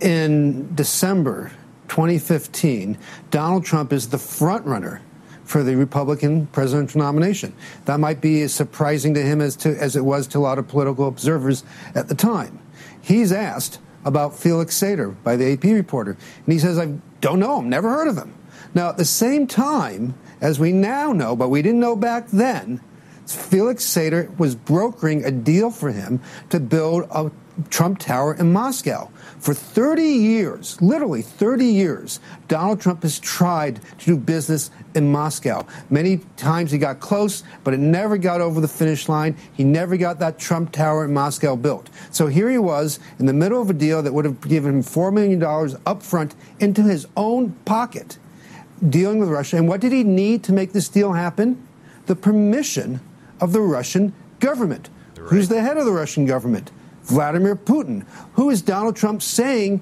[0.00, 1.52] In December
[1.88, 2.98] 2015,
[3.30, 5.00] Donald Trump is the frontrunner
[5.44, 7.52] for the Republican presidential nomination.
[7.84, 10.58] That might be as surprising to him as, to, as it was to a lot
[10.58, 11.62] of political observers
[11.94, 12.58] at the time.
[13.00, 17.58] He's asked about Felix Sater by the AP reporter, and he says, I don't know
[17.58, 18.32] him, never heard of him.
[18.72, 22.80] Now, at the same time, as we now know, but we didn't know back then,
[23.26, 26.20] Felix Sater was brokering a deal for him
[26.50, 27.30] to build a
[27.68, 29.10] Trump Tower in Moscow.
[29.46, 32.18] For 30 years, literally 30 years,
[32.48, 35.64] Donald Trump has tried to do business in Moscow.
[35.88, 39.36] Many times he got close, but it never got over the finish line.
[39.52, 41.90] He never got that Trump Tower in Moscow built.
[42.10, 44.82] So here he was in the middle of a deal that would have given him
[44.82, 45.40] $4 million
[45.86, 48.18] up front into his own pocket,
[48.88, 49.58] dealing with Russia.
[49.58, 51.64] And what did he need to make this deal happen?
[52.06, 52.98] The permission
[53.40, 54.90] of the Russian government.
[55.16, 56.72] Who's the head of the Russian government?
[57.06, 58.04] Vladimir Putin,
[58.34, 59.80] who is Donald Trump saying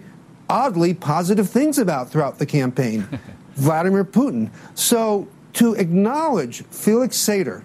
[0.48, 3.08] oddly positive things about throughout the campaign.
[3.54, 4.50] Vladimir Putin.
[4.74, 7.64] So to acknowledge Felix Sater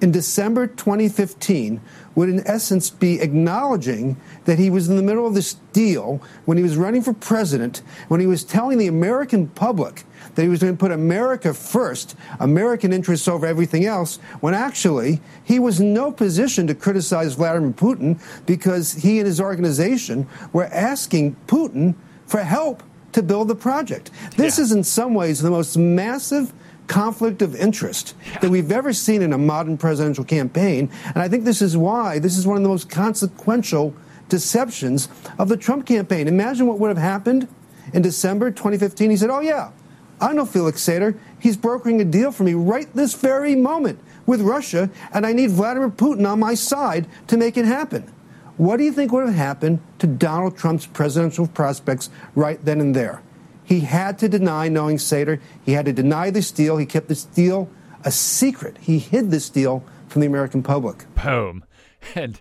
[0.00, 1.80] in December 2015
[2.14, 6.56] would, in essence, be acknowledging that he was in the middle of this deal when
[6.56, 10.04] he was running for president, when he was telling the American public
[10.34, 15.20] that he was going to put America first, American interests over everything else, when actually
[15.44, 20.66] he was in no position to criticize Vladimir Putin because he and his organization were
[20.66, 21.94] asking Putin
[22.26, 22.82] for help
[23.12, 24.10] to build the project.
[24.36, 24.64] This yeah.
[24.64, 26.52] is, in some ways, the most massive
[26.86, 30.90] conflict of interest that we've ever seen in a modern presidential campaign.
[31.06, 33.94] And I think this is why this is one of the most consequential
[34.28, 35.08] deceptions
[35.38, 36.28] of the Trump campaign.
[36.28, 37.48] Imagine what would have happened
[37.92, 39.10] in December 2015.
[39.10, 39.70] He said, Oh, yeah,
[40.20, 41.18] I know Felix Sater.
[41.38, 45.50] He's brokering a deal for me right this very moment with Russia, and I need
[45.50, 48.10] Vladimir Putin on my side to make it happen.
[48.56, 52.94] What do you think would have happened to Donald Trump's presidential prospects right then and
[52.94, 53.20] there?
[53.64, 55.40] He had to deny knowing Sater.
[55.64, 56.76] He had to deny this deal.
[56.76, 57.68] He kept this deal
[58.04, 58.76] a secret.
[58.78, 61.04] He hid this deal from the American public.
[61.14, 61.64] Boom.
[62.14, 62.38] And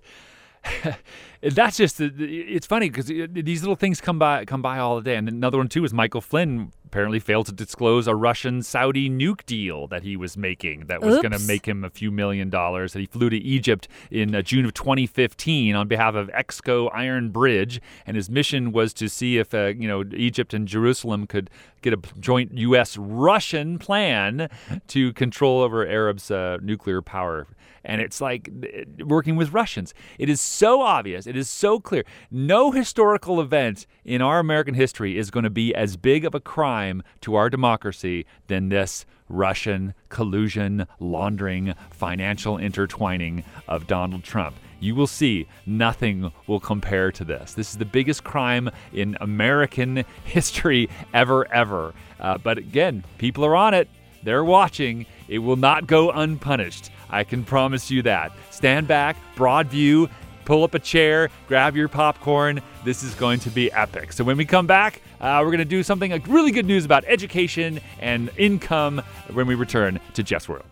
[1.52, 5.16] that's just it's funny because these little things come by come by all the day.
[5.16, 9.46] And another one too is michael flynn apparently failed to disclose a russian saudi nuke
[9.46, 12.94] deal that he was making that was going to make him a few million dollars
[12.94, 17.30] that he flew to egypt in uh, june of 2015 on behalf of exco iron
[17.30, 17.82] bridge.
[18.06, 21.50] And his mission was to see if uh, you know egypt and jerusalem could
[21.82, 24.50] get a joint us russian plan
[24.88, 27.48] to control over arabs uh, nuclear power
[27.84, 28.50] and it's like
[29.06, 29.94] working with Russians.
[30.18, 32.04] It is so obvious, it is so clear.
[32.32, 36.40] No historical event in our American history is going to be as big of a
[36.40, 44.56] crime to our democracy than this Russian collusion, laundering, financial intertwining of Donald Trump.
[44.80, 47.54] You will see nothing will compare to this.
[47.54, 51.94] This is the biggest crime in American history ever, ever.
[52.20, 53.88] Uh, but again, people are on it.
[54.24, 55.06] They're watching.
[55.28, 56.92] It will not go unpunished.
[57.14, 58.32] I can promise you that.
[58.50, 60.10] Stand back, broad view,
[60.46, 62.60] pull up a chair, grab your popcorn.
[62.84, 64.14] This is going to be epic.
[64.14, 66.86] So when we come back, uh, we're going to do something like really good news
[66.86, 70.66] about education and income when we return to Jeff's World.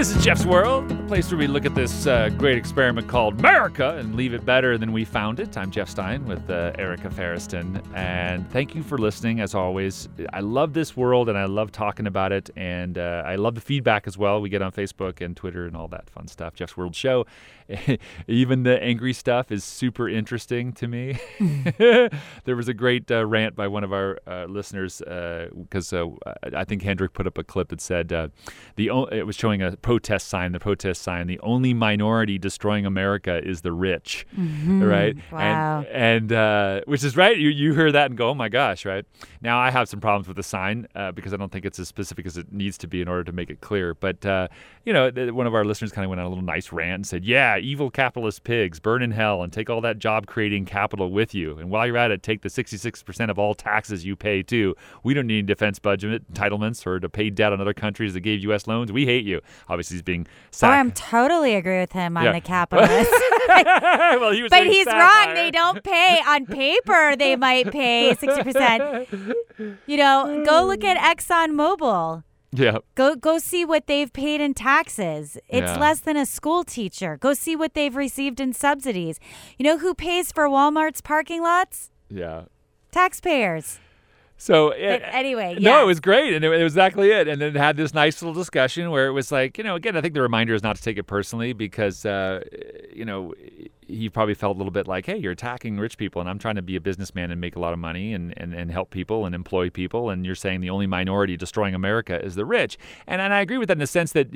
[0.00, 3.38] This is Jeff's World, the place where we look at this uh, great experiment called
[3.38, 5.58] America and leave it better than we found it.
[5.58, 10.08] I'm Jeff Stein with uh, Erica Ferriston, and thank you for listening as always.
[10.32, 13.60] I love this world and I love talking about it, and uh, I love the
[13.60, 14.40] feedback as well.
[14.40, 16.54] We get on Facebook and Twitter and all that fun stuff.
[16.54, 17.26] Jeff's World Show.
[18.26, 21.18] Even the angry stuff is super interesting to me.
[21.78, 26.06] there was a great uh, rant by one of our uh, listeners because uh,
[26.54, 28.08] I think Hendrik put up a clip that said
[28.76, 32.86] the o- it was showing a protest sign, the protest sign, the only minority destroying
[32.86, 34.84] America is the rich, mm-hmm.
[34.84, 35.16] right?
[35.32, 35.80] Wow.
[35.80, 37.36] And, and uh, which is right.
[37.36, 39.04] You you hear that and go, oh my gosh, right?
[39.42, 41.88] Now I have some problems with the sign uh, because I don't think it's as
[41.88, 43.94] specific as it needs to be in order to make it clear.
[43.94, 44.46] But uh,
[44.84, 47.06] you know, one of our listeners kind of went on a little nice rant and
[47.06, 51.10] said, "Yeah, evil capitalist pigs, burn in hell and take all that job creating capital
[51.10, 51.58] with you.
[51.58, 54.76] And while you're at it, take the 66% of all taxes you pay too.
[55.02, 58.40] We don't need defense budget entitlements or to pay debt on other countries that gave
[58.44, 58.68] U.S.
[58.68, 58.92] loans.
[58.92, 59.40] We hate you."
[59.80, 60.26] Obviously, he's being.
[60.28, 62.32] Oh, sac- oh, I'm totally agree with him on yeah.
[62.32, 63.10] the capitalist.
[63.48, 65.34] well, he but he's wrong.
[65.34, 67.16] They don't pay on paper.
[67.16, 69.36] They might pay 60%.
[69.86, 72.22] You know, go look at ExxonMobil.
[72.52, 72.78] Yeah.
[72.94, 75.38] Go go see what they've paid in taxes.
[75.48, 75.78] It's Yeah.
[75.78, 77.16] less than a school teacher.
[77.16, 79.18] Go see what they've received in subsidies.
[79.56, 81.90] You know who pays for Walmart's parking lots?
[82.08, 82.42] Yeah.
[82.90, 83.78] Taxpayers.
[84.40, 87.28] So it, anyway, No, it was great, and it, it was exactly it.
[87.28, 89.98] And then it had this nice little discussion where it was like, you know, again,
[89.98, 92.42] I think the reminder is not to take it personally because, uh,
[92.90, 93.34] you know,
[93.90, 96.56] he probably felt a little bit like, hey, you're attacking rich people, and I'm trying
[96.56, 99.26] to be a businessman and make a lot of money and, and, and help people
[99.26, 102.78] and employ people, and you're saying the only minority destroying America is the rich.
[103.06, 104.28] And and I agree with that in the sense that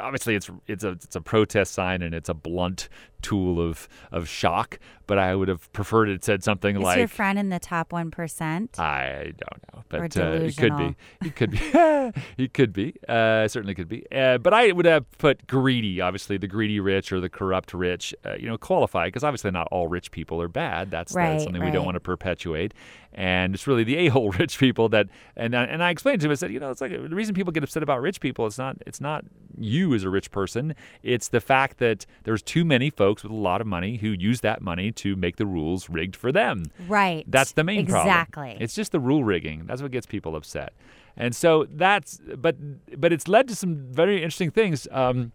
[0.00, 2.88] obviously it's it's a it's a protest sign and it's a blunt
[3.22, 7.08] tool of of shock, but I would have preferred it said something Is like your
[7.08, 8.78] friend in the top 1%?
[8.78, 10.96] I don't know, Or but uh, it could be.
[11.24, 11.58] It could be.
[12.42, 12.94] it could be.
[13.08, 14.04] Uh, certainly could be.
[14.12, 18.14] Uh, but I would have put greedy, obviously, the greedy rich or the corrupt rich.
[18.24, 20.90] Uh, you know, qualify because obviously not all rich people are bad.
[20.90, 22.74] That's, Right, that's something we don't want to perpetuate.
[23.14, 25.08] And it's really the a-hole rich people that.
[25.36, 26.32] And I, and I explained to him.
[26.32, 28.46] I said, you know, it's like the reason people get upset about rich people.
[28.46, 28.76] It's not.
[28.86, 29.24] It's not
[29.56, 30.74] you as a rich person.
[31.02, 34.40] It's the fact that there's too many folks with a lot of money who use
[34.42, 36.64] that money to make the rules rigged for them.
[36.86, 37.24] Right.
[37.26, 38.08] That's the main problem.
[38.08, 38.56] Exactly.
[38.60, 39.66] It's just the rule rigging.
[39.66, 40.72] That's what gets people upset.
[41.16, 42.56] And so that's but
[43.00, 44.86] but it's led to some very interesting things.
[44.92, 45.32] Um,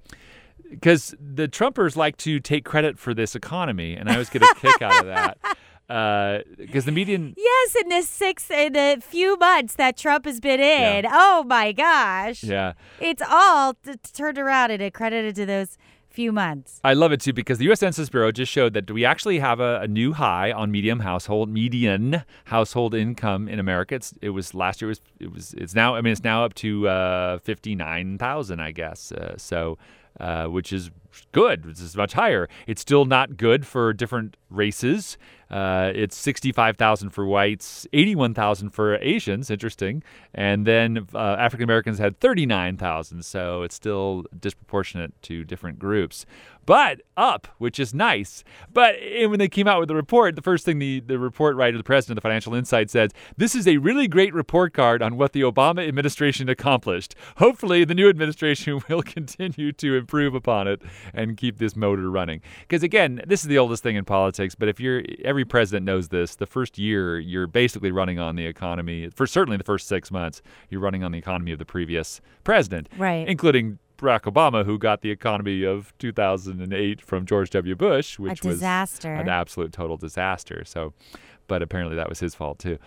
[0.70, 4.56] because the Trumpers like to take credit for this economy, and I always get a
[4.60, 5.38] kick out of that.
[6.58, 7.36] because the median.
[7.38, 11.06] Yes, in the six, in the few months that Trump has been in.
[11.10, 12.44] Oh my gosh.
[12.44, 12.74] Yeah.
[13.00, 15.78] It's all t- turned around and accredited to those
[16.10, 16.80] few months.
[16.84, 17.80] I love it too because the U.S.
[17.80, 21.50] Census Bureau just showed that we actually have a, a new high on medium household
[21.50, 23.96] median household income in America.
[23.96, 26.54] It's, it was last year was it was it's now I mean it's now up
[26.56, 29.12] to uh, fifty nine thousand I guess.
[29.12, 29.78] Uh, so.
[30.20, 30.92] Uh, which is
[31.32, 31.64] good.
[31.64, 32.48] This is much higher.
[32.68, 35.18] It's still not good for different races.
[35.54, 40.02] Uh, it's 65,000 for whites, 81,000 for Asians, interesting.
[40.34, 46.26] And then uh, African Americans had 39,000, so it's still disproportionate to different groups.
[46.66, 48.44] But up, which is nice.
[48.72, 48.96] But
[49.28, 51.84] when they came out with the report, the first thing the, the report writer, the
[51.84, 55.34] president of the Financial Insight, says this is a really great report card on what
[55.34, 57.16] the Obama administration accomplished.
[57.38, 60.82] Hopefully, the new administration will continue to improve upon it
[61.14, 62.42] and keep this motor running.
[62.62, 64.56] Because again, this is the oldest thing in politics.
[64.56, 68.46] But if you're every president knows this, the first year you're basically running on the
[68.46, 69.10] economy.
[69.10, 72.90] For certainly the first six months, you're running on the economy of the previous president,
[72.98, 73.28] right?
[73.28, 77.76] Including Barack Obama, who got the economy of 2008 from George W.
[77.76, 79.14] Bush, which a disaster.
[79.14, 80.64] was an absolute total disaster.
[80.66, 80.94] So,
[81.48, 82.78] but apparently that was his fault too.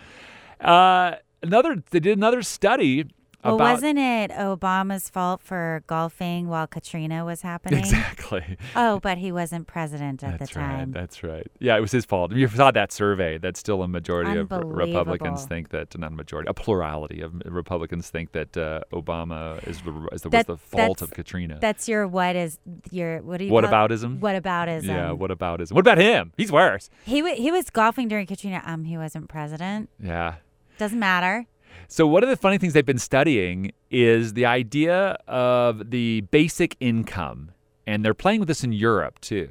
[0.61, 3.05] Uh, another, they did another study.
[3.43, 7.79] Well, wasn't it Obama's fault for golfing while Katrina was happening?
[7.79, 8.57] Exactly.
[8.75, 10.77] Oh, but he wasn't president at that's the time.
[10.79, 11.47] Right, that's right.
[11.59, 12.31] Yeah, it was his fault.
[12.33, 13.37] You saw that survey.
[13.37, 18.09] That still a majority of Republicans think that, not a majority, a plurality of Republicans
[18.09, 21.57] think that uh, Obama is the, is the, that, was the fault of Katrina.
[21.61, 22.59] That's your what is
[22.91, 24.19] your what do you what aboutism?
[24.19, 24.85] What aboutism?
[24.87, 25.73] Yeah, what aboutism?
[25.73, 26.33] What about him?
[26.37, 26.89] He's worse.
[27.05, 28.61] He w- he was golfing during Katrina.
[28.65, 29.89] Um, he wasn't president.
[30.01, 30.35] Yeah.
[30.77, 31.45] Doesn't matter.
[31.87, 36.75] So, one of the funny things they've been studying is the idea of the basic
[36.79, 37.51] income.
[37.85, 39.49] And they're playing with this in Europe too.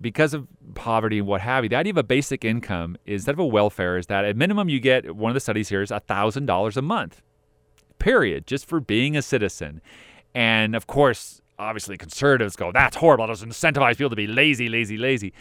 [0.00, 3.38] Because of poverty and what have you, the idea of a basic income instead of
[3.38, 6.76] a welfare is that at minimum you get, one of the studies here is $1,000
[6.76, 7.22] a month,
[7.98, 9.80] period, just for being a citizen.
[10.34, 13.24] And of course, obviously conservatives go, that's horrible.
[13.24, 15.32] It incentivize people to be lazy, lazy, lazy.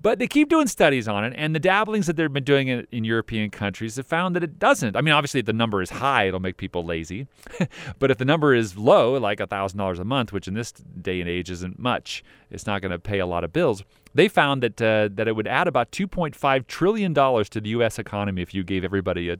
[0.00, 2.86] But they keep doing studies on it, and the dabblings that they've been doing in,
[2.92, 4.96] in European countries have found that it doesn't.
[4.96, 7.26] I mean, obviously, if the number is high, it'll make people lazy.
[7.98, 11.28] but if the number is low, like $1,000 a month, which in this day and
[11.28, 13.82] age isn't much, it's not going to pay a lot of bills.
[14.14, 17.98] They found that uh, that it would add about 2.5 trillion dollars to the U.S.
[17.98, 19.38] economy if you gave everybody a,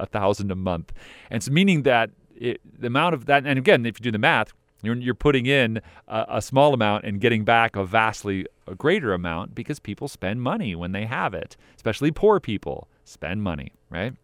[0.00, 0.92] a thousand a month,
[1.30, 4.18] and it's meaning that it, the amount of that, and again, if you do the
[4.18, 4.52] math,
[4.86, 9.12] you're, you're putting in a, a, small amount and getting back a vastly a greater
[9.12, 14.14] amount because people spend money when they have it, especially poor people spend money, right?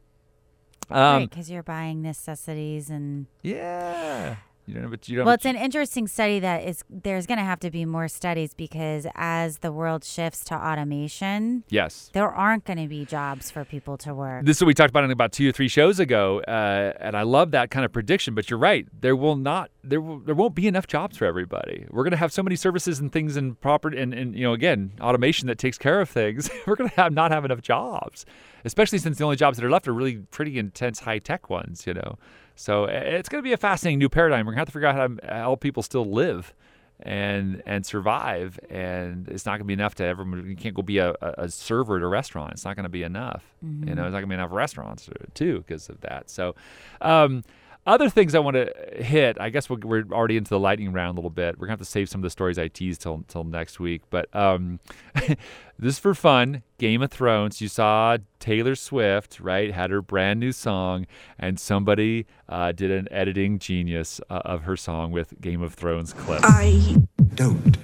[0.91, 4.37] Um, right, because you're buying necessities and yeah.
[4.67, 7.45] You don't, but you don't, well, it's an interesting study that is there's going to
[7.45, 12.65] have to be more studies because as the world shifts to automation, yes, there aren't
[12.65, 14.45] going to be jobs for people to work.
[14.45, 17.17] This is what we talked about in about two or three shows ago, uh, and
[17.17, 18.35] I love that kind of prediction.
[18.35, 21.87] But you're right, there will not there will, there won't be enough jobs for everybody.
[21.91, 24.53] We're going to have so many services and things and property and, and you know
[24.53, 26.51] again automation that takes care of things.
[26.67, 28.25] We're going to have not have enough jobs,
[28.65, 31.87] especially since the only jobs that are left are really pretty intense high tech ones.
[31.87, 32.19] You know.
[32.61, 34.45] So it's going to be a fascinating new paradigm.
[34.45, 36.53] We're going to have to figure out how to help people still live
[37.01, 38.61] and and survive.
[38.69, 40.47] And it's not going to be enough to everyone.
[40.47, 42.53] You can't go be a, a server at a restaurant.
[42.53, 43.45] It's not going to be enough.
[43.65, 43.89] Mm-hmm.
[43.89, 46.29] You know, it's not going to be enough restaurants uh, too because of that.
[46.29, 46.55] So.
[47.01, 47.45] Um,
[47.87, 51.21] other things I want to hit, I guess we're already into the lightning round a
[51.21, 51.59] little bit.
[51.59, 54.03] We're gonna have to save some of the stories I tease till till next week.
[54.11, 54.81] But um,
[55.15, 56.63] this is for fun.
[56.79, 57.61] Game of Thrones.
[57.61, 59.73] You saw Taylor Swift, right?
[59.73, 61.07] Had her brand new song,
[61.39, 66.13] and somebody uh, did an editing genius uh, of her song with Game of Thrones
[66.13, 66.45] clips.
[66.45, 66.97] I
[67.35, 67.79] don't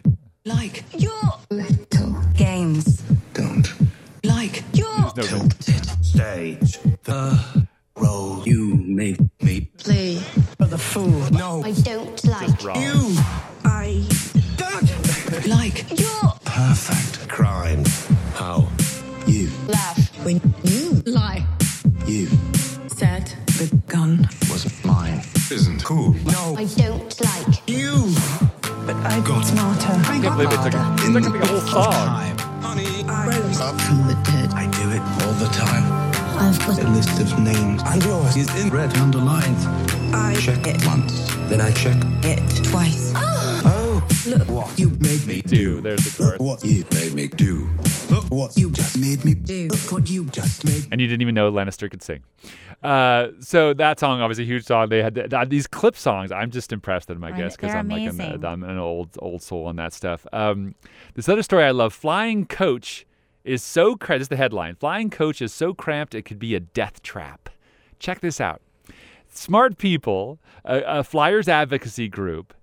[0.45, 3.03] like your little games.
[3.33, 3.73] Don't
[4.25, 6.79] like your no tilted stage.
[7.05, 7.67] The
[7.97, 10.17] role you make me play
[10.59, 11.21] for the fool.
[11.33, 13.17] No, I don't like you.
[13.65, 14.07] I
[14.57, 17.85] don't like your perfect crime.
[18.35, 18.69] How
[19.27, 21.47] you laugh when you lie.
[22.07, 22.29] You
[22.89, 25.23] said the gun was mine.
[25.51, 26.13] Isn't cool.
[26.25, 28.15] No, I don't like you.
[28.87, 29.93] But I got smarter.
[29.93, 32.39] I can't believe it took a, it took a whole song.
[32.63, 34.51] Honey, I rose up from the dead.
[34.53, 35.96] I do it all the time.
[36.39, 39.57] I've got A list of names and yours is in red underlined.
[40.15, 41.97] I Check it once, then I check.
[42.25, 43.13] it twice.
[43.69, 46.39] Oh, Look what you made me Do there's the chorus.
[46.39, 47.69] Look What you made me do.
[48.11, 49.69] Look what you just made me Do.
[49.69, 50.87] Look what you just made.
[50.93, 52.23] and you didn't even know Lannister could sing.
[52.83, 54.89] Uh, so that song, obviously, a huge song.
[54.89, 56.31] They had th- th- these clip songs.
[56.31, 58.35] I'm just impressed with them, right, guess because I'm like amazing.
[58.35, 60.27] an, I'm an old old soul on that stuff.
[60.33, 60.75] Um,
[61.15, 63.05] this other story I love: flying coach
[63.47, 64.21] is so cramped.
[64.21, 64.75] This is the headline.
[64.75, 67.49] Flying coach is so cramped it could be a death trap.
[67.99, 68.61] Check this out.
[69.29, 72.55] Smart people, a, a flyers advocacy group,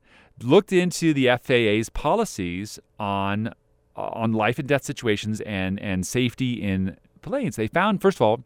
[0.42, 3.54] looked into the FAA's policies on
[3.96, 7.56] on life and death situations and and safety in planes.
[7.56, 8.44] They found first of all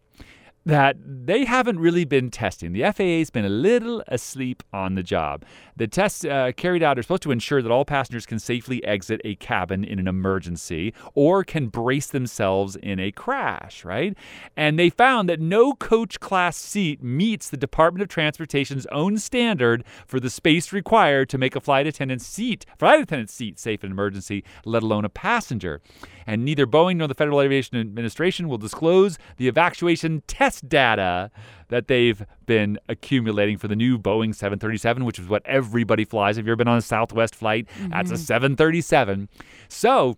[0.65, 2.73] that they haven't really been testing.
[2.73, 5.45] The FAA has been a little asleep on the job.
[5.77, 9.21] The tests uh, carried out are supposed to ensure that all passengers can safely exit
[9.23, 14.17] a cabin in an emergency or can brace themselves in a crash, right?
[14.55, 19.83] And they found that no coach class seat meets the Department of Transportation's own standard
[20.07, 23.87] for the space required to make a flight attendant seat, flight attendant seat safe in
[23.87, 25.79] an emergency, let alone a passenger.
[26.25, 31.29] And neither Boeing nor the Federal Aviation Administration will disclose the evacuation test data
[31.69, 36.37] that they've been accumulating for the new Boeing 737, which is what everybody flies.
[36.37, 37.67] Have you ever been on a Southwest flight?
[37.89, 39.27] That's a 737.
[39.67, 40.17] So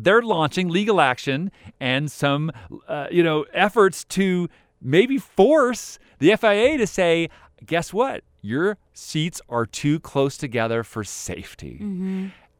[0.00, 1.50] they're launching legal action
[1.80, 2.52] and some,
[2.86, 4.48] uh, you know, efforts to
[4.80, 7.28] maybe force the FAA to say,
[7.66, 8.22] guess what?
[8.40, 11.78] Your seats are too close together for safety.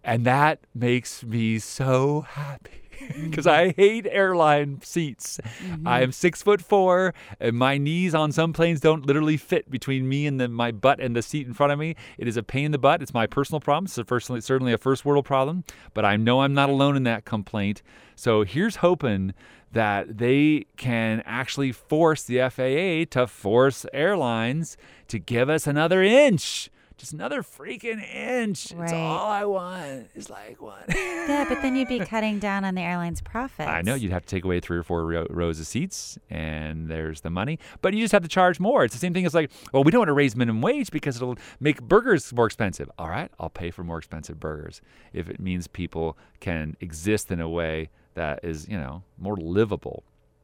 [0.03, 3.31] And that makes me so happy Mm-hmm.
[3.31, 5.41] because I hate airline seats.
[5.63, 5.87] Mm-hmm.
[5.87, 10.09] I am six foot four, and my knees on some planes don't literally fit between
[10.09, 11.97] me and the, my butt and the seat in front of me.
[12.17, 13.03] It is a pain in the butt.
[13.03, 13.87] It's my personal problem.
[13.87, 15.65] It's a certainly a first world problem,
[15.95, 17.83] but I know I'm not alone in that complaint.
[18.15, 19.35] So here's hoping
[19.73, 24.77] that they can actually force the FAA to force airlines
[25.09, 26.71] to give us another inch.
[26.99, 28.73] Just another freaking inch.
[28.73, 30.09] It's all I want.
[30.17, 30.83] It's like one.
[30.89, 33.69] Yeah, but then you'd be cutting down on the airline's profits.
[33.69, 36.89] I know you'd have to take away three or four ro- rows of seats, and
[36.89, 37.61] there's the money.
[37.83, 38.85] But you just have to charge more.
[38.85, 41.15] It's the same thing as like, well, we don't want to raise minimum wage because
[41.17, 42.91] it'll make burgers more expensive.
[42.99, 44.81] All right, I'll pay for more expensive burgers
[45.13, 50.03] if it means people can exist in a way that is, you know, more livable.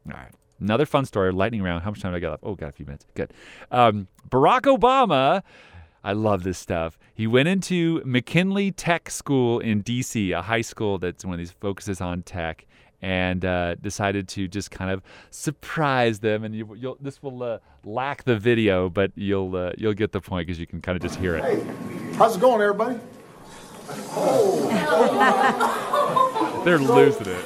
[0.09, 0.31] All right.
[0.61, 1.83] Another fun story, lightning round.
[1.83, 2.43] How much time do I got left?
[2.45, 3.05] Oh, got a few minutes.
[3.13, 3.33] Good.
[3.71, 5.43] Um, Barack Obama.
[6.05, 6.99] I love this stuff.
[7.15, 11.49] He went into McKinley Tech School in DC, a high school that's one of these
[11.49, 12.67] focuses on tech,
[13.01, 15.01] and uh, decided to just kind of
[15.31, 16.43] surprise them.
[16.43, 20.21] And you, you'll, this will uh, lack the video, but you'll uh, you'll get the
[20.21, 21.63] point because you can kind of just hear it.
[22.17, 22.99] How's it going, everybody?
[26.65, 27.45] They're losing it.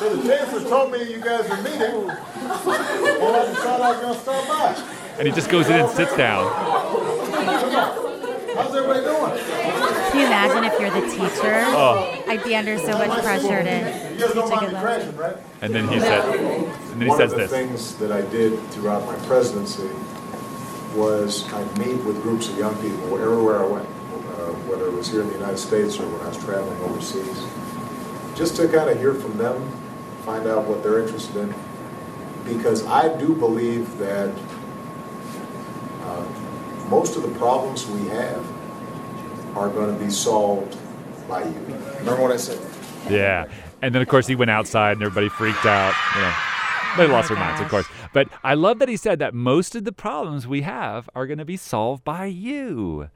[0.00, 4.14] So the chancellor told me you guys were meeting, and I decided I was going
[4.14, 4.74] to stop by.
[5.18, 7.17] And he just goes in and sits down.
[7.38, 9.38] How's everybody doing?
[9.38, 11.62] Can you imagine if you're the teacher?
[11.68, 12.24] Oh.
[12.26, 15.16] I'd be under so much pressure to teach a good lesson.
[15.16, 15.36] right?
[15.60, 17.50] And then he said, and then he One says of the this.
[17.50, 19.88] things that I did throughout my presidency
[20.94, 25.08] was I meet with groups of young people everywhere I went, uh, whether it was
[25.08, 27.44] here in the United States or when I was traveling overseas,
[28.36, 29.70] just to kind of hear from them,
[30.24, 31.54] find out what they're interested in,
[32.44, 34.34] because I do believe that
[36.02, 36.24] uh,
[36.88, 38.44] most of the problems we have
[39.56, 40.76] are going to be solved
[41.28, 41.52] by you.
[41.98, 42.58] Remember what I said?
[43.10, 43.46] Yeah.
[43.82, 45.94] And then, of course, he went outside and everybody freaked out.
[46.16, 46.34] You know,
[47.06, 47.86] they lost their minds, of course.
[48.12, 51.38] But I love that he said that most of the problems we have are going
[51.38, 53.08] to be solved by you.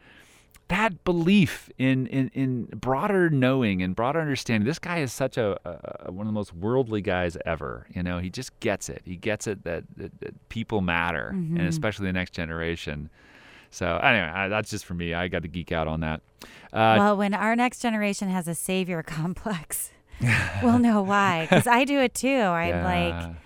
[0.69, 4.67] That belief in, in, in broader knowing and broader understanding.
[4.67, 7.87] This guy is such a, a, a- one of the most worldly guys ever.
[7.93, 9.03] You know, he just gets it.
[9.05, 11.69] He gets it that, that, that people matter, and Mhm.
[11.69, 13.11] especially the next generation.
[13.73, 15.15] So anyway, I, that's just for me.
[15.15, 16.21] I got to geek out on that.
[16.73, 19.91] Uh, well, when our next generation has a savior complex,
[20.63, 21.47] we'll know why.
[21.49, 22.29] Because I do it too.
[22.29, 22.85] I'm Yeah.
[22.85, 23.37] like,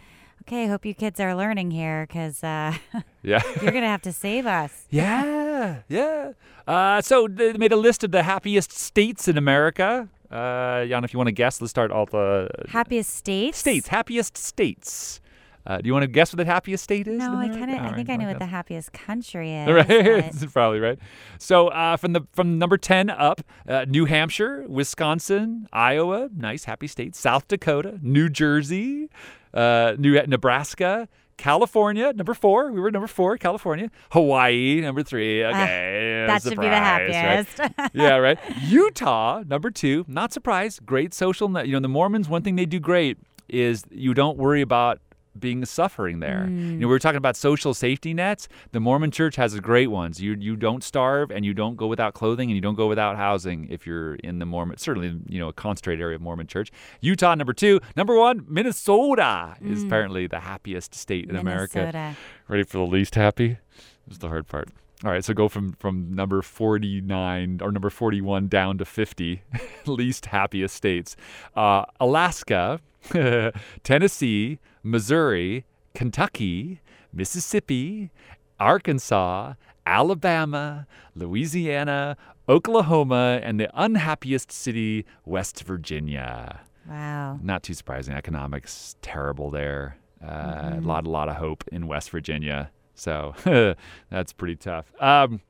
[0.42, 2.74] okay, I hope you kids are learning here because uh,
[3.22, 3.40] Yeah.
[3.62, 4.86] you're going to have to save us.
[4.90, 6.32] Yeah, yeah.
[6.66, 10.08] Uh, so they made a list of the happiest states in America.
[10.30, 13.58] Uh, Jan, if you want to guess, let's start all the Happiest states?
[13.58, 13.86] states.
[13.88, 15.20] Happiest states.
[15.66, 17.18] Uh, do you want to guess what the happiest state is?
[17.18, 19.68] No, I kind of, I right, think I know what the happiest country is.
[19.68, 20.98] Right, but- It's probably right.
[21.38, 26.86] So uh, from the from number ten up, uh, New Hampshire, Wisconsin, Iowa, nice happy
[26.86, 27.14] state.
[27.16, 29.10] South Dakota, New Jersey,
[29.54, 32.70] uh, New Nebraska, California, number four.
[32.72, 33.90] We were number four, California.
[34.12, 35.44] Hawaii, number three.
[35.44, 37.68] Okay, Ah, that should be the surprise, right?
[37.68, 37.94] happiest.
[37.94, 38.38] yeah, right.
[38.62, 40.04] Utah, number two.
[40.08, 40.86] Not surprised.
[40.86, 41.48] Great social.
[41.48, 42.28] net- You know, the Mormons.
[42.28, 43.18] One thing they do great
[43.48, 44.98] is you don't worry about
[45.40, 46.46] being suffering there.
[46.48, 48.48] You know, we were talking about social safety nets.
[48.72, 50.20] The Mormon Church has great ones.
[50.20, 53.16] You you don't starve and you don't go without clothing and you don't go without
[53.16, 54.78] housing if you're in the Mormon.
[54.78, 56.70] Certainly, you know, a concentrated area of Mormon Church.
[57.00, 57.80] Utah, number two.
[57.96, 59.86] Number one, Minnesota is Mm.
[59.86, 62.14] apparently the happiest state in America.
[62.48, 63.58] Ready for the least happy?
[64.06, 64.68] This is the hard part.
[65.04, 69.42] All right, so go from from number 49 or number 41 down to 50
[69.86, 71.16] least happiest states.
[71.54, 72.80] Uh, Alaska,
[73.84, 75.64] Tennessee, Missouri,
[75.94, 76.80] Kentucky,
[77.12, 78.10] Mississippi,
[78.58, 79.54] Arkansas,
[79.84, 82.16] Alabama, Louisiana,
[82.48, 86.60] Oklahoma, and the unhappiest city, West Virginia.
[86.88, 87.38] Wow.
[87.42, 88.14] Not too surprising.
[88.14, 89.98] Economics terrible there.
[90.22, 92.70] Uh, A lot, a lot of hope in West Virginia.
[92.96, 93.34] So
[94.10, 94.86] that's pretty tough.
[95.00, 95.40] Um,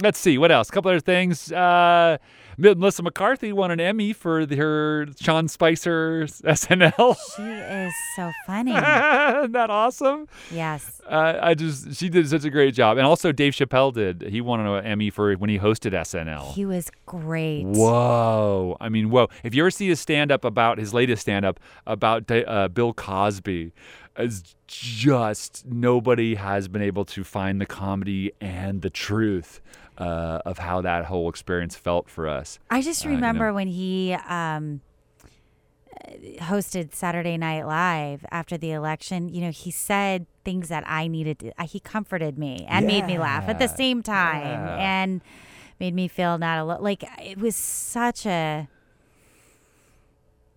[0.00, 0.68] let's see what else.
[0.68, 1.52] A couple other things.
[1.52, 2.18] Uh,
[2.58, 7.16] Melissa McCarthy won an Emmy for the, her Sean Spicer SNL.
[7.36, 8.70] She is so funny.
[9.40, 10.28] Isn't that awesome?
[10.50, 11.00] yes.
[11.08, 14.22] Uh, I just she did such a great job, and also Dave Chappelle did.
[14.22, 16.52] He won an Emmy for when he hosted SNL.
[16.52, 17.64] He was great.
[17.64, 18.76] Whoa!
[18.80, 19.28] I mean, whoa!
[19.42, 23.72] If you ever see his stand-up about his latest stand-up about uh, Bill Cosby,
[24.16, 29.60] it's just nobody has been able to find the comedy and the truth
[29.98, 32.58] uh, of how that whole experience felt for us.
[32.70, 33.16] I just Uh, you know.
[33.16, 34.80] remember when he um,
[36.40, 39.28] hosted Saturday Night Live after the election.
[39.28, 41.38] You know, he said things that I needed.
[41.40, 44.76] To, uh, he comforted me and made me laugh at the same time, Yeah.
[44.76, 45.20] and
[45.80, 46.82] made me feel not alone.
[46.82, 48.68] Like it was such a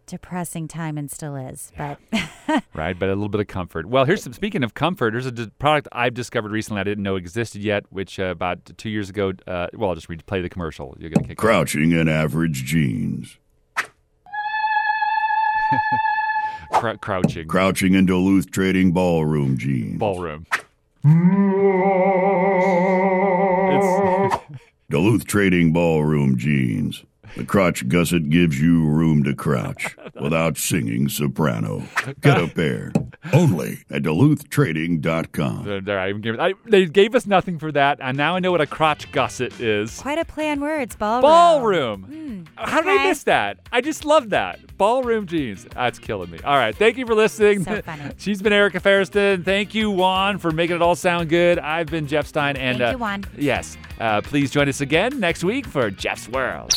[0.05, 1.71] depressing time, and still is.
[1.77, 1.99] But
[2.73, 2.97] right?
[2.97, 3.87] But a little bit of comfort.
[3.87, 4.33] Well, here's some.
[4.33, 7.85] Speaking of comfort, there's a d- product I've discovered recently I didn't know existed yet,
[7.89, 9.33] which uh, about two years ago.
[9.47, 10.95] Uh, well, I'll just read play the commercial.
[10.99, 11.37] You're gonna kick.
[11.37, 13.37] Crouching in average jeans.
[16.73, 17.47] Cr- crouching.
[17.47, 19.99] Crouching in Duluth Trading Ballroom jeans.
[19.99, 20.45] Ballroom.
[24.89, 27.03] Duluth Trading Ballroom jeans.
[27.35, 31.83] The crotch gusset gives you room to crouch without singing soprano.
[32.21, 32.91] Get a pair.
[33.33, 35.65] Only at DuluthTrading.com.
[35.65, 38.39] There, there, I even gave, I, they gave us nothing for that, and now I
[38.39, 39.99] know what a crotch gusset is.
[39.99, 40.95] quite a play on words.
[40.95, 41.21] Ballroom.
[41.21, 42.45] Ballroom.
[42.55, 43.59] How did I miss that?
[43.71, 44.77] I just love that.
[44.77, 45.65] Ballroom jeans.
[45.73, 46.39] That's killing me.
[46.43, 46.75] All right.
[46.75, 47.63] Thank you for listening.
[47.63, 48.11] So funny.
[48.17, 49.43] She's been Erica Ferriston.
[49.43, 51.59] Thank you, Juan, for making it all sound good.
[51.59, 52.57] I've been Jeff Stein.
[52.57, 53.23] And Thank uh, you, Juan.
[53.37, 53.77] Yes.
[53.99, 56.73] Uh, please join us again next week for Jeff's World.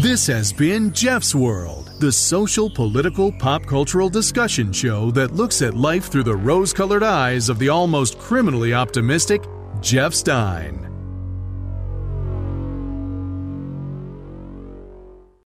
[0.00, 5.74] This has been Jeff's World, the social, political, pop cultural discussion show that looks at
[5.74, 9.42] life through the rose colored eyes of the almost criminally optimistic
[9.80, 10.87] Jeff Stein.